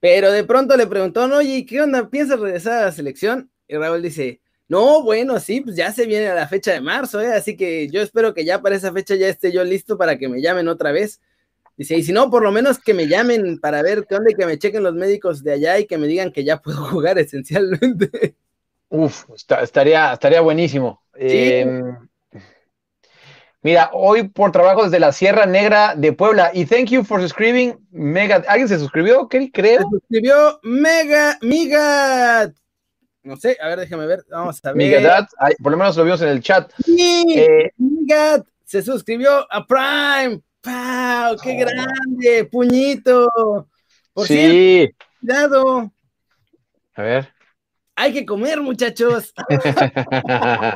pero 0.00 0.30
de 0.30 0.44
pronto 0.44 0.76
le 0.76 0.86
preguntó, 0.86 1.24
oye, 1.24 1.64
¿qué 1.64 1.80
onda? 1.80 2.10
¿Piensas 2.10 2.40
regresar 2.40 2.82
a 2.82 2.86
la 2.86 2.92
selección? 2.92 3.50
Y 3.68 3.76
Raúl 3.76 4.02
dice, 4.02 4.40
No, 4.68 5.02
bueno, 5.02 5.40
sí, 5.40 5.62
pues 5.62 5.76
ya 5.76 5.92
se 5.92 6.06
viene 6.06 6.34
la 6.34 6.48
fecha 6.48 6.72
de 6.72 6.80
marzo, 6.80 7.20
¿eh? 7.22 7.32
así 7.32 7.56
que 7.56 7.88
yo 7.88 8.02
espero 8.02 8.34
que 8.34 8.44
ya 8.44 8.60
para 8.60 8.76
esa 8.76 8.92
fecha 8.92 9.14
ya 9.14 9.28
esté 9.28 9.50
yo 9.50 9.64
listo 9.64 9.96
para 9.96 10.18
que 10.18 10.28
me 10.28 10.42
llamen 10.42 10.68
otra 10.68 10.92
vez. 10.92 11.20
Dice, 11.76 11.96
y 11.96 12.02
si 12.02 12.12
no, 12.12 12.30
por 12.30 12.42
lo 12.42 12.52
menos 12.52 12.78
que 12.78 12.94
me 12.94 13.08
llamen 13.08 13.58
para 13.58 13.82
ver 13.82 14.06
qué 14.06 14.16
onda 14.16 14.30
y 14.30 14.34
que 14.34 14.46
me 14.46 14.58
chequen 14.58 14.82
los 14.82 14.94
médicos 14.94 15.42
de 15.42 15.52
allá 15.52 15.78
y 15.78 15.86
que 15.86 15.98
me 15.98 16.06
digan 16.06 16.30
que 16.30 16.44
ya 16.44 16.60
puedo 16.60 16.84
jugar 16.84 17.18
esencialmente. 17.18 18.36
Uf, 18.88 19.24
estaría, 19.62 20.12
estaría 20.12 20.42
buenísimo. 20.42 21.02
Em, 21.14 21.96
mira, 23.62 23.90
hoy 23.94 24.28
por 24.28 24.52
trabajo 24.52 24.84
desde 24.84 25.00
la 25.00 25.12
Sierra 25.12 25.46
Negra 25.46 25.94
de 25.96 26.12
Puebla. 26.12 26.50
Y 26.52 26.66
thank 26.66 26.90
you 26.90 27.02
for 27.02 27.20
subscribing. 27.20 27.78
Mega. 27.90 28.44
¿Alguien 28.48 28.68
se 28.68 28.78
suscribió? 28.78 29.28
¿Qué 29.28 29.50
creo? 29.50 29.78
Se 29.78 29.98
suscribió 29.98 30.60
Mega, 30.62 31.38
Miga. 31.40 32.52
No 33.22 33.36
sé, 33.36 33.56
a 33.62 33.68
ver, 33.68 33.80
déjame 33.80 34.06
ver. 34.06 34.24
Vamos 34.30 34.60
a 34.62 34.72
ver. 34.72 34.76
Miga 34.76 35.26
por 35.62 35.72
lo 35.72 35.78
menos 35.78 35.96
lo 35.96 36.04
vimos 36.04 36.20
en 36.20 36.28
el 36.28 36.42
chat. 36.42 36.70
Sí, 36.84 37.24
eh, 37.34 37.72
se 38.66 38.82
suscribió 38.82 39.46
a 39.50 39.66
Prime. 39.66 40.42
¡Pau! 40.62 41.36
¡Qué 41.42 41.56
oh. 41.56 41.58
grande! 41.58 42.48
¡Puñito! 42.50 43.68
Por 44.14 44.26
sí. 44.26 44.90
cuidado. 45.20 45.92
A 46.94 47.02
ver. 47.02 47.28
Hay 47.96 48.12
que 48.12 48.24
comer, 48.24 48.60
muchachos. 48.60 49.34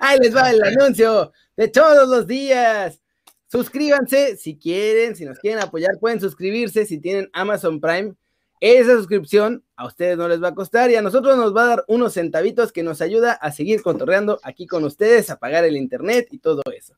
Ahí 0.00 0.18
les 0.18 0.34
va 0.34 0.50
el 0.50 0.62
anuncio 0.62 1.32
de 1.56 1.68
todos 1.68 2.08
los 2.08 2.26
días. 2.26 3.00
Suscríbanse 3.46 4.36
si 4.36 4.58
quieren, 4.58 5.14
si 5.14 5.24
nos 5.24 5.38
quieren 5.38 5.62
apoyar, 5.62 5.98
pueden 6.00 6.20
suscribirse 6.20 6.86
si 6.86 6.98
tienen 6.98 7.30
Amazon 7.32 7.80
Prime. 7.80 8.14
Esa 8.60 8.96
suscripción 8.96 9.62
a 9.76 9.86
ustedes 9.86 10.16
no 10.16 10.26
les 10.26 10.42
va 10.42 10.48
a 10.48 10.54
costar 10.54 10.90
y 10.90 10.96
a 10.96 11.02
nosotros 11.02 11.36
nos 11.36 11.54
va 11.54 11.64
a 11.64 11.68
dar 11.68 11.84
unos 11.86 12.14
centavitos 12.14 12.72
que 12.72 12.82
nos 12.82 13.02
ayuda 13.02 13.32
a 13.32 13.52
seguir 13.52 13.82
contorreando 13.82 14.40
aquí 14.42 14.66
con 14.66 14.84
ustedes, 14.84 15.28
a 15.30 15.38
pagar 15.38 15.64
el 15.64 15.76
internet 15.76 16.28
y 16.30 16.38
todo 16.38 16.62
eso. 16.74 16.94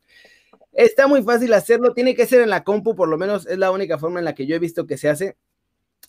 Está 0.77 1.07
muy 1.07 1.23
fácil 1.23 1.55
hacerlo, 1.55 1.95
tiene 1.95 2.15
que 2.15 2.27
ser 2.27 2.43
en 2.43 2.51
la 2.51 2.63
compu, 2.63 2.95
por 2.95 3.09
lo 3.09 3.17
menos 3.17 3.47
es 3.47 3.57
la 3.57 3.71
única 3.71 3.97
forma 3.97 4.19
en 4.19 4.27
la 4.27 4.35
que 4.35 4.45
yo 4.45 4.55
he 4.55 4.59
visto 4.59 4.87
que 4.87 4.99
se 4.99 5.09
hace. 5.09 5.39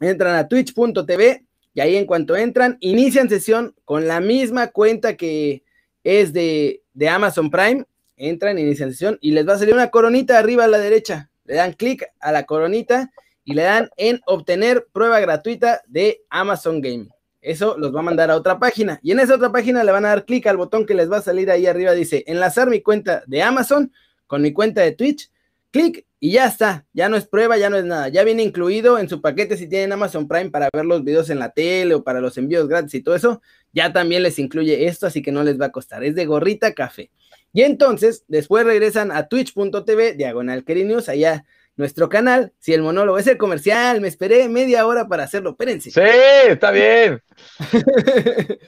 Entran 0.02 0.36
a 0.36 0.50
twitch.tv 0.50 1.46
y 1.74 1.80
ahí 1.80 1.96
en 1.96 2.06
cuanto 2.06 2.36
entran, 2.36 2.76
inician 2.82 3.30
sesión 3.30 3.74
con 3.86 4.10
la 4.10 4.20
misma 4.20 4.68
cuenta 4.68 5.16
que 5.16 5.64
es 6.04 6.34
de, 6.34 6.82
de 6.94 7.08
Amazon 7.08 7.50
Prime. 7.50 7.86
Entran, 8.18 8.60
inician 8.60 8.92
sesión 8.92 9.18
y 9.22 9.32
les 9.32 9.48
va 9.48 9.54
a 9.54 9.58
salir 9.58 9.74
una 9.74 9.90
coronita 9.90 10.38
arriba 10.38 10.66
a 10.66 10.68
la 10.68 10.80
derecha. 10.80 11.30
Le 11.46 11.56
dan 11.56 11.72
clic 11.72 12.06
a 12.20 12.34
la 12.34 12.46
coronita 12.46 13.10
y 13.46 13.54
le 13.54 13.62
dan 13.62 13.90
en 13.96 14.20
obtener 14.26 14.86
prueba 14.92 15.22
gratuita 15.22 15.82
de 15.88 16.26
Amazon 16.30 16.82
Game. 16.82 17.08
Eso 17.40 17.78
los 17.78 17.96
va 17.96 18.02
a 18.02 18.04
mandar 18.04 18.32
a 18.32 18.36
otra 18.36 18.60
página. 18.60 19.00
Y 19.02 19.14
en 19.14 19.22
esa 19.22 19.36
otra 19.36 19.54
página 19.54 19.86
le 19.86 19.94
van 19.94 20.04
a 20.04 20.10
dar 20.10 20.26
clic 20.26 20.46
al 20.48 20.58
botón 20.58 20.86
que 20.86 20.94
les 20.94 21.10
va 21.10 21.18
a 21.18 21.22
salir 21.22 21.50
ahí 21.50 21.68
arriba. 21.68 21.94
Dice 21.94 22.26
enlazar 22.28 22.70
mi 22.70 22.82
cuenta 22.82 23.24
de 23.28 23.42
Amazon 23.42 23.94
con 24.28 24.42
mi 24.42 24.54
cuenta 24.54 24.82
de 24.82 24.92
Twitch, 24.92 25.32
clic 25.72 26.06
y 26.20 26.32
ya 26.32 26.46
está, 26.46 26.86
ya 26.94 27.10
no 27.10 27.18
es 27.18 27.26
prueba, 27.26 27.58
ya 27.58 27.70
no 27.70 27.78
es 27.78 27.86
nada, 27.86 28.10
ya 28.10 28.24
viene 28.24 28.44
incluido 28.44 28.98
en 28.98 29.08
su 29.08 29.22
paquete 29.22 29.56
si 29.58 29.68
tienen 29.68 29.92
Amazon 29.92 30.28
Prime 30.28 30.50
para 30.50 30.70
ver 30.74 30.86
los 30.86 31.04
videos 31.04 31.30
en 31.30 31.40
la 31.40 31.52
tele 31.52 31.96
o 31.96 32.04
para 32.04 32.22
los 32.22 32.38
envíos 32.38 32.68
gratis 32.68 32.96
y 32.96 33.02
todo 33.02 33.16
eso, 33.16 33.42
ya 33.74 33.94
también 33.94 34.24
les 34.24 34.40
incluye 34.40 34.88
esto, 34.88 35.08
así 35.08 35.22
que 35.22 35.32
no 35.32 35.44
les 35.44 35.60
va 35.60 35.68
a 35.68 35.72
costar, 35.72 36.04
es 36.04 36.16
de 36.16 36.26
gorrita 36.26 36.74
café. 36.74 37.12
Y 37.54 37.62
entonces, 37.62 38.24
después 38.28 38.66
regresan 38.66 39.12
a 39.12 39.28
twitch.tv, 39.28 40.14
diagonal 40.14 40.64
News, 40.68 41.10
allá 41.10 41.46
nuestro 41.76 42.10
canal, 42.10 42.54
si 42.60 42.74
el 42.74 42.82
monólogo 42.82 43.20
es 43.20 43.28
el 43.28 43.38
comercial, 43.38 44.02
me 44.02 44.08
esperé 44.08 44.50
media 44.50 44.86
hora 44.88 45.08
para 45.08 45.24
hacerlo, 45.24 45.52
espérense. 45.52 45.92
Sí, 45.92 46.02
está 46.50 46.72
bien. 46.72 47.22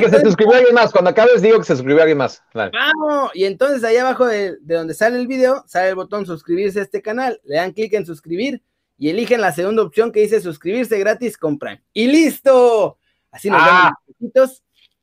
Porque 0.00 0.16
se 0.16 0.22
suscribió 0.22 0.56
alguien 0.56 0.74
más. 0.74 0.92
Cuando 0.92 1.10
acabes, 1.10 1.42
digo 1.42 1.58
que 1.58 1.64
se 1.64 1.76
suscribió 1.76 2.02
alguien 2.02 2.18
más. 2.18 2.42
Vamos. 2.52 3.30
Y 3.34 3.44
entonces 3.44 3.84
ahí 3.84 3.96
abajo 3.96 4.26
de, 4.26 4.56
donde 4.60 4.94
sale 4.94 5.18
el 5.18 5.26
video, 5.26 5.64
sale 5.66 5.90
el 5.90 5.94
botón 5.94 6.26
suscribirse 6.26 6.80
a 6.80 6.82
este 6.82 7.02
canal. 7.02 7.40
Le 7.44 7.56
dan 7.56 7.72
clic 7.72 7.92
en 7.94 8.06
suscribir 8.06 8.62
y 8.98 9.10
eligen 9.10 9.40
la 9.40 9.52
segunda 9.52 9.82
opción 9.82 10.12
que 10.12 10.20
dice 10.20 10.40
suscribirse 10.40 10.98
gratis 10.98 11.36
con 11.36 11.58
Prime. 11.58 11.82
¡Y 11.92 12.06
listo! 12.06 12.98
Así 13.30 13.50
nos 13.50 13.60
ah. 13.62 13.92
dan 14.20 14.48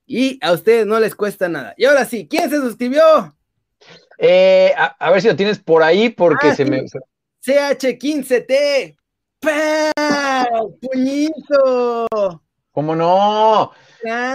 y 0.06 0.38
a 0.42 0.52
ustedes 0.52 0.86
no 0.86 1.00
les 1.00 1.16
cuesta 1.16 1.48
nada. 1.48 1.74
Y 1.78 1.86
ahora 1.86 2.04
sí, 2.04 2.28
¿quién 2.28 2.50
se 2.50 2.58
suscribió? 2.58 3.34
Eh, 4.18 4.74
a, 4.78 5.10
ver 5.10 5.22
si 5.22 5.30
lo 5.30 5.36
tienes 5.36 5.60
por 5.60 5.84
ahí 5.84 6.10
porque 6.10 6.50
ah, 6.50 6.56
se 6.56 6.66
me. 6.66 6.84
CH15T. 7.44 8.98
¡Puñito! 10.82 12.08
¿Cómo 12.72 12.96
no? 12.96 13.72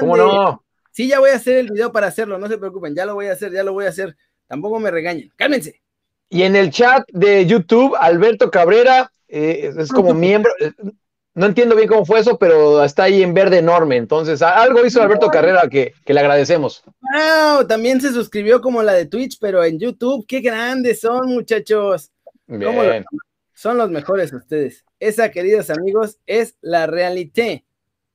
¿Cómo 0.00 0.16
no? 0.16 0.62
Sí, 0.92 1.08
ya 1.08 1.18
voy 1.18 1.30
a 1.30 1.36
hacer 1.36 1.58
el 1.58 1.70
video 1.70 1.92
para 1.92 2.06
hacerlo, 2.06 2.38
no 2.38 2.48
se 2.48 2.56
preocupen, 2.56 2.94
ya 2.94 3.04
lo 3.04 3.14
voy 3.14 3.26
a 3.26 3.32
hacer, 3.32 3.52
ya 3.52 3.62
lo 3.62 3.74
voy 3.74 3.84
a 3.84 3.90
hacer. 3.90 4.16
Tampoco 4.46 4.80
me 4.80 4.90
regañen, 4.90 5.30
cálmense. 5.36 5.82
Y 6.30 6.42
en 6.42 6.56
el 6.56 6.70
chat 6.70 7.04
de 7.12 7.44
YouTube, 7.46 7.94
Alberto 7.98 8.50
Cabrera 8.50 9.10
eh, 9.28 9.72
es 9.76 9.90
como 9.90 10.14
miembro. 10.14 10.52
Eh, 10.58 10.72
no 11.34 11.44
entiendo 11.44 11.76
bien 11.76 11.88
cómo 11.88 12.06
fue 12.06 12.20
eso, 12.20 12.38
pero 12.38 12.82
está 12.82 13.04
ahí 13.04 13.22
en 13.22 13.34
verde 13.34 13.58
enorme. 13.58 13.96
Entonces, 13.96 14.40
algo 14.40 14.86
hizo 14.86 15.02
Alberto 15.02 15.28
Carrera 15.28 15.68
que, 15.68 15.92
le 16.06 16.20
agradecemos. 16.20 16.82
Wow, 17.02 17.66
también 17.66 18.00
se 18.00 18.10
suscribió 18.10 18.62
como 18.62 18.82
la 18.82 18.94
de 18.94 19.04
Twitch, 19.04 19.36
pero 19.38 19.62
en 19.62 19.78
YouTube. 19.78 20.24
Qué 20.26 20.40
grandes 20.40 21.00
son, 21.00 21.28
muchachos. 21.28 22.10
Son 23.52 23.76
los 23.76 23.90
mejores 23.90 24.32
ustedes. 24.32 24.86
Esa, 24.98 25.30
queridos 25.30 25.68
amigos, 25.68 26.18
es 26.24 26.56
la 26.62 26.86
realidad. 26.86 27.60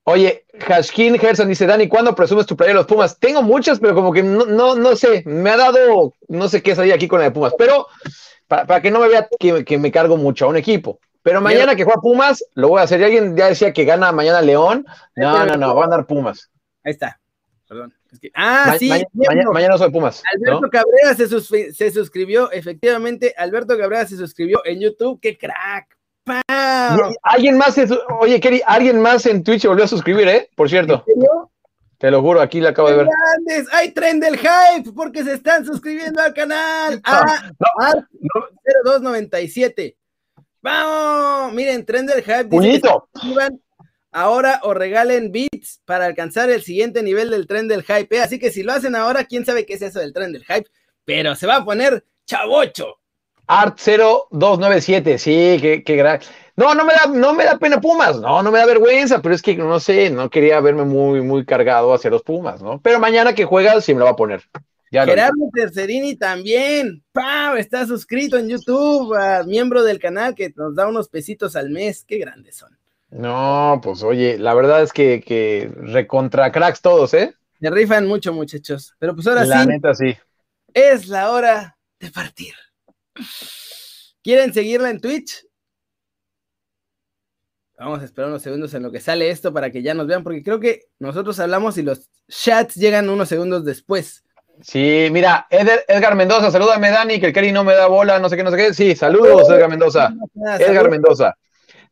Oye, 0.03 0.45
Hashkin 0.59 1.19
Gerson 1.19 1.47
dice, 1.47 1.67
Dani, 1.67 1.87
¿cuándo 1.87 2.15
presumes 2.15 2.47
tu 2.47 2.57
playa 2.57 2.71
de 2.71 2.75
los 2.75 2.87
Pumas? 2.87 3.19
Tengo 3.19 3.43
muchas, 3.43 3.79
pero 3.79 3.93
como 3.93 4.11
que 4.11 4.23
no, 4.23 4.45
no, 4.45 4.75
no 4.75 4.95
sé, 4.95 5.23
me 5.27 5.51
ha 5.51 5.57
dado, 5.57 6.13
no 6.27 6.49
sé 6.49 6.63
qué 6.63 6.75
salir 6.75 6.93
aquí 6.93 7.07
con 7.07 7.19
la 7.19 7.25
de 7.25 7.31
Pumas, 7.31 7.53
pero 7.57 7.85
para, 8.47 8.81
que 8.81 8.89
no 8.89 8.99
me 8.99 9.07
vea 9.07 9.29
que, 9.39 9.77
me 9.77 9.91
cargo 9.91 10.17
mucho 10.17 10.45
a 10.45 10.49
un 10.49 10.57
equipo. 10.57 10.99
Pero 11.23 11.39
mañana 11.39 11.75
que 11.75 11.83
juega 11.83 12.01
Pumas, 12.01 12.43
lo 12.55 12.69
voy 12.69 12.81
a 12.81 12.83
hacer. 12.83 12.99
Y 12.99 13.03
alguien 13.03 13.37
ya 13.37 13.47
decía 13.47 13.71
que 13.73 13.85
gana 13.85 14.11
mañana 14.11 14.41
León. 14.41 14.85
No, 15.15 15.45
no, 15.45 15.55
no, 15.55 15.75
va 15.75 15.81
a 15.81 15.85
andar 15.85 16.07
Pumas. 16.07 16.49
Ahí 16.83 16.93
está. 16.93 17.19
Perdón. 17.67 17.93
ah, 18.33 18.75
sí. 18.79 18.89
mañana, 19.13 19.77
soy 19.77 19.91
Pumas. 19.91 20.23
Alberto 20.33 20.67
Cabrera 20.71 21.15
se, 21.15 21.71
se 21.73 21.91
suscribió, 21.91 22.51
efectivamente. 22.51 23.35
Alberto 23.37 23.77
Cabrera 23.77 24.07
se 24.07 24.17
suscribió 24.17 24.61
en 24.65 24.79
YouTube. 24.79 25.19
¡Qué 25.21 25.37
crack! 25.37 25.95
Alguien 27.23 27.57
más, 27.57 27.75
oye, 28.19 28.39
Kerry, 28.39 28.61
alguien 28.65 29.01
más 29.01 29.25
en 29.25 29.43
Twitch 29.43 29.65
volvió 29.65 29.85
a 29.85 29.87
suscribir, 29.87 30.27
¿eh? 30.27 30.49
Por 30.55 30.69
cierto. 30.69 31.03
Te 32.01 32.09
lo 32.09 32.21
juro, 32.21 32.41
aquí 32.41 32.59
la 32.59 32.69
acabo 32.69 32.89
de 32.89 32.97
ver. 32.97 33.07
¡Hay 33.73 33.91
tren 33.91 34.19
del 34.19 34.35
hype! 34.37 34.91
Porque 34.95 35.23
se 35.23 35.33
están 35.33 35.63
suscribiendo 35.63 36.19
al 36.19 36.33
canal. 36.33 36.99
Ah, 37.03 37.51
0297. 38.83 39.95
¡Vamos! 40.61 41.53
Miren, 41.53 41.85
tren 41.85 42.07
del 42.07 42.23
hype. 42.23 42.45
Puñito. 42.45 43.07
ahora 44.11 44.61
o 44.63 44.73
regalen 44.73 45.31
bits 45.31 45.81
para 45.85 46.05
alcanzar 46.05 46.49
el 46.49 46.63
siguiente 46.63 47.03
nivel 47.03 47.29
del 47.29 47.45
tren 47.45 47.67
del 47.67 47.83
hype. 47.83 48.15
¿eh? 48.15 48.21
Así 48.21 48.39
que 48.39 48.51
si 48.51 48.63
lo 48.63 48.73
hacen 48.73 48.95
ahora, 48.95 49.25
quién 49.25 49.45
sabe 49.45 49.67
qué 49.67 49.75
es 49.75 49.83
eso 49.83 49.99
del 49.99 50.11
tren 50.11 50.33
del 50.33 50.43
hype. 50.45 50.69
Pero 51.05 51.35
se 51.35 51.45
va 51.45 51.57
a 51.57 51.65
poner 51.65 52.03
chavocho. 52.25 52.95
Art0297, 53.47 55.17
sí, 55.17 55.57
qué, 55.61 55.83
qué 55.83 55.95
gran. 55.95 56.19
No, 56.61 56.75
no 56.75 56.85
me, 56.85 56.93
da, 56.93 57.07
no 57.07 57.33
me 57.33 57.43
da 57.43 57.57
pena 57.57 57.81
Pumas, 57.81 58.19
no, 58.19 58.43
no 58.43 58.51
me 58.51 58.59
da 58.59 58.67
vergüenza, 58.67 59.19
pero 59.19 59.33
es 59.33 59.41
que 59.41 59.55
no 59.55 59.79
sé, 59.79 60.11
no 60.11 60.29
quería 60.29 60.59
verme 60.59 60.83
muy, 60.83 61.19
muy 61.21 61.43
cargado 61.43 61.91
hacia 61.91 62.11
los 62.11 62.21
Pumas, 62.21 62.61
¿no? 62.61 62.79
Pero 62.81 62.99
mañana 62.99 63.33
que 63.33 63.45
juegas 63.45 63.83
sí 63.83 63.95
me 63.95 63.99
lo 63.99 64.05
va 64.05 64.11
a 64.11 64.15
poner. 64.15 64.43
Gerardo 64.91 65.49
Tercerini 65.51 66.15
también, 66.15 67.03
¡pau! 67.13 67.55
Está 67.55 67.87
suscrito 67.87 68.37
en 68.37 68.47
YouTube, 68.47 69.17
miembro 69.47 69.83
del 69.83 69.97
canal 69.97 70.35
que 70.35 70.53
nos 70.55 70.75
da 70.75 70.87
unos 70.87 71.09
pesitos 71.09 71.55
al 71.55 71.71
mes, 71.71 72.05
qué 72.07 72.19
grandes 72.19 72.57
son. 72.57 72.77
No, 73.09 73.81
pues 73.81 74.03
oye, 74.03 74.37
la 74.37 74.53
verdad 74.53 74.83
es 74.83 74.93
que, 74.93 75.23
que 75.25 75.71
recontra 75.77 76.51
cracks 76.51 76.81
todos, 76.81 77.15
¿eh? 77.15 77.33
Me 77.59 77.71
rifan 77.71 78.07
mucho, 78.07 78.33
muchachos. 78.33 78.93
Pero 78.99 79.15
pues 79.15 79.25
ahora 79.25 79.43
sí. 79.45 79.49
La 79.49 79.65
neta 79.65 79.95
sí. 79.95 80.15
Es 80.75 81.07
la 81.07 81.31
hora 81.31 81.75
de 81.99 82.11
partir. 82.11 82.53
¿Quieren 84.21 84.53
seguirla 84.53 84.91
en 84.91 85.01
Twitch? 85.01 85.43
Vamos 87.83 88.01
a 88.03 88.05
esperar 88.05 88.29
unos 88.29 88.43
segundos 88.43 88.71
en 88.75 88.83
lo 88.83 88.91
que 88.91 88.99
sale 88.99 89.31
esto 89.31 89.51
para 89.51 89.71
que 89.71 89.81
ya 89.81 89.95
nos 89.95 90.05
vean, 90.05 90.21
porque 90.21 90.43
creo 90.43 90.59
que 90.59 90.83
nosotros 90.99 91.39
hablamos 91.39 91.79
y 91.79 91.81
los 91.81 92.11
chats 92.27 92.75
llegan 92.75 93.09
unos 93.09 93.27
segundos 93.27 93.65
después. 93.65 94.23
Sí, 94.61 95.07
mira, 95.11 95.47
Edgar 95.49 96.13
Mendoza, 96.13 96.51
salúdame 96.51 96.91
Dani, 96.91 97.19
que 97.19 97.25
el 97.25 97.33
Kerry 97.33 97.51
no 97.51 97.63
me 97.63 97.73
da 97.73 97.87
bola, 97.87 98.19
no 98.19 98.29
sé 98.29 98.37
qué, 98.37 98.43
no 98.43 98.51
sé 98.51 98.57
qué. 98.57 98.73
Sí, 98.75 98.95
saludos 98.95 99.49
Edgar 99.49 99.67
Mendoza. 99.67 100.13
Edgar 100.59 100.91
Mendoza. 100.91 101.35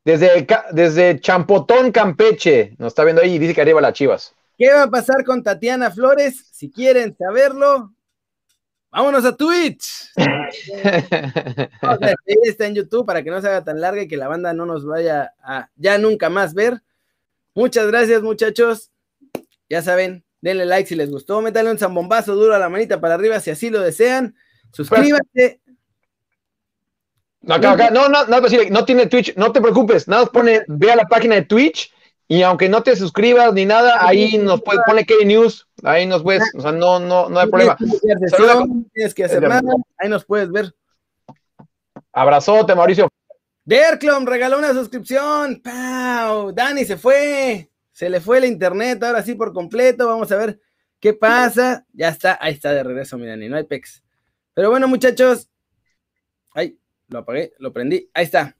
Desde, 0.05 0.45
desde 0.73 1.19
Champotón, 1.19 1.91
Campeche, 1.91 2.75
nos 2.77 2.89
está 2.89 3.03
viendo 3.03 3.23
ahí 3.23 3.33
y 3.33 3.39
dice 3.39 3.55
que 3.55 3.61
arriba 3.61 3.81
las 3.81 3.93
chivas. 3.93 4.35
¿Qué 4.59 4.71
va 4.71 4.83
a 4.83 4.91
pasar 4.91 5.25
con 5.25 5.41
Tatiana 5.41 5.89
Flores? 5.89 6.49
Si 6.51 6.69
quieren 6.69 7.17
saberlo, 7.17 7.95
Vámonos 8.91 9.25
a 9.25 9.35
Twitch. 9.35 10.11
está 12.43 12.65
en 12.65 12.75
YouTube 12.75 13.05
para 13.05 13.23
que 13.23 13.29
no 13.29 13.39
se 13.41 13.47
haga 13.47 13.63
tan 13.63 13.79
larga 13.79 14.01
y 14.01 14.07
que 14.07 14.17
la 14.17 14.27
banda 14.27 14.53
no 14.53 14.65
nos 14.65 14.85
vaya 14.85 15.33
a 15.43 15.69
ya 15.75 15.97
nunca 15.97 16.29
más 16.29 16.53
ver. 16.53 16.81
Muchas 17.53 17.87
gracias, 17.87 18.21
muchachos. 18.21 18.91
Ya 19.69 19.81
saben, 19.81 20.23
Denle 20.41 20.65
like 20.65 20.87
si 20.87 20.95
les 20.95 21.09
gustó. 21.09 21.41
Métanle 21.41 21.71
un 21.71 21.77
zambombazo 21.77 22.35
duro 22.35 22.55
a 22.55 22.59
la 22.59 22.69
manita 22.69 22.99
para 22.99 23.15
arriba 23.15 23.39
si 23.39 23.51
así 23.51 23.69
lo 23.69 23.81
desean. 23.81 24.35
Suscríbete. 24.71 25.59
No, 27.41 27.55
acá, 27.55 27.71
acá, 27.71 27.89
no, 27.89 28.09
no, 28.09 28.25
no, 28.25 28.41
no 28.41 28.85
tiene 28.85 29.07
Twitch, 29.07 29.35
no 29.37 29.51
te 29.53 29.61
preocupes, 29.61 30.09
nada 30.09 30.25
pone, 30.25 30.63
ve 30.67 30.91
a 30.91 30.97
la 30.97 31.05
página 31.05 31.35
de 31.35 31.43
Twitch 31.43 31.89
y 32.31 32.43
aunque 32.43 32.69
no 32.69 32.83
te 32.83 32.95
suscribas 32.95 33.51
ni 33.53 33.65
nada, 33.65 34.07
ahí 34.07 34.37
nos 34.37 34.61
puede, 34.61 34.79
pone 34.85 35.03
K 35.03 35.15
News, 35.25 35.67
ahí 35.83 36.05
nos 36.05 36.21
puedes, 36.21 36.43
o 36.55 36.61
sea, 36.61 36.71
no, 36.71 36.99
no, 36.99 37.27
no 37.27 37.39
hay 37.39 37.49
problema. 37.49 37.75
No 37.79 38.85
tienes 38.93 39.15
que 39.15 39.23
hacer 39.23 39.41
nada, 39.41 39.61
ahí 39.97 40.07
nos 40.07 40.25
puedes 40.25 40.51
ver. 40.51 40.71
Abrazote, 42.13 42.75
Mauricio. 42.75 43.09
Derclom 43.65 44.25
regaló 44.25 44.59
una 44.59 44.73
suscripción. 44.73 45.61
¡Pau! 45.61 46.51
Dani 46.51 46.85
se 46.85 46.97
fue. 46.97 47.71
Se 47.91 48.09
le 48.09 48.21
fue 48.21 48.37
el 48.37 48.45
internet 48.45 49.01
ahora 49.03 49.23
sí 49.23 49.35
por 49.35 49.51
completo. 49.51 50.07
Vamos 50.07 50.31
a 50.31 50.37
ver 50.37 50.59
qué 50.99 51.13
pasa. 51.13 51.85
Ya 51.93 52.09
está, 52.09 52.37
ahí 52.41 52.53
está 52.53 52.71
de 52.73 52.83
regreso, 52.83 53.17
mi 53.17 53.25
Dani, 53.25 53.49
no 53.49 53.57
hay 53.57 53.63
pex. 53.63 54.03
Pero 54.53 54.69
bueno, 54.69 54.87
muchachos. 54.87 55.49
Ay, 56.53 56.79
lo 57.07 57.19
apagué, 57.19 57.53
lo 57.57 57.73
prendí. 57.73 58.09
Ahí 58.13 58.25
está. 58.25 58.55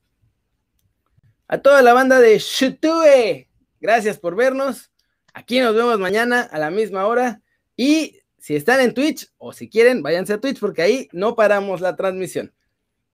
A 1.48 1.58
toda 1.60 1.82
la 1.82 1.94
banda 1.94 2.20
de 2.20 2.38
Shutue, 2.40 3.49
gracias 3.80 4.20
por 4.20 4.36
vernos. 4.36 4.92
Aquí 5.34 5.60
nos 5.60 5.76
vemos 5.76 6.00
mañana 6.00 6.42
a 6.42 6.60
la 6.60 6.70
misma 6.72 7.06
hora. 7.06 7.42
Y 7.76 8.20
si 8.38 8.56
están 8.56 8.80
en 8.80 8.94
Twitch 8.94 9.28
o 9.38 9.54
si 9.54 9.70
quieren, 9.70 10.02
váyanse 10.02 10.34
a 10.34 10.42
Twitch 10.42 10.60
porque 10.60 10.82
ahí 10.82 11.10
no 11.12 11.36
paramos 11.36 11.82
la 11.82 11.96
transmisión. 11.96 12.54